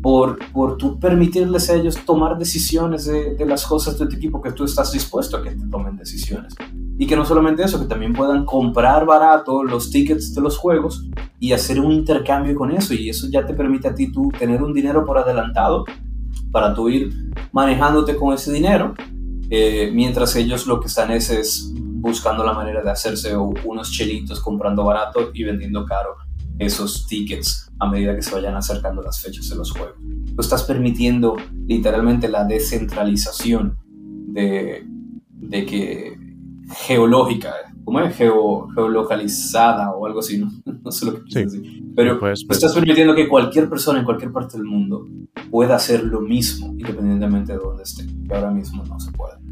por, 0.02 0.38
por 0.52 0.76
tú 0.76 0.98
permitirles 0.98 1.68
a 1.68 1.74
ellos 1.74 1.98
tomar 2.04 2.38
decisiones 2.38 3.06
de, 3.06 3.34
de, 3.34 3.46
las 3.46 3.66
cosas 3.66 3.98
de 3.98 4.06
tu 4.06 4.16
equipo 4.16 4.40
que 4.40 4.52
tú 4.52 4.64
estás 4.64 4.92
dispuesto 4.92 5.36
a 5.36 5.42
que 5.42 5.50
te 5.50 5.66
tomen 5.66 5.96
decisiones. 5.96 6.54
Y 6.98 7.06
que 7.06 7.16
no 7.16 7.24
solamente 7.24 7.62
eso, 7.64 7.80
que 7.80 7.86
también 7.86 8.12
puedan 8.12 8.44
comprar 8.44 9.04
barato 9.04 9.64
los 9.64 9.90
tickets 9.90 10.34
de 10.34 10.40
los 10.40 10.56
juegos 10.56 11.08
y 11.40 11.52
hacer 11.52 11.80
un 11.80 11.92
intercambio 11.92 12.54
con 12.54 12.70
eso. 12.70 12.94
Y 12.94 13.10
eso 13.10 13.26
ya 13.28 13.44
te 13.44 13.52
permite 13.52 13.88
a 13.88 13.94
ti 13.94 14.12
tú 14.12 14.30
tener 14.38 14.62
un 14.62 14.72
dinero 14.72 15.04
por 15.04 15.18
adelantado 15.18 15.84
para 16.52 16.72
tú 16.72 16.88
ir 16.88 17.32
manejándote 17.52 18.16
con 18.16 18.32
ese 18.32 18.52
dinero, 18.52 18.94
eh, 19.50 19.90
mientras 19.92 20.34
ellos 20.36 20.66
lo 20.66 20.80
que 20.80 20.86
están 20.86 21.10
es, 21.10 21.30
es 21.30 21.72
buscando 22.06 22.44
la 22.44 22.52
manera 22.52 22.82
de 22.82 22.90
hacerse 22.90 23.36
unos 23.36 23.90
chelitos 23.90 24.40
comprando 24.40 24.84
barato 24.84 25.30
y 25.34 25.44
vendiendo 25.44 25.84
caro 25.84 26.16
esos 26.58 27.06
tickets 27.06 27.70
a 27.78 27.88
medida 27.88 28.14
que 28.14 28.22
se 28.22 28.34
vayan 28.34 28.54
acercando 28.54 29.02
las 29.02 29.20
fechas 29.20 29.48
de 29.48 29.56
los 29.56 29.72
juegos. 29.72 29.96
Tú 30.34 30.40
estás 30.40 30.62
permitiendo 30.62 31.36
literalmente 31.66 32.28
la 32.28 32.44
descentralización 32.44 33.76
de, 34.28 34.86
de 35.30 35.66
que 35.66 36.18
geológica, 36.86 37.52
¿cómo 37.84 38.00
es? 38.00 38.16
Geo, 38.16 38.68
geolocalizada 38.74 39.92
o 39.92 40.06
algo 40.06 40.20
así, 40.20 40.38
no, 40.38 40.90
sé 40.90 41.06
lo 41.06 41.14
que 41.14 41.22
quieres 41.24 41.52
decir. 41.52 41.84
Pero 41.94 42.18
pues, 42.18 42.44
estás 42.48 42.74
permitiendo 42.74 43.14
que 43.14 43.28
cualquier 43.28 43.68
persona 43.68 43.98
en 43.98 44.04
cualquier 44.04 44.32
parte 44.32 44.56
del 44.56 44.66
mundo 44.66 45.06
pueda 45.50 45.76
hacer 45.76 46.04
lo 46.04 46.20
mismo 46.20 46.68
independientemente 46.68 47.52
de 47.52 47.58
donde 47.58 47.82
esté, 47.82 48.04
que 48.26 48.34
ahora 48.34 48.50
mismo 48.50 48.84
no 48.84 48.98
se 48.98 49.12
puede. 49.12 49.45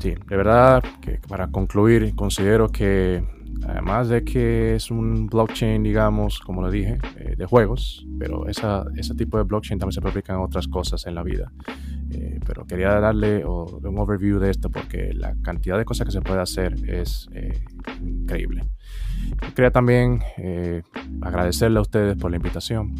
Sí, 0.00 0.14
de 0.14 0.36
verdad 0.36 0.82
que 1.00 1.20
para 1.28 1.48
concluir, 1.48 2.14
considero 2.14 2.68
que 2.68 3.22
Además 3.66 4.08
de 4.08 4.24
que 4.24 4.74
es 4.74 4.90
un 4.90 5.26
blockchain, 5.26 5.82
digamos, 5.82 6.40
como 6.40 6.62
lo 6.62 6.70
dije, 6.70 6.98
eh, 7.18 7.34
de 7.36 7.46
juegos, 7.46 8.06
pero 8.18 8.46
ese 8.46 9.14
tipo 9.16 9.36
de 9.36 9.44
blockchain 9.44 9.78
también 9.78 9.92
se 9.92 10.00
aplica 10.00 10.32
en 10.32 10.40
otras 10.40 10.66
cosas 10.66 11.06
en 11.06 11.14
la 11.14 11.22
vida. 11.22 11.52
Eh, 12.10 12.40
pero 12.46 12.64
quería 12.64 12.98
darle 13.00 13.44
un 13.44 13.98
overview 13.98 14.38
de 14.38 14.50
esto 14.50 14.70
porque 14.70 15.12
la 15.12 15.36
cantidad 15.42 15.76
de 15.78 15.84
cosas 15.84 16.06
que 16.06 16.12
se 16.12 16.22
puede 16.22 16.40
hacer 16.40 16.74
es 16.88 17.28
eh, 17.32 17.62
increíble. 18.02 18.64
Quería 19.54 19.70
también 19.70 20.20
agradecerle 21.20 21.78
a 21.78 21.82
ustedes 21.82 22.16
por 22.16 22.30
la 22.30 22.38
invitación. 22.38 22.94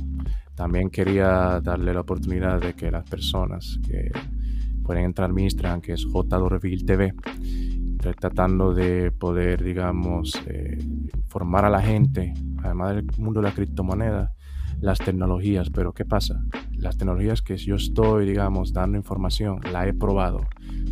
También 0.54 0.90
quería 0.90 1.60
darle 1.62 1.94
la 1.94 2.00
oportunidad 2.00 2.60
de 2.60 2.74
que 2.74 2.90
las 2.90 3.08
personas 3.08 3.80
que 3.88 4.10
pueden 4.84 5.04
entrar 5.04 5.32
mi 5.32 5.44
Instagram, 5.44 5.80
que 5.80 5.92
es 5.92 6.02
JWTV, 6.02 7.14
tratando 8.18 8.74
de 8.74 9.10
poder, 9.12 9.62
digamos, 9.62 10.40
eh, 10.46 10.78
formar 11.28 11.64
a 11.64 11.70
la 11.70 11.82
gente, 11.82 12.34
además 12.62 12.96
del 12.96 13.06
mundo 13.18 13.40
de 13.40 13.48
la 13.48 13.54
criptomoneda, 13.54 14.32
las 14.80 14.98
tecnologías. 14.98 15.70
Pero 15.70 15.92
¿qué 15.92 16.04
pasa? 16.04 16.42
Las 16.72 16.96
tecnologías 16.96 17.42
que 17.42 17.56
yo 17.56 17.76
estoy, 17.76 18.26
digamos, 18.26 18.72
dando 18.72 18.96
información, 18.96 19.60
la 19.70 19.86
he 19.86 19.92
probado. 19.92 20.40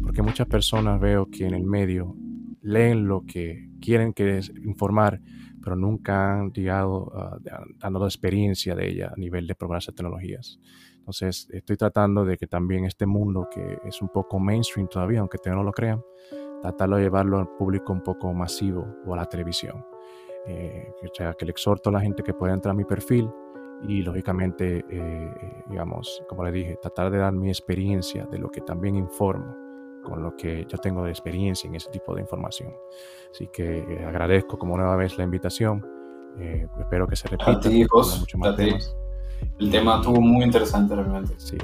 Porque 0.02 0.22
muchas 0.22 0.46
personas 0.46 1.00
veo 1.00 1.30
que 1.30 1.46
en 1.46 1.54
el 1.54 1.64
medio 1.64 2.14
leen 2.62 3.08
lo 3.08 3.24
que 3.24 3.70
quieren 3.80 4.12
que 4.12 4.38
es 4.38 4.52
informar, 4.64 5.20
pero 5.62 5.76
nunca 5.76 6.38
han 6.38 6.52
llegado 6.52 7.06
uh, 7.06 7.38
dando 7.78 7.98
la 7.98 8.06
experiencia 8.06 8.74
de 8.74 8.88
ella 8.88 9.12
a 9.14 9.18
nivel 9.18 9.46
de 9.46 9.54
probar 9.54 9.78
esas 9.78 9.94
tecnologías. 9.94 10.58
Entonces, 10.98 11.48
estoy 11.50 11.76
tratando 11.76 12.24
de 12.24 12.36
que 12.36 12.46
también 12.46 12.84
este 12.84 13.06
mundo, 13.06 13.48
que 13.50 13.78
es 13.84 14.02
un 14.02 14.08
poco 14.08 14.38
mainstream 14.38 14.88
todavía, 14.88 15.20
aunque 15.20 15.38
ustedes 15.38 15.56
no 15.56 15.62
lo 15.62 15.72
crean, 15.72 16.02
tratarlo 16.60 16.96
de 16.96 17.04
llevarlo 17.04 17.38
al 17.38 17.48
público 17.48 17.92
un 17.92 18.02
poco 18.02 18.32
masivo 18.34 18.86
o 19.06 19.14
a 19.14 19.16
la 19.16 19.26
televisión. 19.26 19.84
Eh, 20.46 20.92
o 21.02 21.14
sea, 21.14 21.34
que 21.34 21.44
le 21.44 21.52
exhorto 21.52 21.90
a 21.90 21.92
la 21.92 22.00
gente 22.00 22.22
que 22.22 22.34
pueda 22.34 22.54
entrar 22.54 22.72
a 22.72 22.76
mi 22.76 22.84
perfil 22.84 23.30
y 23.82 24.02
lógicamente, 24.02 24.84
eh, 24.88 25.30
digamos, 25.68 26.22
como 26.28 26.44
le 26.44 26.52
dije, 26.52 26.76
tratar 26.80 27.10
de 27.10 27.18
dar 27.18 27.32
mi 27.32 27.48
experiencia 27.48 28.26
de 28.26 28.38
lo 28.38 28.50
que 28.50 28.60
también 28.60 28.96
informo, 28.96 29.54
con 30.08 30.22
lo 30.22 30.36
que 30.36 30.66
yo 30.68 30.78
tengo 30.78 31.04
de 31.04 31.10
experiencia 31.10 31.68
en 31.68 31.74
ese 31.74 31.90
tipo 31.90 32.14
de 32.14 32.22
información. 32.22 32.74
Así 33.30 33.48
que 33.52 33.78
eh, 33.78 34.04
agradezco 34.06 34.58
como 34.58 34.76
nueva 34.76 34.96
vez 34.96 35.16
la 35.18 35.24
invitación. 35.24 35.84
espero 36.80 37.06
que 37.06 37.16
se 37.16 37.28
repita. 37.28 37.60
mucho 37.60 38.38
más 38.38 38.56
temas. 38.56 38.96
El 39.58 39.70
tema 39.72 39.96
estuvo 39.96 40.20
muy 40.20 40.44
interesante 40.44 40.94
realmente. 40.94 41.34
Sí, 41.38 41.56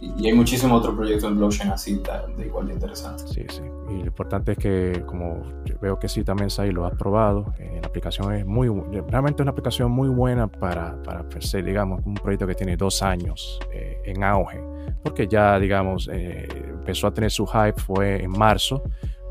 Y 0.00 0.26
hay 0.26 0.32
muchísimos 0.32 0.80
otros 0.80 0.96
proyectos 0.96 1.30
en 1.30 1.38
blockchain 1.38 1.70
así 1.70 2.02
de 2.36 2.46
igual 2.46 2.66
de 2.66 2.74
interesante. 2.74 3.24
Sí, 3.28 3.44
sí. 3.48 3.62
Y 3.88 3.98
lo 3.98 4.06
importante 4.06 4.52
es 4.52 4.58
que, 4.58 5.04
como 5.06 5.42
veo 5.80 5.98
que 5.98 6.08
sí 6.08 6.24
también 6.24 6.50
Sai 6.50 6.72
lo 6.72 6.84
has 6.86 6.96
probado, 6.96 7.54
eh, 7.58 7.78
la 7.80 7.86
aplicación 7.86 8.32
es 8.34 8.44
muy, 8.44 8.68
realmente 9.08 9.42
es 9.42 9.44
una 9.44 9.52
aplicación 9.52 9.92
muy 9.92 10.08
buena 10.08 10.48
para, 10.48 11.00
para 11.02 11.24
digamos, 11.64 12.00
un 12.04 12.14
proyecto 12.14 12.46
que 12.46 12.54
tiene 12.54 12.76
dos 12.76 13.02
años 13.02 13.60
eh, 13.72 14.00
en 14.04 14.24
auge. 14.24 14.60
Porque 15.04 15.28
ya, 15.28 15.58
digamos, 15.60 16.08
eh, 16.12 16.48
empezó 16.68 17.06
a 17.06 17.14
tener 17.14 17.30
su 17.30 17.46
hype, 17.46 17.80
fue 17.80 18.24
en 18.24 18.30
marzo 18.30 18.82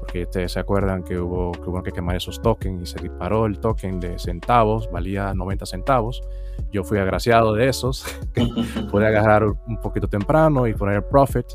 porque 0.03 0.23
ustedes 0.23 0.51
se 0.51 0.59
acuerdan 0.59 1.01
que 1.01 1.17
hubo, 1.17 1.53
que 1.53 1.69
hubo 1.69 1.81
que 1.81 1.93
quemar 1.93 2.17
esos 2.17 2.41
tokens 2.41 2.81
y 2.81 2.85
se 2.85 3.01
disparó 3.01 3.45
el 3.45 3.59
token 3.59 4.01
de 4.01 4.19
centavos, 4.19 4.91
valía 4.91 5.33
90 5.33 5.65
centavos. 5.65 6.21
Yo 6.73 6.83
fui 6.83 6.97
agraciado 6.97 7.53
de 7.53 7.69
esos, 7.69 8.05
pude 8.91 9.07
agarrar 9.07 9.45
un 9.45 9.79
poquito 9.81 10.09
temprano 10.09 10.67
y 10.67 10.73
poner 10.73 11.07
profit, 11.07 11.45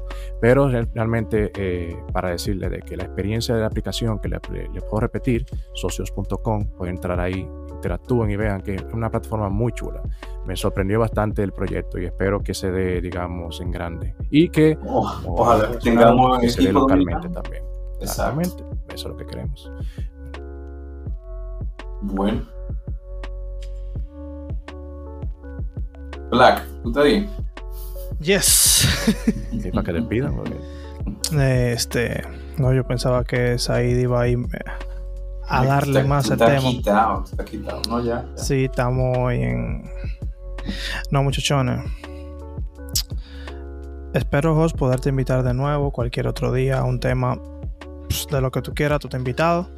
pero 0.40 0.66
realmente 0.68 1.52
eh, 1.54 1.94
para 2.10 2.30
decirle 2.30 2.70
de 2.70 2.80
que 2.80 2.96
la 2.96 3.04
experiencia 3.04 3.54
de 3.54 3.60
la 3.60 3.66
aplicación, 3.66 4.18
que 4.18 4.30
le, 4.30 4.40
puedo 4.40 5.00
repetir, 5.00 5.44
socios.com, 5.74 6.70
pueden 6.70 6.94
entrar 6.94 7.20
ahí, 7.20 7.46
interactúen 7.70 8.30
y 8.30 8.36
vean 8.36 8.62
que 8.62 8.76
es 8.76 8.84
una 8.94 9.10
plataforma 9.10 9.50
muy 9.50 9.72
chula. 9.72 10.02
Me 10.48 10.56
sorprendió 10.56 10.98
bastante 10.98 11.42
el 11.42 11.52
proyecto 11.52 11.98
y 11.98 12.06
espero 12.06 12.42
que 12.42 12.54
se 12.54 12.70
dé, 12.70 13.02
digamos, 13.02 13.60
en 13.60 13.70
grande. 13.70 14.14
Y 14.30 14.48
que, 14.48 14.78
ojalá 14.82 15.78
tengamos 15.78 16.38
que 16.38 16.48
se 16.48 16.62
dé 16.62 16.72
localmente 16.72 17.28
también. 17.28 17.62
Exactamente. 18.00 18.64
Eso 18.88 18.94
es 18.94 19.04
lo 19.04 19.16
que 19.18 19.26
queremos. 19.26 19.70
Bueno. 22.00 22.48
Black, 26.30 26.66
¿tú 26.82 26.88
estás 26.88 27.04
ahí? 27.04 27.30
Yes. 28.20 28.88
¿Y 29.52 29.70
para 29.70 29.84
que 29.84 29.92
te 29.92 30.02
pidan? 30.02 30.34
Este. 31.38 32.22
No, 32.56 32.72
yo 32.72 32.86
pensaba 32.86 33.22
que 33.22 33.58
Said 33.58 33.98
iba 33.98 34.22
a 34.22 34.28
ir 34.28 34.38
a 35.46 35.62
darle 35.66 36.04
más 36.04 36.30
al 36.30 36.38
tema. 36.38 36.60
Quitado, 36.60 37.24
está 37.24 37.44
quitado, 37.44 37.82
¿no? 37.90 38.00
Ya, 38.00 38.24
ya. 38.34 38.42
Sí, 38.42 38.64
estamos 38.64 39.30
en. 39.30 39.84
No, 41.10 41.22
muchachones. 41.22 41.80
Espero, 44.14 44.54
Jos, 44.54 44.72
poderte 44.72 45.10
invitar 45.10 45.42
de 45.42 45.54
nuevo 45.54 45.92
cualquier 45.92 46.26
otro 46.26 46.52
día 46.52 46.78
a 46.78 46.84
un 46.84 46.98
tema 46.98 47.38
pues, 48.08 48.26
de 48.26 48.40
lo 48.40 48.50
que 48.50 48.62
tú 48.62 48.74
quieras, 48.74 49.00
tú 49.00 49.08
te 49.08 49.16
invitado. 49.16 49.70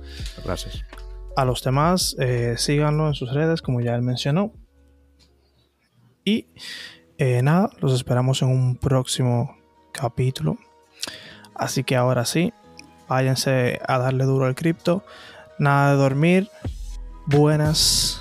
Gracias. 0.45 0.83
A 1.37 1.45
los 1.45 1.63
demás, 1.63 2.17
eh, 2.19 2.55
síganlo 2.57 3.09
en 3.09 3.15
sus 3.15 3.33
redes, 3.33 3.61
como 3.61 3.81
ya 3.81 3.95
él 3.95 4.03
mencionó. 4.03 4.53
Y 6.25 6.47
eh, 7.19 7.43
nada, 7.43 7.71
los 7.81 7.93
esperamos 7.93 8.41
en 8.43 8.49
un 8.49 8.77
próximo 8.77 9.57
capítulo. 9.93 10.59
Así 11.55 11.85
que 11.85 11.97
ahora 11.97 12.25
sí, 12.25 12.53
váyanse 13.09 13.81
a 13.87 13.99
darle 13.99 14.25
duro 14.25 14.47
al 14.47 14.55
cripto. 14.55 15.05
Nada 15.59 15.91
de 15.91 15.97
dormir. 15.99 16.51
Buenas 17.27 18.21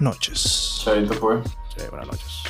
noches. 0.00 0.80
Chaito, 0.84 1.18
pues. 1.20 1.44
Buenas 1.76 2.06
noches. 2.06 2.43